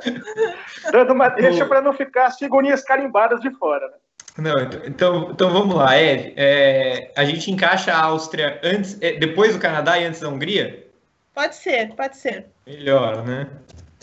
Dando 0.91 1.13
uma 1.13 1.29
deixa 1.29 1.65
para 1.65 1.81
não 1.81 1.93
ficar 1.93 2.25
as 2.25 2.37
figurinhas 2.37 2.83
carimbadas 2.83 3.39
de 3.39 3.49
fora. 3.51 3.87
Né? 3.87 3.93
Não, 4.37 4.61
então, 4.61 4.81
então, 4.85 5.31
então 5.31 5.49
vamos 5.49 5.75
lá, 5.75 5.97
Ed. 5.97 6.33
É, 6.35 7.13
a 7.15 7.23
gente 7.23 7.49
encaixa 7.49 7.93
a 7.93 8.03
Áustria 8.03 8.59
antes, 8.61 8.97
é, 9.01 9.13
depois 9.13 9.53
do 9.53 9.61
Canadá 9.61 9.97
e 9.97 10.03
antes 10.03 10.19
da 10.19 10.27
Hungria? 10.27 10.85
Pode 11.33 11.55
ser, 11.55 11.93
pode 11.95 12.17
ser. 12.17 12.47
Melhor, 12.67 13.25
né? 13.25 13.47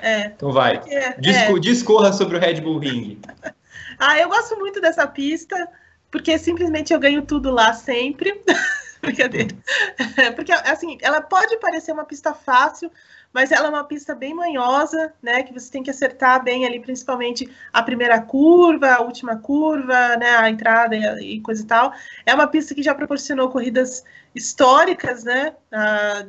É. 0.01 0.27
Então 0.27 0.51
vai. 0.53 0.79
Porque, 0.79 0.99
Disco, 1.19 1.57
é. 1.57 1.61
Discorra 1.61 2.13
sobre 2.15 2.39
o 2.39 2.41
Red 2.41 2.63
Bull 2.63 2.79
Ring. 2.79 3.21
ah, 3.99 4.19
eu 4.19 4.31
gosto 4.31 4.57
muito 4.59 4.81
dessa 4.81 5.07
pista, 5.07 5.69
porque 6.11 6.39
simplesmente 6.39 6.95
eu 6.95 6.99
ganho 6.99 7.21
tudo 7.23 7.51
lá 7.51 7.75
sempre. 7.75 8.43
Brincadeira. 9.05 9.55
Porque, 10.37 10.53
assim, 10.53 10.97
ela 11.03 11.21
pode 11.21 11.57
parecer 11.59 11.91
uma 11.91 12.05
pista 12.05 12.33
fácil, 12.33 12.91
mas 13.33 13.51
ela 13.51 13.67
é 13.67 13.71
uma 13.71 13.85
pista 13.85 14.15
bem 14.15 14.33
manhosa, 14.33 15.13
né? 15.21 15.43
Que 15.43 15.53
você 15.53 15.71
tem 15.73 15.83
que 15.83 15.91
acertar 15.91 16.43
bem 16.45 16.65
ali, 16.65 16.79
principalmente 16.79 17.51
a 17.73 17.83
primeira 17.83 18.21
curva, 18.21 18.93
a 18.93 19.03
última 19.03 19.37
curva, 19.37 20.17
né? 20.17 20.37
A 20.37 20.49
entrada 20.49 20.95
e, 21.21 21.41
coisa 21.41 21.63
e 21.63 21.67
tal. 21.67 21.93
É 22.25 22.33
uma 22.33 22.47
pista 22.47 22.75
que 22.75 22.83
já 22.83 22.95
proporcionou 22.95 23.49
corridas 23.49 24.05
históricas, 24.35 25.25
né? 25.25 25.55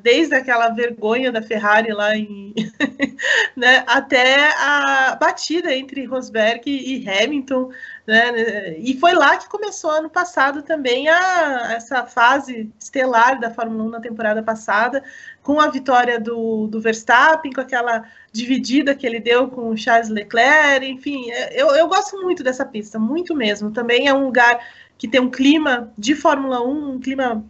Desde 0.02 0.34
aquela 0.34 0.70
vergonha 0.70 1.32
da 1.32 1.42
Ferrari 1.42 1.92
lá 1.92 2.16
em, 2.16 2.54
né? 3.56 3.84
Até 3.86 4.50
a 4.58 5.16
batida 5.20 5.76
entre 5.76 6.06
Rosberg 6.06 6.64
e 6.66 7.08
Hamilton, 7.08 7.70
né? 8.06 8.78
E 8.80 8.98
foi 9.00 9.14
lá 9.14 9.38
que 9.38 9.48
começou 9.48 9.90
ano 9.90 10.10
passado 10.10 10.62
também 10.62 11.08
a, 11.08 11.74
essa 11.74 12.06
fase 12.06 12.70
estelar 12.80 13.40
da 13.40 13.50
Fórmula 13.50 13.84
1 13.86 13.90
na 13.90 14.02
temporada 14.02 14.44
passada, 14.44 15.02
com 15.42 15.60
a 15.60 15.70
vitória 15.70 16.20
do, 16.20 16.68
do 16.68 16.82
Verstappen, 16.82 17.54
com 17.54 17.62
aquela 17.62 18.04
dividida 18.32 18.94
que 18.94 19.08
ele 19.08 19.22
deu 19.22 19.48
com 19.48 19.70
o 19.70 19.78
Charles 19.78 20.10
Leclerc, 20.10 20.86
enfim, 20.86 21.32
é, 21.32 21.62
eu, 21.62 21.68
eu 21.76 21.88
gosto 21.88 22.22
muito 22.22 22.44
dessa 22.44 22.66
pista, 22.66 23.00
muito 23.00 23.34
mesmo. 23.34 23.72
Também 23.72 24.08
é 24.08 24.14
um 24.14 24.26
lugar 24.26 24.60
que 24.98 25.08
tem 25.08 25.22
um 25.22 25.32
clima 25.32 25.92
de 25.98 26.14
Fórmula 26.14 26.62
1, 26.62 26.92
um 26.92 27.00
clima 27.00 27.44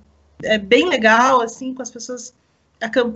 é, 0.44 0.58
bem 0.58 0.88
legal, 0.88 1.42
assim, 1.42 1.74
com 1.74 1.82
as 1.82 1.90
pessoas. 1.90 2.34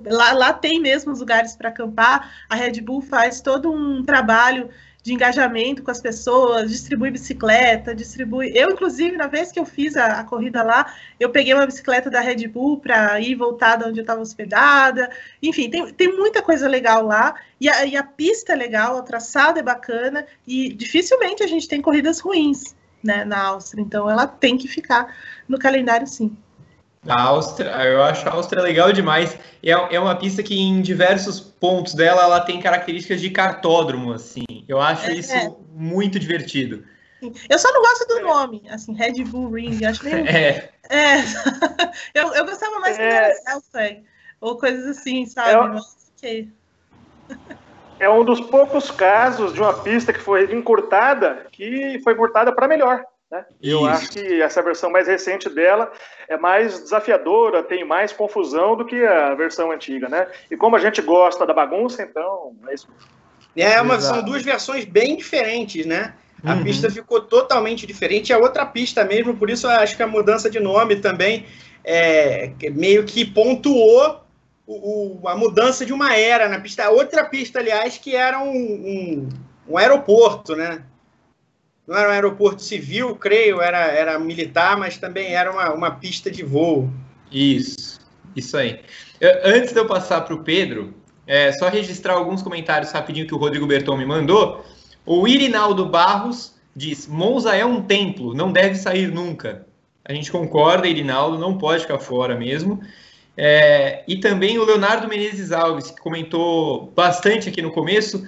Lá, 0.05 0.31
lá 0.31 0.53
tem 0.53 0.79
mesmo 0.79 1.11
os 1.11 1.19
lugares 1.19 1.55
para 1.55 1.69
acampar. 1.69 2.31
A 2.49 2.55
Red 2.55 2.81
Bull 2.81 3.01
faz 3.01 3.41
todo 3.41 3.71
um 3.71 4.03
trabalho 4.03 4.69
de 5.07 5.13
engajamento 5.13 5.81
com 5.81 5.89
as 5.89 6.01
pessoas, 6.01 6.69
distribui 6.69 7.09
bicicleta, 7.09 7.95
distribui. 7.95 8.51
Eu, 8.53 8.71
inclusive, 8.71 9.15
na 9.15 9.27
vez 9.27 9.53
que 9.53 9.57
eu 9.57 9.65
fiz 9.65 9.95
a, 9.95 10.19
a 10.19 10.23
corrida 10.25 10.61
lá, 10.61 10.93
eu 11.17 11.29
peguei 11.29 11.53
uma 11.53 11.65
bicicleta 11.65 12.09
da 12.09 12.19
Red 12.19 12.45
Bull 12.49 12.77
para 12.81 13.17
ir 13.21 13.33
voltar 13.35 13.77
de 13.77 13.85
onde 13.85 13.99
eu 13.99 14.01
estava 14.01 14.19
hospedada. 14.19 15.09
Enfim, 15.41 15.69
tem, 15.69 15.93
tem 15.93 16.13
muita 16.13 16.41
coisa 16.41 16.67
legal 16.67 17.05
lá. 17.05 17.35
E 17.57 17.69
a, 17.69 17.85
e 17.85 17.95
a 17.95 18.03
pista 18.03 18.51
é 18.51 18.55
legal, 18.57 18.97
o 18.97 19.01
traçado 19.01 19.57
é 19.57 19.63
bacana, 19.63 20.27
e 20.45 20.73
dificilmente 20.73 21.41
a 21.41 21.47
gente 21.47 21.69
tem 21.69 21.81
corridas 21.81 22.19
ruins 22.19 22.75
né, 23.01 23.23
na 23.23 23.43
Áustria. 23.43 23.81
Então, 23.81 24.09
ela 24.09 24.27
tem 24.27 24.57
que 24.57 24.67
ficar 24.67 25.15
no 25.47 25.57
calendário, 25.57 26.05
sim. 26.05 26.35
A 27.07 27.21
Áustria, 27.21 27.69
eu 27.69 28.03
acho 28.03 28.27
a 28.27 28.33
Áustria 28.33 28.61
legal 28.61 28.91
demais. 28.91 29.37
É, 29.63 29.71
é 29.71 29.99
uma 29.99 30.15
pista 30.15 30.43
que 30.43 30.59
em 30.59 30.81
diversos 30.81 31.39
pontos 31.39 31.93
dela 31.93 32.23
ela 32.23 32.39
tem 32.41 32.59
características 32.59 33.21
de 33.21 33.29
cartódromo, 33.29 34.13
assim. 34.13 34.45
Eu 34.67 34.79
acho 34.81 35.09
é, 35.09 35.13
isso 35.13 35.33
é. 35.33 35.51
muito 35.73 36.19
divertido. 36.19 36.83
Eu 37.49 37.57
só 37.57 37.71
não 37.71 37.81
gosto 37.81 38.07
do 38.07 38.19
nome, 38.21 38.63
assim, 38.69 38.93
Red 38.93 39.23
Bull 39.23 39.51
Ring. 39.51 39.83
Acho 39.85 40.03
meio... 40.03 40.25
É. 40.27 40.69
é. 40.89 41.17
eu, 42.13 42.33
eu 42.33 42.45
gostava 42.45 42.79
mais 42.79 42.97
é. 42.99 43.31
que 43.31 44.03
ou 44.39 44.57
coisas 44.57 44.85
assim, 44.97 45.25
sabe? 45.25 45.51
É, 45.51 45.57
Mas, 45.57 46.11
okay. 46.17 46.49
é 47.99 48.09
um 48.09 48.23
dos 48.23 48.39
poucos 48.39 48.91
casos 48.91 49.53
de 49.53 49.59
uma 49.59 49.73
pista 49.73 50.13
que 50.13 50.19
foi 50.19 50.53
encurtada 50.53 51.47
que 51.51 51.99
foi 52.03 52.13
encurtada 52.13 52.53
para 52.53 52.67
melhor. 52.67 53.03
Né? 53.29 53.45
Eu 53.61 53.85
acho 53.85 54.09
que 54.11 54.41
essa 54.41 54.61
versão 54.61 54.89
mais 54.89 55.07
recente 55.07 55.49
dela 55.49 55.91
é 56.29 56.37
mais 56.37 56.79
desafiadora, 56.79 57.61
tem 57.61 57.83
mais 57.83 58.13
confusão 58.13 58.75
do 58.75 58.85
que 58.85 59.05
a 59.05 59.35
versão 59.35 59.71
antiga, 59.71 60.07
né? 60.07 60.27
E 60.49 60.55
como 60.55 60.77
a 60.77 60.79
gente 60.79 61.01
gosta 61.01 61.45
da 61.45 61.53
bagunça, 61.53 62.01
então 62.01 62.55
é 62.67 62.73
isso. 62.73 62.87
É, 63.55 63.81
uma, 63.81 63.99
são 63.99 64.23
duas 64.23 64.43
versões 64.43 64.85
bem 64.85 65.17
diferentes, 65.17 65.85
né? 65.85 66.13
A 66.43 66.53
uhum. 66.53 66.63
pista 66.63 66.89
ficou 66.89 67.19
totalmente 67.19 67.85
diferente, 67.85 68.31
é 68.31 68.37
outra 68.37 68.65
pista 68.65 69.03
mesmo, 69.03 69.35
por 69.35 69.49
isso 69.49 69.67
acho 69.67 69.97
que 69.97 70.03
a 70.03 70.07
mudança 70.07 70.49
de 70.49 70.59
nome 70.59 70.97
também 70.97 71.45
é, 71.83 72.51
meio 72.71 73.03
que 73.05 73.25
pontuou 73.25 74.21
o, 74.65 75.21
o, 75.21 75.27
a 75.27 75.35
mudança 75.35 75.85
de 75.85 75.91
uma 75.91 76.15
era 76.15 76.47
na 76.47 76.59
pista. 76.59 76.89
Outra 76.89 77.25
pista, 77.25 77.59
aliás, 77.59 77.97
que 77.97 78.15
era 78.15 78.39
um, 78.39 78.51
um, 78.51 79.29
um 79.67 79.77
aeroporto, 79.77 80.55
né? 80.55 80.83
Não 81.87 81.97
era 81.97 82.09
um 82.09 82.11
aeroporto 82.11 82.61
civil, 82.61 83.15
creio, 83.15 83.61
era, 83.61 83.79
era 83.79 84.19
militar, 84.19 84.77
mas 84.77 84.97
também 84.97 85.33
era 85.33 85.51
uma, 85.51 85.73
uma 85.73 85.91
pista 85.91 86.29
de 86.29 86.43
voo. 86.43 86.91
Isso, 87.31 87.99
isso 88.35 88.57
aí. 88.57 88.81
Antes 89.43 89.71
de 89.71 89.79
eu 89.79 89.87
passar 89.87 90.21
para 90.21 90.35
o 90.35 90.43
Pedro, 90.43 90.93
é, 91.25 91.51
só 91.53 91.69
registrar 91.69 92.13
alguns 92.13 92.41
comentários 92.41 92.91
rapidinho 92.91 93.25
que 93.25 93.33
o 93.33 93.37
Rodrigo 93.37 93.65
Berton 93.65 93.97
me 93.97 94.05
mandou. 94.05 94.65
O 95.05 95.27
Irinaldo 95.27 95.85
Barros 95.85 96.53
diz: 96.75 97.07
Monza 97.07 97.55
é 97.55 97.65
um 97.65 97.81
templo, 97.81 98.33
não 98.33 98.51
deve 98.51 98.75
sair 98.75 99.11
nunca. 99.11 99.65
A 100.05 100.13
gente 100.13 100.31
concorda, 100.31 100.87
Irinaldo, 100.87 101.37
não 101.37 101.57
pode 101.57 101.81
ficar 101.81 101.99
fora 101.99 102.35
mesmo. 102.35 102.81
É, 103.35 104.03
e 104.07 104.17
também 104.17 104.57
o 104.57 104.65
Leonardo 104.65 105.07
Menezes 105.07 105.51
Alves, 105.51 105.91
que 105.91 106.01
comentou 106.01 106.91
bastante 106.95 107.49
aqui 107.49 107.61
no 107.61 107.71
começo, 107.71 108.25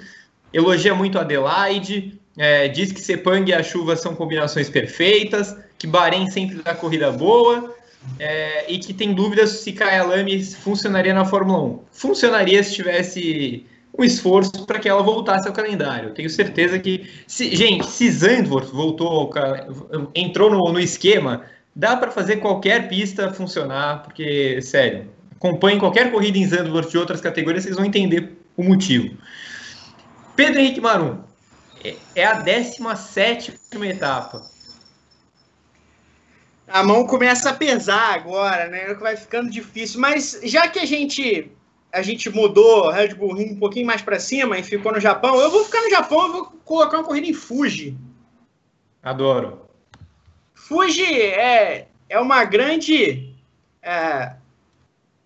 elogia 0.53 0.93
muito 0.93 1.18
a 1.18 1.22
Adelaide, 1.22 2.18
é, 2.38 2.67
diz 2.67 2.91
que 2.91 3.01
Sepang 3.01 3.49
e 3.49 3.53
a 3.53 3.63
chuva 3.63 3.95
são 3.95 4.15
combinações 4.15 4.69
perfeitas, 4.69 5.55
que 5.77 5.88
Bahrein 5.88 6.30
sempre 6.30 6.61
dá 6.61 6.73
corrida 6.73 7.11
boa, 7.11 7.75
é, 8.17 8.71
e 8.71 8.80
que 8.80 8.93
tem 8.93 9.13
dúvidas 9.13 9.49
se 9.49 9.73
Kyalami 9.73 10.43
funcionaria 10.43 11.13
na 11.13 11.25
Fórmula 11.25 11.61
1. 11.63 11.80
Funcionaria 11.91 12.63
se 12.63 12.73
tivesse 12.73 13.65
um 13.97 14.03
esforço 14.03 14.65
para 14.65 14.80
que 14.80 14.88
ela 14.88 15.03
voltasse 15.03 15.47
ao 15.47 15.53
calendário. 15.53 16.13
Tenho 16.13 16.30
certeza 16.30 16.80
que, 16.80 17.09
se, 17.27 17.53
gente, 17.55 17.86
se 17.88 18.09
Zandvoort 18.09 18.71
voltou, 18.71 19.30
entrou 20.15 20.49
no, 20.49 20.71
no 20.71 20.80
esquema, 20.80 21.43
dá 21.75 21.97
para 21.97 22.11
fazer 22.11 22.38
qualquer 22.38 22.88
pista 22.88 23.34
funcionar, 23.34 24.03
porque, 24.03 24.61
sério, 24.61 25.07
acompanhem 25.36 25.80
qualquer 25.80 26.11
corrida 26.11 26.38
em 26.38 26.47
Zandvoort 26.47 26.89
de 26.89 26.97
outras 26.97 27.19
categorias, 27.19 27.63
vocês 27.63 27.75
vão 27.75 27.86
entender 27.86 28.38
o 28.55 28.63
motivo. 28.63 29.17
Pedro 30.36 30.59
Henrique 30.59 30.80
Marum, 30.80 31.17
é 32.15 32.25
a 32.25 32.34
17 32.34 33.59
etapa. 33.84 34.41
A 36.67 36.84
mão 36.84 37.07
começa 37.07 37.49
a 37.49 37.53
pesar 37.53 38.13
agora, 38.13 38.67
né? 38.67 38.93
Vai 38.93 39.17
ficando 39.17 39.49
difícil. 39.49 39.99
Mas 39.99 40.39
já 40.43 40.67
que 40.67 40.80
a 40.80 40.86
gente 40.86 41.51
a 41.91 42.03
gente 42.03 42.30
mudou 42.30 42.91
Red 42.91 43.15
Bull 43.15 43.34
Ring 43.34 43.53
um 43.53 43.59
pouquinho 43.59 43.88
mais 43.88 44.01
para 44.01 44.19
cima 44.19 44.59
e 44.59 44.63
ficou 44.63 44.91
no 44.91 44.99
Japão, 44.99 45.41
eu 45.41 45.49
vou 45.49 45.65
ficar 45.65 45.82
no 45.82 45.89
Japão 45.89 46.27
e 46.27 46.32
vou 46.32 46.45
colocar 46.63 46.97
uma 46.97 47.03
corrida 47.03 47.25
em 47.25 47.34
Fuji. 47.34 47.97
Adoro. 49.01 49.67
Fuji 50.53 51.03
é, 51.03 51.88
é 52.07 52.19
uma 52.19 52.43
grande. 52.43 53.34
É, 53.82 54.34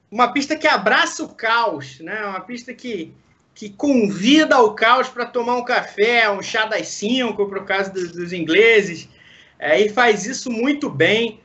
uma 0.09 0.31
pista 0.31 0.55
que 0.55 0.67
abraça 0.67 1.23
o 1.23 1.29
caos, 1.29 1.99
né? 1.99 2.25
Uma 2.25 2.39
pista 2.39 2.73
que 2.73 3.13
que 3.53 3.69
convida 3.69 4.55
ao 4.55 4.73
caos 4.73 5.09
para 5.09 5.25
tomar 5.25 5.55
um 5.57 5.63
café, 5.63 6.29
um 6.29 6.41
chá 6.41 6.65
das 6.65 6.87
cinco, 6.87 7.47
para 7.47 7.61
o 7.61 7.65
caso 7.65 7.93
dos, 7.93 8.11
dos 8.11 8.33
ingleses, 8.33 9.07
é, 9.59 9.79
e 9.79 9.89
faz 9.89 10.25
isso 10.25 10.51
muito 10.51 10.89
bem. 10.89 11.39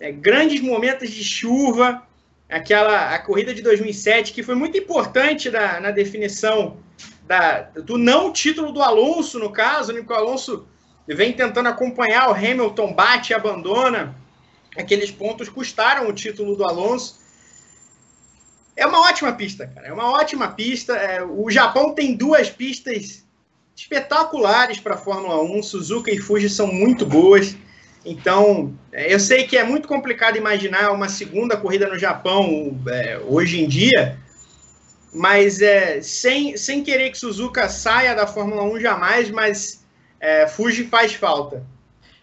É, 0.00 0.12
grandes 0.12 0.60
momentos 0.60 1.10
de 1.10 1.22
chuva, 1.24 2.06
aquela 2.48 3.14
a 3.14 3.18
corrida 3.18 3.52
de 3.52 3.62
2007, 3.62 4.32
que 4.32 4.42
foi 4.42 4.54
muito 4.54 4.78
importante 4.78 5.50
da, 5.50 5.80
na 5.80 5.90
definição 5.90 6.78
da, 7.26 7.62
do 7.62 7.98
não 7.98 8.32
título 8.32 8.72
do 8.72 8.82
Alonso, 8.82 9.38
no 9.38 9.50
caso, 9.50 9.92
né, 9.92 10.04
o 10.06 10.12
Alonso 10.12 10.66
vem 11.06 11.32
tentando 11.32 11.68
acompanhar 11.68 12.28
o 12.30 12.34
Hamilton, 12.34 12.92
bate 12.92 13.32
e 13.32 13.34
abandona. 13.34 14.16
Aqueles 14.76 15.10
pontos 15.10 15.48
custaram 15.48 16.08
o 16.08 16.12
título 16.12 16.56
do 16.56 16.64
Alonso. 16.64 17.19
É 18.80 18.86
uma 18.86 19.02
ótima 19.02 19.30
pista, 19.34 19.66
cara. 19.66 19.88
É 19.88 19.92
uma 19.92 20.10
ótima 20.10 20.48
pista. 20.48 20.96
É, 20.96 21.22
o 21.22 21.50
Japão 21.50 21.94
tem 21.94 22.14
duas 22.14 22.48
pistas 22.48 23.26
espetaculares 23.76 24.80
para 24.80 24.94
a 24.94 24.96
Fórmula 24.96 25.38
1. 25.42 25.62
Suzuka 25.62 26.10
e 26.10 26.18
Fuji 26.18 26.48
são 26.48 26.66
muito 26.66 27.04
boas. 27.04 27.54
Então, 28.06 28.74
é, 28.90 29.12
eu 29.12 29.20
sei 29.20 29.46
que 29.46 29.58
é 29.58 29.62
muito 29.62 29.86
complicado 29.86 30.38
imaginar 30.38 30.92
uma 30.92 31.10
segunda 31.10 31.58
corrida 31.58 31.86
no 31.88 31.98
Japão 31.98 32.80
é, 32.88 33.20
hoje 33.28 33.62
em 33.62 33.68
dia, 33.68 34.18
mas 35.12 35.60
é, 35.60 36.00
sem, 36.00 36.56
sem 36.56 36.82
querer 36.82 37.10
que 37.10 37.18
Suzuka 37.18 37.68
saia 37.68 38.14
da 38.14 38.26
Fórmula 38.26 38.62
1 38.62 38.80
jamais, 38.80 39.30
mas 39.30 39.84
é, 40.18 40.48
Fuji 40.48 40.84
faz 40.84 41.12
falta. 41.12 41.62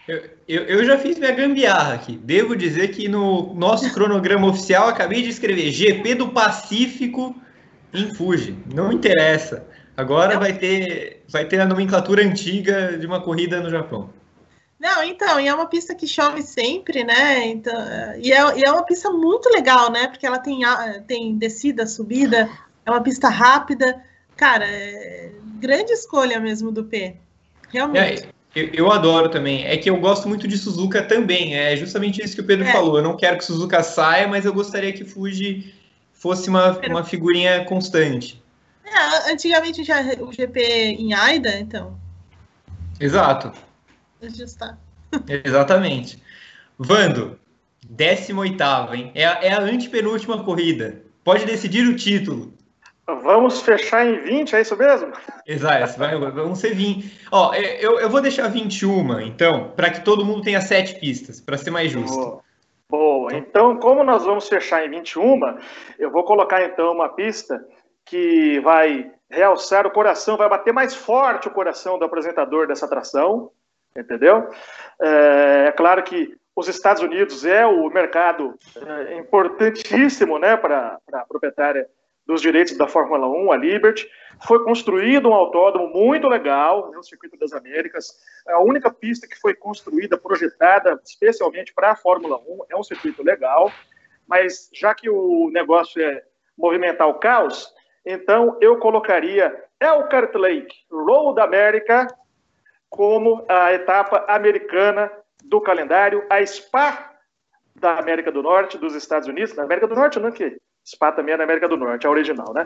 Eu, 0.07 0.36
eu, 0.47 0.63
eu, 0.63 0.85
já 0.85 0.97
fiz 0.97 1.17
minha 1.19 1.31
gambiarra 1.31 1.93
aqui. 1.95 2.17
Devo 2.17 2.55
dizer 2.55 2.89
que 2.89 3.07
no 3.07 3.53
nosso 3.53 3.93
cronograma 3.93 4.47
oficial 4.47 4.87
acabei 4.87 5.21
de 5.21 5.29
escrever 5.29 5.71
GP 5.71 6.15
do 6.15 6.29
Pacífico 6.29 7.35
em 7.93 8.13
Fuji. 8.13 8.57
Não 8.73 8.91
interessa. 8.91 9.67
Agora 9.95 10.39
vai 10.39 10.53
ter, 10.53 11.23
vai 11.27 11.45
ter 11.45 11.59
a 11.59 11.65
nomenclatura 11.65 12.23
antiga 12.23 12.97
de 12.97 13.05
uma 13.05 13.19
corrida 13.19 13.59
no 13.59 13.69
Japão. 13.69 14.09
Não, 14.79 15.03
então, 15.03 15.39
e 15.39 15.47
é 15.47 15.53
uma 15.53 15.65
pista 15.65 15.95
que 15.95 16.07
chove 16.07 16.43
sempre, 16.43 17.03
né? 17.03 17.47
Então, 17.47 17.73
e, 18.21 18.31
é, 18.31 18.59
e 18.59 18.63
é 18.63 18.71
uma 18.71 18.83
pista 18.83 19.09
muito 19.09 19.49
legal, 19.49 19.91
né? 19.91 20.07
Porque 20.07 20.25
ela 20.25 20.37
tem, 20.37 20.61
tem 21.07 21.35
descida, 21.35 21.87
subida, 21.87 22.47
é 22.85 22.91
uma 22.91 23.01
pista 23.01 23.27
rápida. 23.27 24.01
Cara, 24.35 24.65
é 24.65 25.31
grande 25.59 25.91
escolha 25.91 26.39
mesmo 26.39 26.71
do 26.71 26.85
P. 26.85 27.17
Realmente. 27.69 28.29
Eu, 28.57 28.69
eu, 28.73 28.91
adoro 28.91 29.29
também. 29.29 29.65
É 29.65 29.77
que 29.77 29.87
eu 29.87 29.97
gosto 29.97 30.27
muito 30.27 30.47
de 30.47 30.57
Suzuka 30.57 31.03
também. 31.03 31.55
É 31.55 31.75
justamente 31.77 32.23
isso 32.23 32.33
que 32.33 32.41
o 32.41 32.45
Pedro 32.45 32.65
é. 32.65 32.71
falou. 32.71 32.97
Eu 32.97 33.03
não 33.03 33.15
quero 33.15 33.37
que 33.37 33.45
Suzuka 33.45 33.83
saia, 33.83 34.27
mas 34.27 34.45
eu 34.45 34.53
gostaria 34.53 34.91
que 34.91 35.05
Fuji 35.05 35.75
fosse 36.11 36.49
uma, 36.49 36.75
uma 36.89 37.03
figurinha 37.03 37.63
constante. 37.65 38.41
É, 38.83 39.31
antigamente 39.31 39.83
já 39.83 40.01
o 40.19 40.33
GP 40.33 40.59
em 40.59 41.13
Aida, 41.13 41.59
então. 41.59 41.99
Exato. 42.99 43.51
Ajustar. 44.23 44.75
Exatamente. 45.45 46.19
Vando, 46.79 47.39
18 47.87 48.63
hein? 48.93 49.11
É, 49.13 49.21
é 49.21 49.53
a 49.53 49.61
antepenúltima 49.61 50.43
corrida. 50.43 50.99
Pode 51.23 51.45
decidir 51.45 51.87
o 51.87 51.95
título. 51.95 52.56
Vamos 53.07 53.61
fechar 53.61 54.05
em 54.05 54.19
20, 54.21 54.55
é 54.55 54.61
isso 54.61 54.75
mesmo? 54.75 55.13
Exato, 55.45 55.97
vai, 55.97 56.17
vamos 56.17 56.59
ser 56.59 56.75
20. 56.75 57.27
Ó, 57.31 57.53
é, 57.53 57.83
eu, 57.83 57.99
eu 57.99 58.09
vou 58.09 58.21
deixar 58.21 58.49
21, 58.49 59.21
então, 59.21 59.71
para 59.75 59.89
que 59.89 60.01
todo 60.01 60.25
mundo 60.25 60.41
tenha 60.41 60.59
sete 60.59 60.99
pistas, 60.99 61.39
para 61.39 61.57
ser 61.57 61.71
mais 61.71 61.89
justo. 61.89 62.17
Boa. 62.17 62.47
Boa. 62.89 63.33
Então, 63.35 63.77
como 63.77 64.03
nós 64.03 64.23
vamos 64.23 64.47
fechar 64.47 64.85
em 64.85 64.89
21, 64.89 65.39
eu 65.99 66.09
vou 66.09 66.23
colocar 66.23 66.63
então 66.63 66.93
uma 66.93 67.09
pista 67.09 67.61
que 68.05 68.59
vai 68.61 69.11
realçar 69.29 69.85
o 69.85 69.91
coração, 69.91 70.37
vai 70.37 70.47
bater 70.47 70.73
mais 70.73 70.95
forte 70.95 71.49
o 71.49 71.51
coração 71.51 71.99
do 71.99 72.05
apresentador 72.05 72.67
dessa 72.67 72.85
atração, 72.85 73.51
entendeu? 73.95 74.49
É, 75.01 75.65
é 75.67 75.71
claro 75.71 76.01
que 76.03 76.35
os 76.55 76.67
Estados 76.69 77.03
Unidos 77.03 77.45
é 77.45 77.65
o 77.65 77.89
mercado 77.89 78.57
é, 78.75 79.17
importantíssimo 79.17 80.39
né, 80.39 80.55
para 80.55 80.97
a 81.11 81.25
proprietária 81.25 81.87
dos 82.27 82.41
direitos 82.41 82.77
da 82.77 82.87
Fórmula 82.87 83.25
1, 83.25 83.51
a 83.51 83.57
Liberty. 83.57 84.07
Foi 84.45 84.63
construído 84.63 85.29
um 85.29 85.33
autódromo 85.33 85.87
muito 85.87 86.27
legal 86.27 86.91
no 86.91 87.01
Circuito 87.01 87.37
das 87.37 87.53
Américas. 87.53 88.13
É 88.47 88.53
a 88.53 88.59
única 88.59 88.91
pista 88.91 89.25
que 89.27 89.39
foi 89.39 89.55
construída, 89.55 90.17
projetada 90.17 90.99
especialmente 91.03 91.73
para 91.73 91.91
a 91.91 91.95
Fórmula 91.95 92.37
1. 92.37 92.65
É 92.69 92.75
um 92.75 92.83
circuito 92.83 93.23
legal, 93.23 93.71
mas 94.27 94.69
já 94.73 94.93
que 94.93 95.09
o 95.09 95.49
negócio 95.51 96.03
é 96.03 96.21
movimentar 96.57 97.07
o 97.07 97.15
caos, 97.15 97.73
então 98.05 98.57
eu 98.59 98.77
colocaria 98.77 99.63
Elkhart 99.79 100.33
Lake 100.35 100.75
Road 100.91 101.39
America 101.39 102.07
como 102.89 103.45
a 103.47 103.73
etapa 103.73 104.25
americana 104.27 105.11
do 105.43 105.61
calendário, 105.61 106.25
a 106.29 106.43
Spa 106.45 107.13
da 107.75 107.99
América 107.99 108.31
do 108.31 108.41
Norte, 108.41 108.77
dos 108.77 108.95
Estados 108.95 109.27
Unidos, 109.27 109.53
da 109.53 109.63
América 109.63 109.87
do 109.87 109.95
Norte, 109.95 110.19
não 110.19 110.31
que 110.31 110.57
Spa 110.87 111.11
também 111.11 111.33
é 111.33 111.37
da 111.37 111.43
América 111.43 111.67
do 111.67 111.75
Norte, 111.75 112.07
a 112.07 112.09
original, 112.09 112.53
né? 112.53 112.65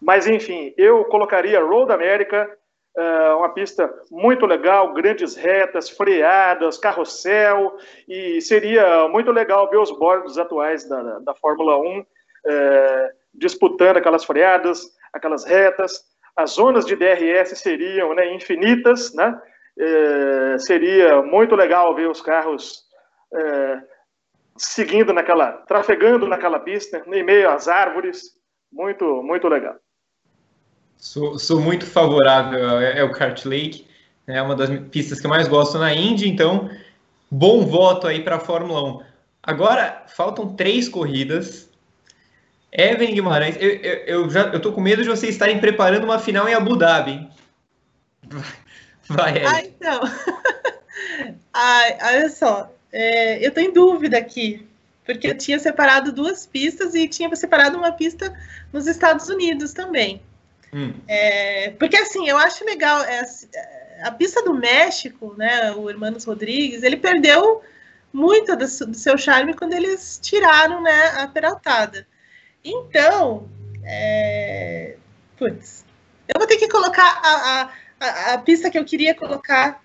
Mas 0.00 0.26
enfim, 0.26 0.74
eu 0.76 1.04
colocaria 1.06 1.62
Road 1.62 1.90
America, 1.90 2.50
uh, 2.96 3.38
uma 3.38 3.48
pista 3.54 3.90
muito 4.10 4.44
legal, 4.44 4.92
grandes 4.92 5.34
retas, 5.36 5.88
freadas, 5.88 6.76
carrossel, 6.76 7.78
e 8.06 8.42
seria 8.42 9.08
muito 9.08 9.32
legal 9.32 9.70
ver 9.70 9.78
os 9.78 9.90
bordos 9.90 10.36
atuais 10.36 10.86
da, 10.86 11.20
da 11.20 11.34
Fórmula 11.34 11.78
1 11.78 12.00
uh, 12.00 12.06
eh, 12.44 13.10
disputando 13.32 13.96
aquelas 13.96 14.24
freadas, 14.24 14.82
aquelas 15.12 15.44
retas. 15.44 16.04
As 16.36 16.50
zonas 16.50 16.84
de 16.84 16.94
DRS 16.94 17.58
seriam 17.58 18.14
né, 18.14 18.34
infinitas, 18.34 19.14
né? 19.14 19.40
Uh, 19.78 20.58
seria 20.58 21.22
muito 21.22 21.54
legal 21.54 21.94
ver 21.94 22.08
os 22.08 22.20
carros 22.20 22.82
seguindo 24.56 25.12
naquela, 25.12 25.52
trafegando 25.66 26.26
naquela 26.26 26.58
pista, 26.58 27.02
em 27.06 27.22
meio 27.22 27.50
às 27.50 27.68
árvores. 27.68 28.36
Muito, 28.72 29.22
muito 29.22 29.48
legal. 29.48 29.76
Sou, 30.96 31.38
sou 31.38 31.60
muito 31.60 31.84
favorável 31.84 33.02
ao 33.02 33.10
Kart 33.10 33.44
Lake. 33.44 33.86
É 34.26 34.40
uma 34.40 34.54
das 34.54 34.70
pistas 34.88 35.20
que 35.20 35.26
eu 35.26 35.30
mais 35.30 35.48
gosto 35.48 35.78
na 35.78 35.92
Indy, 35.92 36.28
então 36.28 36.70
bom 37.30 37.66
voto 37.66 38.06
aí 38.06 38.22
para 38.22 38.36
a 38.36 38.40
Fórmula 38.40 39.00
1. 39.00 39.02
Agora, 39.42 40.04
faltam 40.06 40.54
três 40.54 40.88
corridas. 40.88 41.68
Evan 42.70 43.06
Guimarães, 43.06 43.56
eu, 43.60 43.70
eu, 43.70 43.94
eu, 44.06 44.30
já 44.30 44.42
eu 44.48 44.60
tô 44.60 44.72
com 44.72 44.80
medo 44.80 45.02
de 45.02 45.08
vocês 45.08 45.34
estarem 45.34 45.58
preparando 45.58 46.04
uma 46.04 46.18
final 46.18 46.48
em 46.48 46.54
Abu 46.54 46.76
Dhabi. 46.76 47.28
Vai, 49.08 49.44
Ah, 49.44 49.62
então. 49.62 50.00
Ai, 51.52 51.98
olha 52.02 52.28
só, 52.30 52.70
é, 52.92 53.44
eu 53.44 53.48
estou 53.48 53.62
em 53.62 53.72
dúvida 53.72 54.18
aqui, 54.18 54.66
porque 55.04 55.28
eu 55.28 55.36
tinha 55.36 55.58
separado 55.58 56.12
duas 56.12 56.46
pistas 56.46 56.94
e 56.94 57.08
tinha 57.08 57.34
separado 57.34 57.78
uma 57.78 57.92
pista 57.92 58.32
nos 58.72 58.86
Estados 58.86 59.28
Unidos 59.28 59.72
também. 59.72 60.22
Hum. 60.72 60.94
É, 61.08 61.70
porque 61.78 61.96
assim, 61.96 62.28
eu 62.28 62.36
acho 62.36 62.64
legal 62.64 63.02
é, 63.02 63.22
a 64.02 64.10
pista 64.10 64.42
do 64.42 64.54
México, 64.54 65.34
né? 65.36 65.72
O 65.72 65.88
Hermanos 65.88 66.24
Rodrigues, 66.24 66.82
ele 66.82 66.96
perdeu 66.96 67.62
muito 68.12 68.54
do, 68.54 68.66
do, 68.86 68.94
seu 68.94 69.16
charme 69.16 69.54
quando 69.54 69.72
eles 69.72 70.18
tiraram 70.22 70.82
né, 70.82 71.06
a 71.16 71.26
peraltada. 71.26 72.06
Então, 72.64 73.48
é, 73.84 74.96
putz, 75.36 75.84
eu 76.28 76.38
vou 76.38 76.46
ter 76.46 76.56
que 76.56 76.68
colocar 76.68 77.20
a, 77.22 77.70
a, 78.00 78.34
a, 78.34 78.38
pista 78.38 78.70
que 78.70 78.78
eu 78.78 78.84
queria 78.84 79.14
colocar 79.14 79.81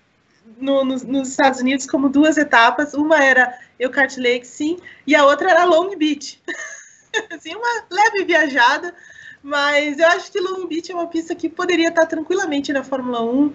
no, 0.56 0.84
no, 0.84 0.96
nos 0.96 1.28
Estados 1.28 1.60
Unidos 1.60 1.86
como 1.86 2.08
duas 2.08 2.36
etapas. 2.38 2.94
Uma 2.94 3.22
era 3.22 3.58
Elkhart 3.78 4.16
Lake, 4.16 4.46
sim, 4.46 4.78
e 5.06 5.14
a 5.14 5.24
outra 5.24 5.50
era 5.50 5.64
Long 5.64 5.96
Beach. 5.96 6.40
assim, 7.30 7.54
uma 7.54 7.84
leve 7.90 8.24
viajada, 8.24 8.94
mas 9.42 9.98
eu 9.98 10.06
acho 10.08 10.30
que 10.30 10.40
Long 10.40 10.66
Beach 10.66 10.90
é 10.90 10.94
uma 10.94 11.06
pista 11.06 11.34
que 11.34 11.48
poderia 11.48 11.88
estar 11.88 12.06
tranquilamente 12.06 12.72
na 12.72 12.82
Fórmula 12.82 13.22
1. 13.22 13.52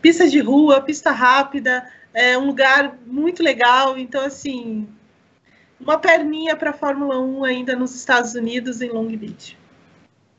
Pista 0.00 0.28
de 0.28 0.40
rua, 0.40 0.82
pista 0.82 1.10
rápida, 1.10 1.88
é 2.12 2.36
um 2.36 2.46
lugar 2.46 2.98
muito 3.06 3.42
legal. 3.42 3.98
Então, 3.98 4.24
assim, 4.24 4.86
uma 5.80 5.98
perninha 5.98 6.56
para 6.56 6.70
a 6.70 6.74
Fórmula 6.74 7.18
1 7.18 7.44
ainda 7.44 7.76
nos 7.76 7.94
Estados 7.94 8.34
Unidos, 8.34 8.80
em 8.80 8.90
Long 8.90 9.08
Beach. 9.16 9.56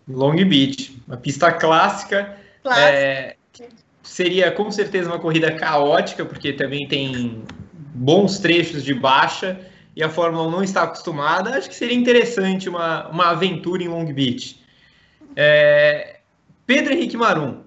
Long 0.07 0.35
Beach, 0.35 1.01
uma 1.07 1.17
pista 1.17 1.51
clássica. 1.51 2.37
clássica. 2.61 2.91
É, 2.91 3.35
seria 4.05 4.51
com 4.51 4.71
certeza 4.71 5.09
uma 5.09 5.19
corrida 5.19 5.51
caótica, 5.51 6.23
porque 6.23 6.53
também 6.53 6.87
tem 6.87 7.43
bons 7.93 8.39
trechos 8.39 8.83
de 8.83 8.93
baixa 8.93 9.59
e 9.95 10.03
a 10.03 10.09
Fórmula 10.09 10.47
1 10.47 10.51
não 10.51 10.63
está 10.63 10.83
acostumada. 10.83 11.57
Acho 11.57 11.69
que 11.69 11.75
seria 11.75 11.97
interessante 11.97 12.69
uma, 12.69 13.07
uma 13.09 13.29
aventura 13.31 13.83
em 13.83 13.87
Long 13.87 14.05
Beach. 14.05 14.63
É... 15.35 16.19
Pedro 16.65 16.93
Henrique 16.93 17.17
Marum. 17.17 17.61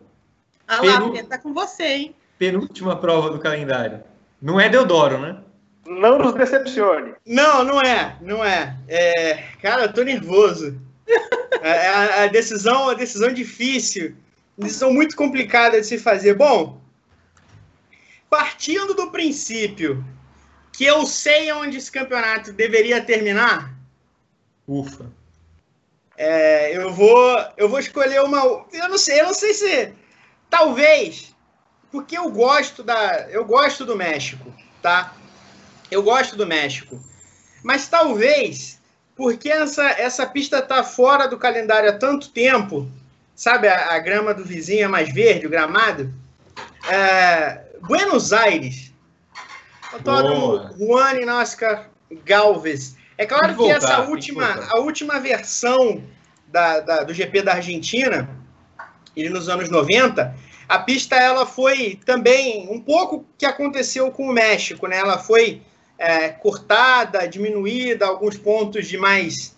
Ah 0.67 0.83
lá, 0.83 1.01
Penu... 1.01 1.27
tá 1.27 1.39
com 1.39 1.53
você, 1.53 1.85
hein? 1.85 2.15
Penúltima 2.39 2.97
prova 2.97 3.31
do 3.31 3.39
calendário. 3.39 4.03
Não 4.41 4.61
é 4.61 4.69
Deodoro, 4.69 5.19
né? 5.19 5.39
Não 5.87 6.19
nos 6.19 6.35
decepcione. 6.35 7.15
Não, 7.27 7.65
não 7.65 7.81
é, 7.81 8.17
não 8.21 8.45
é. 8.45 8.77
é 8.87 9.35
cara, 9.61 9.85
eu 9.85 9.93
tô 9.93 10.03
nervoso. 10.03 10.79
É, 11.61 11.89
a, 11.89 12.23
a, 12.23 12.27
decisão, 12.29 12.89
a 12.89 12.95
decisão 12.95 13.33
difícil 13.33 14.15
decisão 14.59 14.93
muito 14.93 15.15
complicada 15.15 15.81
de 15.81 15.87
se 15.87 15.99
fazer. 15.99 16.35
Bom, 16.35 16.81
partindo 18.29 18.95
do 18.95 19.11
princípio 19.11 20.05
que 20.73 20.85
eu 20.85 21.07
sei 21.07 21.51
onde 21.53 21.79
esse 21.79 21.91
campeonato 21.91 22.53
deveria 22.53 23.03
terminar. 23.03 23.75
Ufa. 24.67 25.11
É, 26.17 26.77
eu 26.77 26.93
vou, 26.93 27.45
eu 27.57 27.69
vou 27.69 27.79
escolher 27.79 28.21
uma. 28.23 28.67
Eu 28.73 28.89
não 28.89 28.99
sei, 28.99 29.21
eu 29.21 29.27
não 29.27 29.35
sei 29.35 29.55
se 29.55 29.93
talvez 30.51 31.35
porque 31.91 32.19
eu 32.19 32.31
gosto 32.31 32.83
da, 32.83 33.29
eu 33.31 33.45
gosto 33.45 33.85
do 33.85 33.97
México, 33.97 34.53
tá? 34.83 35.15
Eu 35.91 36.03
gosto 36.03 36.37
do 36.37 36.47
México, 36.47 37.03
mas 37.63 37.89
talvez 37.89 38.81
porque 39.17 39.49
essa 39.49 39.85
essa 39.91 40.27
pista 40.27 40.61
tá 40.61 40.83
fora 40.83 41.27
do 41.27 41.39
calendário 41.39 41.89
há 41.89 41.97
tanto 41.97 42.31
tempo 42.31 42.91
sabe 43.39 43.69
a, 43.69 43.95
a 43.95 43.99
grama 44.01 44.35
do 44.35 44.45
vizinho 44.45 44.85
é 44.85 44.89
mais 44.89 45.15
verde, 45.15 45.47
o 45.47 45.51
gramado? 45.51 46.13
É, 46.91 47.61
Buenos 47.87 48.33
Aires, 48.33 48.93
autódromo 49.93 50.69
Juan 50.77 51.21
Inosca 51.21 51.89
Galvez. 52.25 52.97
É 53.17 53.25
claro 53.25 53.57
que 53.57 53.71
essa 53.71 54.01
última, 54.01 54.67
a 54.69 54.81
última 54.81 55.21
versão 55.21 56.03
da, 56.49 56.81
da, 56.81 57.05
do 57.05 57.15
GP 57.15 57.43
da 57.43 57.55
Argentina, 57.55 58.29
ele 59.17 59.31
nos 59.31 59.49
anos 59.49 59.71
90, 59.71 60.35
a 60.69 60.79
pista 60.81 61.15
ela 61.15 61.47
foi 61.47 62.01
também 62.05 62.69
um 62.69 62.81
pouco 62.81 63.25
que 63.39 63.47
aconteceu 63.47 64.11
com 64.11 64.29
o 64.29 64.33
México, 64.33 64.89
né? 64.89 64.99
Ela 64.99 65.17
foi 65.17 65.63
é, 65.97 66.31
cortada, 66.31 67.27
diminuída, 67.29 68.05
alguns 68.05 68.37
pontos 68.37 68.89
de 68.89 68.99
mais 68.99 69.57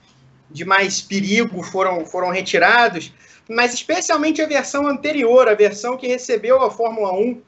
de 0.50 0.64
mais 0.64 1.00
perigo 1.00 1.62
foram, 1.62 2.04
foram 2.04 2.28
retirados 2.30 3.12
mas 3.50 3.74
especialmente 3.74 4.40
a 4.40 4.46
versão 4.46 4.86
anterior, 4.86 5.48
a 5.48 5.54
versão 5.54 5.96
que 5.96 6.06
recebeu 6.06 6.62
a 6.62 6.70
Fórmula 6.70 7.12
1 7.12 7.42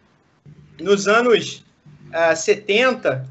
nos 0.80 1.06
anos 1.06 1.64
uh, 2.08 2.32
ah, 2.32 2.34
70. 2.34 3.24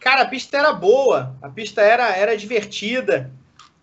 Cara, 0.00 0.22
a 0.22 0.28
pista 0.28 0.58
era 0.58 0.72
boa, 0.72 1.36
a 1.40 1.48
pista 1.48 1.80
era, 1.80 2.08
era 2.16 2.36
divertida 2.36 3.30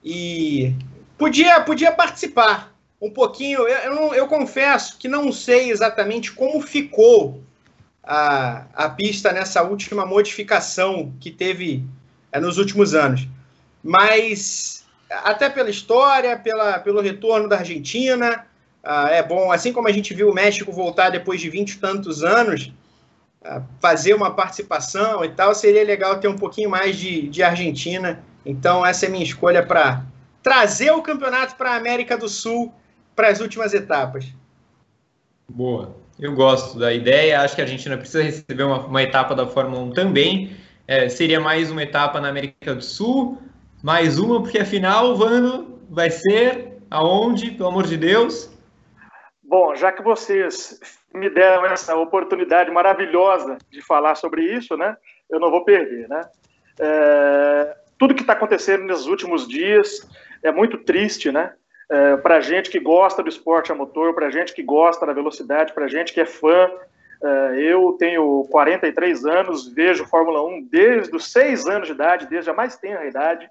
e 0.03 0.73
podia, 1.17 1.61
podia 1.61 1.93
participar 1.93 2.75
um 3.01 3.09
pouquinho. 3.09 3.59
Eu, 3.59 3.93
eu, 3.93 4.13
eu 4.13 4.27
confesso 4.27 4.97
que 4.97 5.07
não 5.07 5.31
sei 5.31 5.71
exatamente 5.71 6.33
como 6.33 6.59
ficou 6.59 7.41
a, 8.03 8.65
a 8.73 8.89
pista 8.89 9.31
nessa 9.31 9.63
última 9.63 10.05
modificação 10.05 11.13
que 11.21 11.31
teve 11.31 11.85
é, 12.33 12.39
nos 12.41 12.57
últimos 12.57 12.93
anos. 12.93 13.25
Mas 13.81 14.85
até 15.09 15.49
pela 15.49 15.69
história, 15.69 16.37
pela, 16.37 16.79
pelo 16.79 17.01
retorno 17.01 17.47
da 17.47 17.57
Argentina, 17.57 18.45
ah, 18.83 19.09
é 19.09 19.21
bom, 19.21 19.51
assim 19.51 19.73
como 19.73 19.87
a 19.87 19.91
gente 19.91 20.13
viu 20.13 20.29
o 20.29 20.33
México 20.33 20.71
voltar 20.71 21.09
depois 21.09 21.41
de 21.41 21.49
vinte 21.49 21.71
e 21.71 21.79
tantos 21.79 22.23
anos, 22.23 22.71
ah, 23.43 23.61
fazer 23.81 24.13
uma 24.13 24.33
participação 24.33 25.23
e 25.23 25.29
tal, 25.29 25.53
seria 25.53 25.83
legal 25.83 26.19
ter 26.19 26.27
um 26.27 26.37
pouquinho 26.37 26.69
mais 26.69 26.97
de, 26.97 27.27
de 27.27 27.43
Argentina. 27.43 28.23
Então, 28.45 28.85
essa 28.85 29.05
é 29.05 29.09
minha 29.09 29.23
escolha 29.23 29.65
para 29.65 30.03
trazer 30.41 30.91
o 30.91 31.01
campeonato 31.01 31.55
para 31.55 31.71
a 31.71 31.75
América 31.75 32.17
do 32.17 32.29
Sul 32.29 32.73
para 33.15 33.27
as 33.27 33.41
últimas 33.41 33.73
etapas. 33.73 34.25
Boa. 35.49 35.95
Eu 36.17 36.33
gosto 36.33 36.77
da 36.77 36.93
ideia. 36.93 37.41
Acho 37.41 37.55
que 37.55 37.61
a 37.61 37.63
Argentina 37.63 37.97
precisa 37.97 38.23
receber 38.23 38.63
uma, 38.63 38.85
uma 38.85 39.03
etapa 39.03 39.33
da 39.33 39.47
Fórmula 39.47 39.81
1 39.83 39.91
também. 39.91 40.55
É, 40.87 41.07
seria 41.07 41.39
mais 41.39 41.71
uma 41.71 41.83
etapa 41.83 42.19
na 42.19 42.29
América 42.29 42.75
do 42.75 42.83
Sul, 42.83 43.37
mais 43.83 44.19
uma, 44.19 44.41
porque 44.41 44.59
afinal, 44.59 45.15
Vando, 45.15 45.79
vai 45.89 46.09
ser 46.09 46.73
aonde, 46.89 47.51
pelo 47.51 47.69
amor 47.69 47.85
de 47.85 47.97
Deus? 47.97 48.49
Bom, 49.41 49.75
já 49.75 49.91
que 49.91 50.03
vocês 50.03 50.79
me 51.13 51.29
deram 51.29 51.65
essa 51.65 51.95
oportunidade 51.95 52.69
maravilhosa 52.71 53.57
de 53.71 53.81
falar 53.81 54.15
sobre 54.15 54.43
isso, 54.43 54.75
né? 54.77 54.95
Eu 55.29 55.39
não 55.39 55.49
vou 55.49 55.63
perder, 55.63 56.07
né? 56.07 56.27
É, 56.79 57.75
tudo 57.97 58.13
que 58.13 58.21
está 58.21 58.33
acontecendo 58.33 58.83
nesses 58.83 59.05
últimos 59.05 59.47
dias 59.47 60.07
é 60.43 60.51
muito 60.51 60.77
triste, 60.77 61.31
né? 61.31 61.53
É, 61.89 62.17
para 62.17 62.35
a 62.35 62.41
gente 62.41 62.69
que 62.69 62.79
gosta 62.79 63.23
do 63.23 63.29
esporte 63.29 63.71
a 63.71 63.75
motor, 63.75 64.13
para 64.13 64.29
gente 64.29 64.53
que 64.53 64.61
gosta 64.61 65.05
da 65.05 65.13
velocidade, 65.13 65.73
para 65.73 65.85
a 65.85 65.89
gente 65.89 66.13
que 66.13 66.21
é 66.21 66.25
fã. 66.25 66.69
É, 67.21 67.61
eu 67.61 67.95
tenho 67.97 68.45
43 68.51 69.25
anos, 69.25 69.67
vejo 69.67 70.05
Fórmula 70.05 70.43
1 70.43 70.67
desde 70.69 71.15
os 71.15 71.31
6 71.31 71.67
anos 71.67 71.87
de 71.87 71.93
idade, 71.93 72.27
desde 72.27 72.49
a 72.49 72.53
mais 72.53 72.77
tenra 72.77 73.07
idade. 73.07 73.49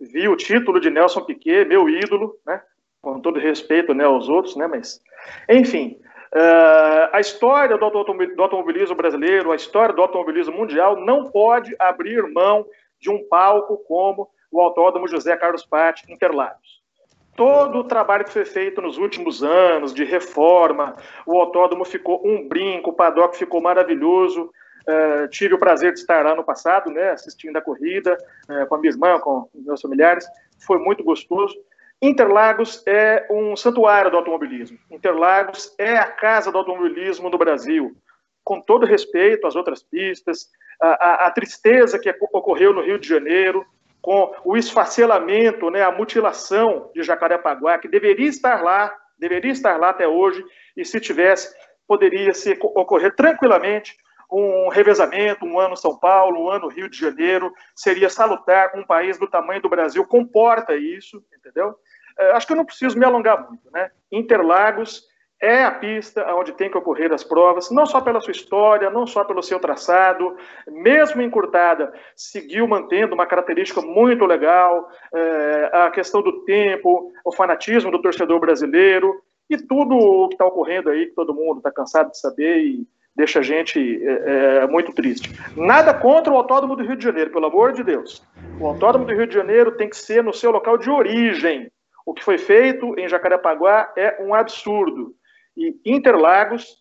Vi 0.00 0.28
o 0.28 0.36
título 0.36 0.80
de 0.80 0.90
Nelson 0.90 1.22
Piquet, 1.22 1.64
meu 1.64 1.88
ídolo, 1.88 2.38
né? 2.46 2.62
Com 3.00 3.20
todo 3.20 3.38
respeito 3.38 3.94
né, 3.94 4.04
aos 4.04 4.28
outros, 4.28 4.56
né? 4.56 4.66
Mas, 4.66 5.00
enfim, 5.48 5.98
Uh, 6.34 7.08
a 7.12 7.20
história 7.20 7.78
do 7.78 7.84
automobilismo 7.84 8.96
brasileiro, 8.96 9.52
a 9.52 9.56
história 9.56 9.94
do 9.94 10.02
automobilismo 10.02 10.54
mundial 10.54 10.96
não 11.00 11.30
pode 11.30 11.74
abrir 11.78 12.22
mão 12.30 12.66
de 13.00 13.08
um 13.08 13.26
palco 13.28 13.78
como 13.86 14.28
o 14.50 14.60
Autódromo 14.60 15.08
José 15.08 15.36
Carlos 15.36 15.64
Patti 15.64 16.10
Interlagos. 16.12 16.82
Todo 17.36 17.78
o 17.78 17.84
trabalho 17.84 18.24
que 18.24 18.32
foi 18.32 18.44
feito 18.44 18.80
nos 18.80 18.96
últimos 18.96 19.42
anos 19.42 19.94
de 19.94 20.04
reforma, 20.04 20.96
o 21.26 21.38
autódromo 21.38 21.84
ficou 21.84 22.20
um 22.26 22.48
brinco, 22.48 22.90
o 22.90 22.94
paddock 22.94 23.36
ficou 23.36 23.60
maravilhoso. 23.60 24.50
Uh, 24.88 25.26
tive 25.28 25.54
o 25.54 25.58
prazer 25.58 25.92
de 25.92 25.98
estar 25.98 26.24
lá 26.24 26.34
no 26.36 26.44
passado, 26.44 26.90
né, 26.92 27.10
assistindo 27.10 27.56
a 27.56 27.60
corrida 27.60 28.16
uh, 28.48 28.66
com 28.68 28.76
a 28.76 28.78
minha 28.78 28.92
irmã, 28.92 29.18
com 29.18 29.48
meus 29.54 29.80
familiares. 29.80 30.24
Foi 30.64 30.78
muito 30.78 31.02
gostoso. 31.02 31.56
Interlagos 32.00 32.84
é 32.86 33.26
um 33.30 33.56
santuário 33.56 34.10
do 34.10 34.16
automobilismo. 34.16 34.78
Interlagos 34.90 35.74
é 35.78 35.96
a 35.96 36.06
casa 36.06 36.52
do 36.52 36.58
automobilismo 36.58 37.28
no 37.28 37.38
Brasil. 37.38 37.96
Com 38.44 38.60
todo 38.60 38.86
respeito 38.86 39.46
às 39.46 39.56
outras 39.56 39.82
pistas, 39.82 40.48
a, 40.80 40.88
a, 40.88 41.26
a 41.26 41.30
tristeza 41.32 41.98
que 41.98 42.14
ocorreu 42.32 42.72
no 42.72 42.82
Rio 42.82 42.98
de 42.98 43.08
Janeiro, 43.08 43.66
com 44.00 44.32
o 44.44 44.56
esfacelamento, 44.56 45.68
né, 45.68 45.82
a 45.82 45.90
mutilação 45.90 46.92
de 46.94 47.02
Jacarepaguá, 47.02 47.76
que 47.76 47.88
deveria 47.88 48.28
estar 48.28 48.62
lá, 48.62 48.94
deveria 49.18 49.50
estar 49.50 49.80
lá 49.80 49.88
até 49.88 50.06
hoje, 50.06 50.44
e 50.76 50.84
se 50.84 51.00
tivesse, 51.00 51.52
poderia 51.88 52.32
se 52.32 52.56
ocorrer 52.60 53.16
tranquilamente 53.16 53.96
um 54.30 54.68
revezamento, 54.68 55.44
um 55.44 55.58
ano 55.58 55.76
São 55.76 55.98
Paulo, 55.98 56.44
um 56.44 56.50
ano 56.50 56.68
Rio 56.68 56.88
de 56.88 56.98
Janeiro, 56.98 57.52
seria 57.74 58.08
salutar, 58.08 58.72
um 58.74 58.84
país 58.84 59.18
do 59.18 59.26
tamanho 59.26 59.62
do 59.62 59.68
Brasil 59.68 60.04
comporta 60.06 60.76
isso, 60.76 61.22
entendeu? 61.36 61.74
É, 62.18 62.32
acho 62.32 62.46
que 62.46 62.52
eu 62.52 62.56
não 62.56 62.64
preciso 62.64 62.98
me 62.98 63.04
alongar 63.04 63.46
muito, 63.48 63.70
né? 63.70 63.90
Interlagos 64.10 65.04
é 65.40 65.64
a 65.64 65.70
pista 65.70 66.34
onde 66.34 66.52
tem 66.52 66.70
que 66.70 66.78
ocorrer 66.78 67.12
as 67.12 67.22
provas, 67.22 67.70
não 67.70 67.84
só 67.84 68.00
pela 68.00 68.20
sua 68.20 68.30
história, 68.30 68.88
não 68.88 69.06
só 69.06 69.22
pelo 69.22 69.42
seu 69.42 69.60
traçado, 69.60 70.34
mesmo 70.66 71.20
encurtada, 71.20 71.92
seguiu 72.14 72.66
mantendo 72.66 73.14
uma 73.14 73.26
característica 73.26 73.82
muito 73.82 74.24
legal, 74.24 74.88
é, 75.14 75.70
a 75.72 75.90
questão 75.90 76.22
do 76.22 76.44
tempo, 76.44 77.12
o 77.24 77.32
fanatismo 77.32 77.90
do 77.90 78.00
torcedor 78.00 78.40
brasileiro 78.40 79.22
e 79.48 79.58
tudo 79.58 79.94
o 79.94 80.28
que 80.28 80.34
está 80.34 80.46
ocorrendo 80.46 80.88
aí, 80.88 81.06
que 81.06 81.14
todo 81.14 81.34
mundo 81.34 81.58
está 81.58 81.70
cansado 81.70 82.10
de 82.10 82.18
saber 82.18 82.58
e 82.58 82.88
deixa 83.16 83.40
a 83.40 83.42
gente 83.42 83.78
é, 84.06 84.58
é, 84.58 84.66
muito 84.66 84.92
triste. 84.92 85.32
Nada 85.56 85.94
contra 85.94 86.32
o 86.32 86.36
Autódromo 86.36 86.76
do 86.76 86.84
Rio 86.84 86.96
de 86.96 87.04
Janeiro, 87.04 87.30
pelo 87.30 87.46
amor 87.46 87.72
de 87.72 87.82
Deus. 87.82 88.22
O 88.60 88.66
Autódromo 88.66 89.06
do 89.06 89.14
Rio 89.14 89.26
de 89.26 89.34
Janeiro 89.34 89.72
tem 89.72 89.88
que 89.88 89.96
ser 89.96 90.22
no 90.22 90.34
seu 90.34 90.50
local 90.50 90.76
de 90.76 90.90
origem, 90.90 91.70
o 92.04 92.14
que 92.14 92.22
foi 92.22 92.38
feito 92.38 92.96
em 92.98 93.08
Jacarepaguá 93.08 93.92
é 93.96 94.22
um 94.22 94.32
absurdo. 94.32 95.12
E 95.56 95.74
Interlagos 95.84 96.76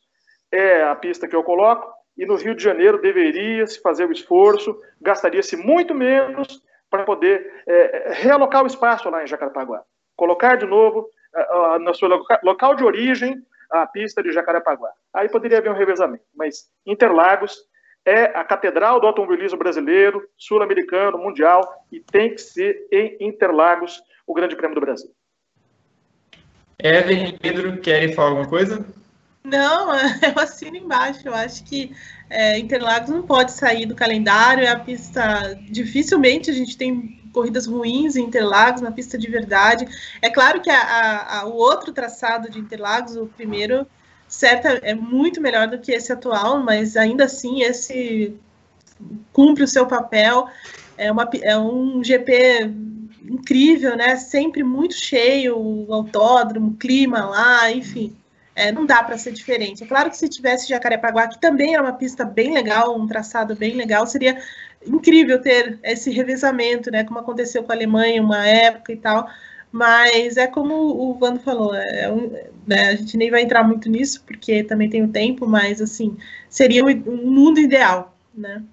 é 0.52 0.84
a 0.84 0.96
pista 0.96 1.28
que 1.28 1.36
eu 1.36 1.44
coloco, 1.44 1.92
e 2.16 2.26
no 2.26 2.36
Rio 2.36 2.54
de 2.54 2.64
Janeiro 2.64 3.02
deveria-se 3.02 3.82
fazer 3.82 4.06
o 4.06 4.12
esforço, 4.12 4.78
gastaria-se 5.02 5.58
muito 5.58 5.96
menos 5.96 6.62
para 6.90 7.04
poder 7.04 7.64
é, 7.68 8.14
realocar 8.14 8.64
o 8.64 8.68
espaço 8.68 9.10
lá 9.10 9.24
em 9.24 9.28
Jacarepaguá. 9.28 9.82
Colocar 10.16 10.56
de 10.56 10.66
novo 10.66 11.10
uh, 11.36 11.80
no 11.80 11.94
seu 11.94 12.08
loca 12.08 12.40
local 12.44 12.76
de 12.76 12.84
origem 12.84 13.36
a 13.82 13.88
pista 13.88 14.21
de 14.21 14.32
Jacarepaguá. 14.32 14.91
Aí 15.13 15.30
poderia 15.30 15.57
haver 15.57 15.71
um 15.71 15.78
revezamento, 15.78 16.23
mas 16.36 16.69
Interlagos 16.86 17.55
é 18.05 18.26
a 18.26 18.43
catedral 18.43 18.99
do 18.99 19.07
automobilismo 19.07 19.57
brasileiro, 19.57 20.28
sul-americano, 20.38 21.17
mundial, 21.17 21.61
e 21.91 21.99
tem 21.99 22.34
que 22.34 22.41
ser 22.41 22.88
em 22.91 23.17
Interlagos 23.19 24.01
o 24.28 24.34
Grande 24.34 24.55
Prêmio 24.55 24.76
do 24.76 24.82
Brasil. 24.82 25.09
Evelyn 26.78 27.30
e 27.30 27.39
Pedro, 27.39 27.78
querem 27.80 28.13
falar 28.13 28.30
alguma 28.30 28.47
coisa? 28.47 28.86
Não, 29.43 29.93
eu 30.21 30.39
assino 30.39 30.76
embaixo. 30.76 31.28
Eu 31.28 31.34
acho 31.34 31.63
que 31.63 31.95
é, 32.30 32.57
Interlagos 32.59 33.09
não 33.09 33.23
pode 33.23 33.53
sair 33.53 33.86
do 33.86 33.95
calendário. 33.95 34.63
É 34.63 34.69
a 34.69 34.80
pista. 34.80 35.57
Dificilmente 35.69 36.49
a 36.49 36.53
gente 36.53 36.78
tem 36.78 37.24
corridas 37.36 37.68
ruins 37.68 38.16
em 38.16 38.24
Interlagos, 38.24 38.82
na 38.82 38.92
pista 38.92 39.18
de 39.18 39.30
verdade. 39.30 39.86
É 40.22 40.30
claro 40.30 40.62
que 40.62 40.70
a, 40.70 40.82
a, 40.82 41.40
a, 41.40 41.46
o 41.46 41.54
outro 41.54 41.92
traçado 41.92 42.50
de 42.50 42.58
Interlagos, 42.58 43.18
o 43.18 43.28
primeiro, 43.28 43.86
certo, 44.28 44.68
é 44.68 44.96
muito 44.96 45.42
melhor 45.42 45.68
do 45.68 45.78
que 45.78 45.92
esse 45.92 46.14
atual, 46.14 46.64
mas 46.64 46.96
ainda 46.96 47.26
assim 47.26 47.62
esse 47.62 48.34
cumpre 49.34 49.64
o 49.64 49.68
seu 49.68 49.86
papel. 49.86 50.48
É, 50.98 51.12
uma, 51.12 51.30
é 51.42 51.58
um 51.58 52.02
GP 52.02 52.72
incrível, 53.30 53.98
né? 53.98 54.16
Sempre 54.16 54.64
muito 54.64 54.96
cheio, 54.96 55.58
o 55.60 55.94
autódromo, 55.94 56.72
o 56.72 56.78
clima 56.78 57.26
lá, 57.26 57.70
enfim. 57.70 58.16
É, 58.56 58.72
não 58.72 58.86
dá 58.86 59.04
para 59.04 59.18
ser 59.18 59.34
diferente. 59.34 59.84
É 59.84 59.86
claro 59.86 60.10
que 60.10 60.16
se 60.16 60.30
tivesse 60.30 60.70
Jacarepaguá, 60.70 61.28
que 61.28 61.42
também 61.42 61.76
é 61.76 61.82
uma 61.82 61.92
pista 61.92 62.24
bem 62.24 62.54
legal, 62.54 62.98
um 62.98 63.06
traçado 63.06 63.54
bem 63.54 63.76
legal, 63.76 64.08
seria 64.08 64.42
incrível 64.86 65.42
ter 65.42 65.80
esse 65.84 66.12
revezamento, 66.12 66.92
né? 66.92 67.04
Como 67.04 67.20
aconteceu 67.20 67.64
com 67.64 67.72
a 67.72 67.76
Alemanha 67.76 68.22
uma 68.22 68.48
época 68.48 68.92
e 68.92 68.98
tal. 68.98 69.28
Mas 69.72 70.38
é 70.38 70.48
como 70.48 70.74
o 70.74 71.14
Vando 71.20 71.40
falou, 71.40 71.76
é 71.76 72.10
um, 72.10 72.32
né, 72.66 72.90
a 72.90 72.96
gente 72.96 73.18
nem 73.18 73.30
vai 73.30 73.42
entrar 73.42 73.62
muito 73.62 73.90
nisso, 73.90 74.24
porque 74.26 74.64
também 74.64 74.90
tem 74.90 75.04
o 75.04 75.10
tempo, 75.10 75.46
mas 75.46 75.82
assim, 75.82 76.18
seria 76.50 76.86
um 76.86 77.30
mundo 77.30 77.60
ideal, 77.60 78.16
né? 78.34 78.64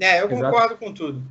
É, 0.00 0.22
eu 0.22 0.28
concordo 0.28 0.56
Exato. 0.56 0.76
com 0.76 0.92
tudo. 0.92 1.22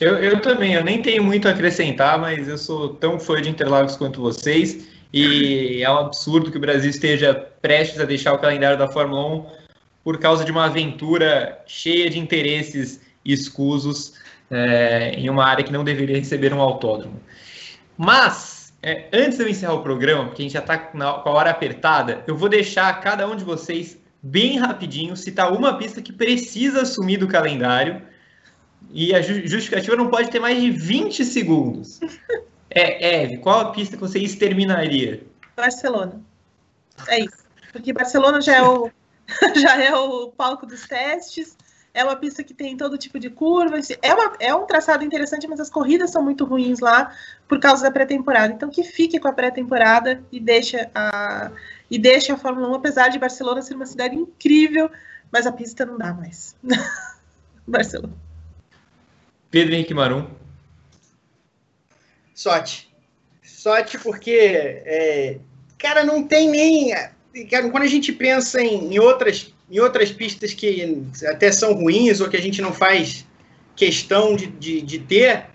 Eu, 0.00 0.16
eu 0.16 0.40
também, 0.40 0.74
eu 0.74 0.82
nem 0.82 1.00
tenho 1.00 1.22
muito 1.22 1.46
a 1.46 1.52
acrescentar, 1.52 2.18
mas 2.18 2.48
eu 2.48 2.58
sou 2.58 2.94
tão 2.94 3.20
fã 3.20 3.40
de 3.40 3.48
Interlagos 3.48 3.96
quanto 3.96 4.20
vocês. 4.20 4.84
E 5.12 5.82
é 5.82 5.90
um 5.90 5.98
absurdo 5.98 6.50
que 6.50 6.56
o 6.56 6.60
Brasil 6.60 6.90
esteja 6.90 7.34
prestes 7.60 8.00
a 8.00 8.04
deixar 8.04 8.32
o 8.32 8.38
calendário 8.38 8.78
da 8.78 8.88
Fórmula 8.88 9.36
1 9.36 9.61
por 10.04 10.18
causa 10.18 10.44
de 10.44 10.50
uma 10.50 10.64
aventura 10.64 11.62
cheia 11.66 12.10
de 12.10 12.18
interesses 12.18 13.00
escusos 13.24 14.14
é, 14.50 15.14
em 15.16 15.30
uma 15.30 15.44
área 15.44 15.64
que 15.64 15.72
não 15.72 15.84
deveria 15.84 16.18
receber 16.18 16.52
um 16.52 16.60
autódromo. 16.60 17.20
Mas, 17.96 18.72
é, 18.82 19.08
antes 19.12 19.38
de 19.38 19.44
eu 19.44 19.48
encerrar 19.48 19.74
o 19.74 19.82
programa, 19.82 20.26
porque 20.26 20.42
a 20.42 20.44
gente 20.44 20.52
já 20.52 20.60
está 20.60 20.76
com 20.76 21.02
a 21.02 21.30
hora 21.30 21.50
apertada, 21.50 22.22
eu 22.26 22.36
vou 22.36 22.48
deixar 22.48 23.00
cada 23.00 23.26
um 23.28 23.36
de 23.36 23.44
vocês 23.44 23.98
bem 24.22 24.58
rapidinho 24.58 25.16
citar 25.16 25.52
uma 25.52 25.76
pista 25.78 26.02
que 26.02 26.12
precisa 26.12 26.82
assumir 26.82 27.16
do 27.16 27.26
calendário 27.26 28.02
e 28.90 29.14
a 29.14 29.22
justificativa 29.22 29.96
não 29.96 30.08
pode 30.08 30.30
ter 30.30 30.38
mais 30.38 30.60
de 30.60 30.70
20 30.70 31.24
segundos. 31.24 32.00
É, 32.74 33.24
Eve, 33.24 33.36
qual 33.36 33.60
a 33.60 33.70
pista 33.70 33.96
que 33.96 34.00
você 34.00 34.18
exterminaria? 34.18 35.22
Barcelona. 35.54 36.22
É 37.06 37.20
isso. 37.20 37.44
Porque 37.70 37.92
Barcelona 37.92 38.40
já 38.40 38.56
é 38.56 38.62
o, 38.62 38.90
já 39.56 39.82
é 39.82 39.94
o 39.94 40.28
palco 40.28 40.66
dos 40.66 40.86
testes, 40.86 41.56
é 41.94 42.02
uma 42.02 42.16
pista 42.16 42.42
que 42.42 42.54
tem 42.54 42.76
todo 42.76 42.96
tipo 42.96 43.18
de 43.18 43.28
curvas. 43.28 43.88
É, 44.00 44.14
uma, 44.14 44.32
é 44.40 44.54
um 44.54 44.66
traçado 44.66 45.04
interessante, 45.04 45.46
mas 45.46 45.60
as 45.60 45.68
corridas 45.68 46.10
são 46.10 46.22
muito 46.22 46.44
ruins 46.44 46.80
lá 46.80 47.12
por 47.46 47.60
causa 47.60 47.82
da 47.82 47.90
pré-temporada. 47.90 48.52
Então 48.52 48.70
que 48.70 48.82
fique 48.82 49.18
com 49.20 49.28
a 49.28 49.32
pré-temporada 49.32 50.22
e 50.32 50.40
deixa 50.40 50.90
a 50.94 51.50
e 51.90 51.98
deixa 51.98 52.32
a 52.32 52.38
Fórmula 52.38 52.70
1, 52.70 52.74
apesar 52.74 53.08
de 53.08 53.18
Barcelona 53.18 53.60
ser 53.60 53.74
uma 53.74 53.84
cidade 53.84 54.16
incrível, 54.16 54.90
mas 55.30 55.46
a 55.46 55.52
pista 55.52 55.84
não 55.84 55.98
dá 55.98 56.14
mais. 56.14 56.56
Barcelona. 57.68 58.14
Pedro 59.50 59.74
Henrique 59.74 59.92
Marum. 59.92 60.26
Sorte. 62.34 62.90
Sorte 63.42 63.98
porque, 63.98 64.32
é, 64.32 65.38
cara, 65.78 66.02
não 66.02 66.26
tem 66.26 66.48
nem. 66.48 66.94
Quando 67.70 67.84
a 67.84 67.88
gente 67.88 68.12
pensa 68.12 68.60
em, 68.60 68.94
em, 68.94 68.98
outras, 68.98 69.54
em 69.70 69.80
outras 69.80 70.10
pistas 70.10 70.52
que 70.52 71.02
até 71.26 71.50
são 71.50 71.72
ruins 71.72 72.20
ou 72.20 72.28
que 72.28 72.36
a 72.36 72.42
gente 72.42 72.60
não 72.60 72.72
faz 72.72 73.26
questão 73.74 74.36
de, 74.36 74.46
de, 74.46 74.82
de 74.82 74.98
ter, 74.98 75.46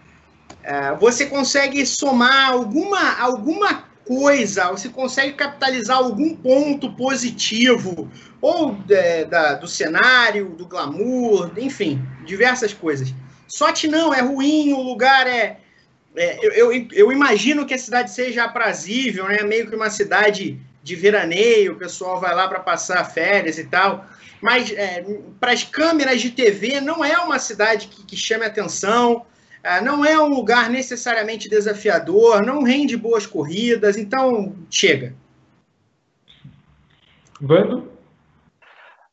é, 0.63 0.93
você 0.95 1.25
consegue 1.27 1.85
somar 1.85 2.51
alguma, 2.51 3.19
alguma 3.19 3.87
coisa, 4.07 4.71
você 4.71 4.89
consegue 4.89 5.33
capitalizar 5.33 5.97
algum 5.97 6.35
ponto 6.35 6.93
positivo, 6.93 8.09
ou 8.41 8.77
é, 8.89 9.25
da, 9.25 9.55
do 9.55 9.67
cenário, 9.67 10.49
do 10.49 10.65
glamour, 10.65 11.51
enfim, 11.57 12.01
diversas 12.25 12.73
coisas. 12.73 13.13
Sorte 13.47 13.87
não, 13.87 14.13
é 14.13 14.21
ruim, 14.21 14.73
o 14.73 14.81
lugar 14.81 15.27
é. 15.27 15.59
é 16.15 16.39
eu, 16.41 16.71
eu, 16.71 16.87
eu, 16.91 17.11
imagino 17.11 17.65
que 17.65 17.73
a 17.73 17.77
cidade 17.77 18.11
seja 18.11 18.43
aprazível, 18.43 19.27
né? 19.27 19.43
Meio 19.43 19.69
que 19.69 19.75
uma 19.75 19.89
cidade 19.89 20.59
de 20.87 20.95
veraneio, 20.95 21.73
o 21.73 21.77
pessoal 21.77 22.19
vai 22.19 22.33
lá 22.33 22.47
para 22.47 22.61
passar 22.61 23.03
férias 23.03 23.57
e 23.57 23.65
tal. 23.65 24.05
Mas 24.41 24.71
é, 24.71 25.03
para 25.39 25.51
as 25.51 25.63
câmeras 25.63 26.21
de 26.21 26.31
TV, 26.31 26.79
não 26.79 27.03
é 27.03 27.17
uma 27.17 27.37
cidade 27.37 27.87
que, 27.87 28.05
que 28.05 28.15
chame 28.15 28.45
atenção. 28.45 29.25
É, 29.61 29.81
não 29.81 30.05
é 30.05 30.17
um 30.17 30.27
lugar 30.27 30.69
necessariamente 30.69 31.49
desafiador, 31.49 32.41
não 32.41 32.63
rende 32.63 32.95
boas 32.95 33.25
corridas, 33.25 33.97
então 33.97 34.55
chega. 34.69 35.13
Bando? 37.41 37.91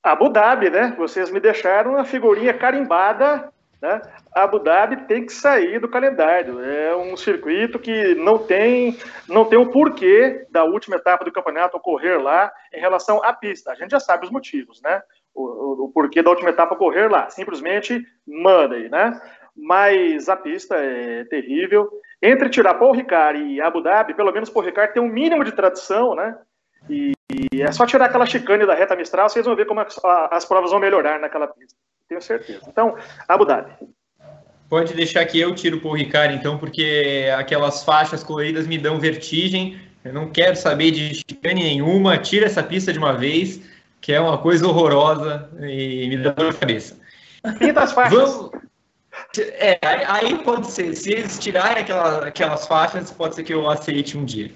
Abu 0.03 0.29
Dhabi, 0.29 0.71
né? 0.71 0.95
Vocês 0.97 1.31
me 1.31 1.41
deixaram 1.41 1.97
a 1.97 2.05
figurinha 2.05 2.55
carimbada, 2.55 3.51
né? 3.85 4.01
Abu 4.35 4.59
Dhabi 4.59 4.97
tem 5.07 5.27
que 5.27 5.33
sair 5.33 5.79
do 5.79 5.91
calendário. 5.91 6.59
É 6.65 6.97
um 6.97 7.15
circuito 7.19 7.79
que 7.79 8.15
não 8.15 8.39
tem, 8.39 8.97
não 9.29 9.45
tem 9.45 9.59
um 9.59 9.71
porquê 9.71 10.47
da 10.51 10.65
última 10.65 10.97
etapa 10.97 11.23
do 11.23 11.31
campeonato 11.31 11.77
ocorrer 11.77 12.19
lá 12.19 12.51
em 12.73 12.81
relação 12.81 13.23
à 13.23 13.31
pista. 13.35 13.73
A 13.73 13.75
gente 13.75 13.91
já 13.91 14.01
sabe 14.01 14.25
os 14.25 14.33
motivos, 14.33 14.81
né? 14.81 15.03
O, 15.35 15.43
o, 15.43 15.85
o 15.85 15.93
porquê 15.93 16.23
da 16.23 16.31
última 16.31 16.49
etapa 16.49 16.75
ocorrer 16.75 17.11
lá. 17.11 17.29
Simplesmente 17.29 18.03
Monday, 18.27 18.89
né? 18.89 19.21
mas 19.55 20.31
a 20.31 20.35
pista 20.35 20.77
é 20.77 21.25
terrível. 21.25 21.89
Entre 22.23 22.49
tirar 22.49 22.75
Paul 22.75 22.93
Ricard 22.93 23.39
e 23.39 23.61
Abu 23.61 23.83
Dhabi, 23.83 24.15
pelo 24.15 24.33
menos 24.33 24.49
Paul 24.49 24.65
Ricard 24.65 24.95
tem 24.95 25.03
um 25.03 25.09
mínimo 25.09 25.45
de 25.45 25.53
tradição, 25.53 26.15
né? 26.15 26.37
E, 26.89 27.13
e 27.53 27.63
é 27.63 27.71
só 27.71 27.87
tirar 27.87 28.07
aquela 28.07 28.27
chicane 28.27 28.67
da 28.67 28.75
reta 28.75 28.97
Mistral, 28.97 29.29
vocês 29.29 29.45
vão 29.45 29.55
ver 29.55 29.67
como 29.67 29.81
as, 29.81 29.97
as 30.31 30.45
provas 30.45 30.71
vão 30.71 30.81
melhorar 30.81 31.21
naquela 31.21 31.47
pista. 31.47 31.79
Tenho 32.15 32.23
certeza. 32.23 32.61
Então, 32.69 32.97
Abu 33.27 33.45
Dhabi. 33.45 33.73
Pode 34.69 34.95
deixar 34.95 35.25
que 35.25 35.39
eu 35.39 35.53
tiro 35.55 35.79
o 35.79 35.81
Paul 35.81 35.97
Ricard, 35.97 36.35
então, 36.35 36.57
porque 36.57 37.29
aquelas 37.37 37.83
faixas 37.83 38.23
coloridas 38.23 38.67
me 38.67 38.79
dão 38.79 39.01
vertigem. 39.01 39.81
Eu 40.05 40.13
não 40.13 40.31
quero 40.31 40.55
saber 40.55 40.93
de 40.93 41.15
chicane 41.15 41.63
nenhuma. 41.63 42.17
Tira 42.19 42.47
essa 42.47 42.63
pista 42.63 42.93
de 42.93 42.99
uma 42.99 43.15
vez, 43.15 43.61
que 44.01 44.13
é 44.13 44.21
uma 44.21 44.39
coisa 44.39 44.67
horrorosa 44.67 45.51
e 45.61 46.09
me 46.09 46.19
dá 46.19 46.31
dor 46.31 46.53
de 46.53 46.59
cabeça. 46.59 46.97
Pinta 47.59 47.83
as 47.83 47.93
faixas. 47.93 48.17
Vamos... 48.17 48.51
É, 49.39 49.79
aí 50.07 50.39
pode 50.39 50.71
ser. 50.71 50.95
Se 50.95 51.13
eles 51.13 51.39
tirarem 51.39 51.83
aquela, 51.83 52.29
aquelas 52.29 52.67
faixas, 52.67 53.11
pode 53.11 53.35
ser 53.35 53.43
que 53.43 53.55
eu 53.55 53.69
aceite 53.69 54.17
um 54.17 54.25
dia. 54.25 54.51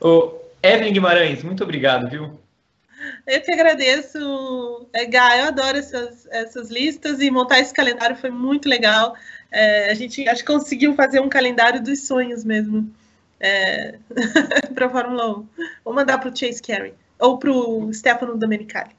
O 0.00 0.34
Evelyn 0.62 0.92
Guimarães, 0.92 1.42
muito 1.42 1.62
obrigado, 1.64 2.08
viu? 2.08 2.40
Eu 3.26 3.40
que 3.40 3.52
agradeço, 3.52 4.88
é, 4.92 5.04
Gá, 5.06 5.38
eu 5.38 5.46
adoro 5.46 5.78
essas, 5.78 6.26
essas 6.30 6.70
listas 6.70 7.20
e 7.20 7.30
montar 7.30 7.60
esse 7.60 7.72
calendário 7.72 8.16
foi 8.16 8.30
muito 8.30 8.68
legal. 8.68 9.14
É, 9.50 9.90
a 9.90 9.94
gente 9.94 10.28
acho 10.28 10.44
que 10.44 10.52
conseguiu 10.52 10.94
fazer 10.94 11.20
um 11.20 11.28
calendário 11.28 11.82
dos 11.82 12.06
sonhos 12.06 12.44
mesmo 12.44 12.90
é, 13.40 13.98
para 14.74 14.86
a 14.86 14.90
Fórmula 14.90 15.38
1. 15.38 15.48
Vou 15.84 15.94
mandar 15.94 16.18
para 16.18 16.30
o 16.30 16.36
Chase 16.36 16.62
Carey 16.62 16.94
ou 17.18 17.38
para 17.38 17.50
o 17.50 17.92
Stefano 17.92 18.36
Domenicali. 18.36 18.90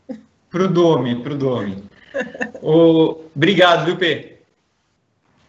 Para 0.50 0.64
o 0.64 0.68
Domi, 0.68 1.22
para 1.22 1.34
o 1.34 1.38
Domi. 1.38 1.84
Obrigado, 2.62 3.86
viu, 3.86 3.98
Pê? 3.98 4.38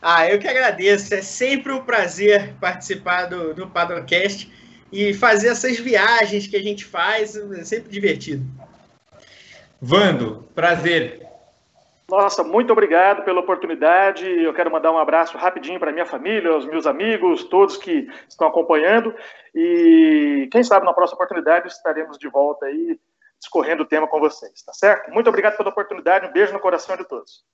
Ah, 0.00 0.28
eu 0.28 0.38
que 0.38 0.48
agradeço. 0.48 1.14
É 1.14 1.22
sempre 1.22 1.72
um 1.72 1.82
prazer 1.82 2.54
participar 2.60 3.26
do, 3.26 3.54
do 3.54 3.66
Padocast 3.66 4.50
e 4.94 5.12
fazer 5.12 5.48
essas 5.48 5.78
viagens 5.78 6.46
que 6.46 6.56
a 6.56 6.62
gente 6.62 6.84
faz. 6.84 7.36
É 7.36 7.64
sempre 7.64 7.90
divertido. 7.90 8.44
Vando, 9.80 10.48
prazer. 10.54 11.24
Nossa, 12.08 12.44
muito 12.44 12.72
obrigado 12.72 13.24
pela 13.24 13.40
oportunidade. 13.40 14.24
Eu 14.24 14.54
quero 14.54 14.70
mandar 14.70 14.92
um 14.92 14.98
abraço 14.98 15.36
rapidinho 15.36 15.80
para 15.80 15.92
minha 15.92 16.06
família, 16.06 16.50
aos 16.50 16.64
meus 16.64 16.86
amigos, 16.86 17.44
todos 17.44 17.76
que 17.76 18.08
estão 18.28 18.46
acompanhando. 18.46 19.14
E 19.54 20.48
quem 20.52 20.62
sabe 20.62 20.86
na 20.86 20.92
próxima 20.92 21.16
oportunidade 21.16 21.68
estaremos 21.68 22.16
de 22.16 22.28
volta 22.28 22.66
aí 22.66 22.98
discorrendo 23.40 23.82
o 23.82 23.86
tema 23.86 24.06
com 24.06 24.20
vocês, 24.20 24.62
tá 24.62 24.72
certo? 24.72 25.10
Muito 25.10 25.28
obrigado 25.28 25.56
pela 25.56 25.70
oportunidade. 25.70 26.26
Um 26.26 26.32
beijo 26.32 26.52
no 26.52 26.60
coração 26.60 26.96
de 26.96 27.04
todos. 27.04 27.44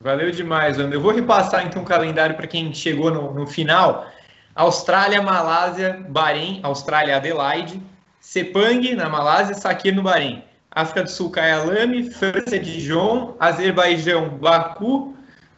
Valeu 0.00 0.30
demais, 0.30 0.78
Wander. 0.78 0.94
Eu 0.94 1.00
vou 1.00 1.12
repassar 1.12 1.64
então 1.64 1.82
o 1.82 1.84
calendário 1.84 2.36
para 2.36 2.46
quem 2.46 2.74
chegou 2.74 3.10
no, 3.10 3.32
no, 3.32 3.46
final. 3.46 4.06
Austrália, 4.54 5.22
Malásia, 5.22 6.04
Bahrein, 6.08 6.60
Austrália, 6.62 7.16
Adelaide, 7.16 7.80
Sepang 8.20 8.94
na 8.94 9.08
Malásia, 9.08 9.54
Sakir 9.54 9.94
no 9.94 10.02
Bahrein. 10.02 10.44
África 10.74 11.02
do 11.02 11.10
Sul, 11.10 11.30
Kyalami, 11.30 12.10
França, 12.10 12.58
Dijon, 12.58 13.34
Azerbaijão, 13.38 14.30
Baku, 14.30 15.14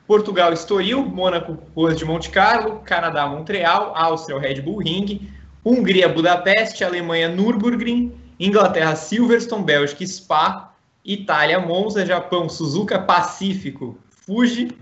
Portugal, 0.06 0.52
Estoril, 0.52 1.04
Mônaco, 1.04 1.56
Ruas 1.74 1.96
de 1.96 2.04
Monte 2.04 2.30
Carlo, 2.30 2.80
Canadá, 2.84 3.26
Montreal, 3.26 3.92
Áustria, 3.96 4.38
Red 4.38 4.60
Bull 4.62 4.78
Ring, 4.78 5.30
Hungria, 5.64 6.08
Budapeste, 6.08 6.84
Alemanha, 6.84 7.28
Nürburgring, 7.28 8.12
Inglaterra, 8.40 8.96
Silverstone, 8.96 9.64
Bélgica, 9.64 10.04
Spa, 10.04 10.74
Itália, 11.04 11.60
Monza, 11.60 12.04
Japão, 12.04 12.48
Suzuka, 12.48 12.98
Pacífico, 12.98 13.96
Fuji. 14.10 14.72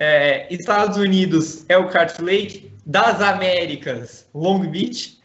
É, 0.00 0.46
Estados 0.54 0.96
Unidos 0.96 1.64
o 1.76 1.88
Kart 1.88 2.20
Lake. 2.20 2.67
Das 2.88 3.20
Américas, 3.20 4.26
Long 4.34 4.60
Beach. 4.60 5.18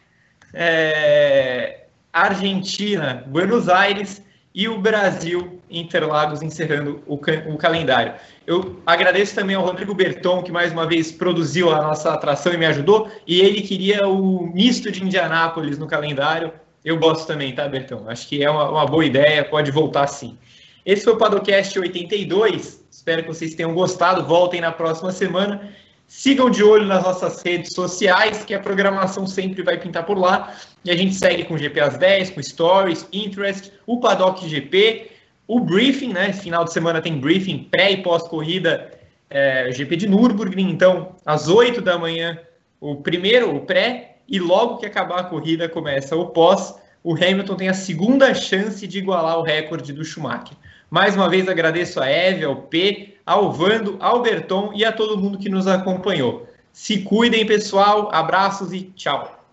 É, 0.52 1.86
Argentina, 2.12 3.24
Buenos 3.26 3.70
Aires. 3.70 4.22
E 4.54 4.68
o 4.68 4.78
Brasil, 4.78 5.60
Interlagos, 5.68 6.40
encerrando 6.40 7.02
o, 7.08 7.14
o, 7.14 7.56
calendário. 7.56 8.14
Eu 8.46 8.80
agradeço 8.86 9.34
também 9.34 9.56
ao 9.56 9.64
Rodrigo 9.64 9.92
Berton, 9.94 10.44
que 10.44 10.52
mais 10.52 10.70
uma 10.70 10.86
vez 10.86 11.10
produziu 11.10 11.72
a 11.72 11.82
nossa 11.82 12.12
atração 12.12 12.52
e 12.52 12.56
me 12.56 12.66
ajudou. 12.66 13.10
E 13.26 13.40
ele 13.40 13.62
queria 13.62 14.06
o 14.06 14.46
misto 14.46 14.92
de 14.92 15.02
Indianápolis 15.02 15.76
no 15.76 15.88
calendário. 15.88 16.52
Eu 16.84 16.98
gosto 16.98 17.26
também, 17.26 17.52
tá, 17.52 17.66
Bertão? 17.66 18.08
Acho 18.08 18.28
que 18.28 18.44
é 18.44 18.48
uma, 18.48 18.70
uma 18.70 18.86
boa 18.86 19.04
ideia, 19.04 19.42
pode 19.42 19.72
voltar 19.72 20.06
sim. 20.06 20.38
Esse 20.86 21.02
foi 21.02 21.14
o 21.14 21.18
Padocast 21.18 21.76
82. 21.76 22.84
Espero 22.88 23.22
que 23.22 23.28
vocês 23.28 23.54
tenham 23.56 23.74
gostado. 23.74 24.22
Voltem 24.24 24.60
na 24.60 24.70
próxima 24.70 25.10
semana. 25.10 25.74
Sigam 26.06 26.50
de 26.50 26.62
olho 26.62 26.86
nas 26.86 27.02
nossas 27.02 27.42
redes 27.42 27.72
sociais, 27.74 28.44
que 28.44 28.54
a 28.54 28.60
programação 28.60 29.26
sempre 29.26 29.62
vai 29.62 29.78
pintar 29.78 30.04
por 30.04 30.18
lá. 30.18 30.54
E 30.84 30.90
a 30.90 30.96
gente 30.96 31.14
segue 31.14 31.44
com 31.44 31.58
GP 31.58 31.80
às 31.80 31.96
10, 31.96 32.30
com 32.30 32.42
Stories, 32.42 33.06
Interest, 33.12 33.72
o 33.86 33.98
Paddock 33.98 34.48
GP, 34.48 35.10
o 35.46 35.60
Briefing, 35.60 36.12
né? 36.12 36.32
Final 36.32 36.64
de 36.64 36.72
semana 36.72 37.00
tem 37.00 37.18
briefing 37.18 37.68
pré 37.70 37.92
e 37.92 38.02
pós-corrida, 38.02 38.92
é, 39.28 39.70
GP 39.72 39.96
de 39.96 40.08
Nürburgring. 40.08 40.70
Então, 40.70 41.16
às 41.24 41.48
8 41.48 41.80
da 41.80 41.98
manhã, 41.98 42.38
o 42.80 42.96
primeiro, 42.96 43.54
o 43.54 43.60
pré, 43.60 44.16
e 44.28 44.38
logo 44.38 44.78
que 44.78 44.86
acabar 44.86 45.20
a 45.20 45.24
corrida 45.24 45.68
começa 45.68 46.16
o 46.16 46.26
pós. 46.26 46.74
O 47.02 47.14
Hamilton 47.14 47.56
tem 47.56 47.68
a 47.68 47.74
segunda 47.74 48.32
chance 48.34 48.86
de 48.86 48.98
igualar 48.98 49.38
o 49.38 49.42
recorde 49.42 49.92
do 49.92 50.04
Schumacher. 50.04 50.56
Mais 50.90 51.14
uma 51.14 51.28
vez 51.28 51.48
agradeço 51.48 52.00
a 52.00 52.08
Eve, 52.08 52.44
ao 52.44 52.56
P, 52.56 53.13
ao 53.24 53.52
Vando, 53.52 53.96
ao 54.00 54.22
Berton 54.22 54.72
e 54.74 54.84
a 54.84 54.92
todo 54.92 55.18
mundo 55.18 55.38
que 55.38 55.48
nos 55.48 55.66
acompanhou. 55.66 56.46
Se 56.72 57.02
cuidem, 57.02 57.46
pessoal. 57.46 58.10
Abraços 58.12 58.72
e 58.72 58.82
tchau. 58.94 59.44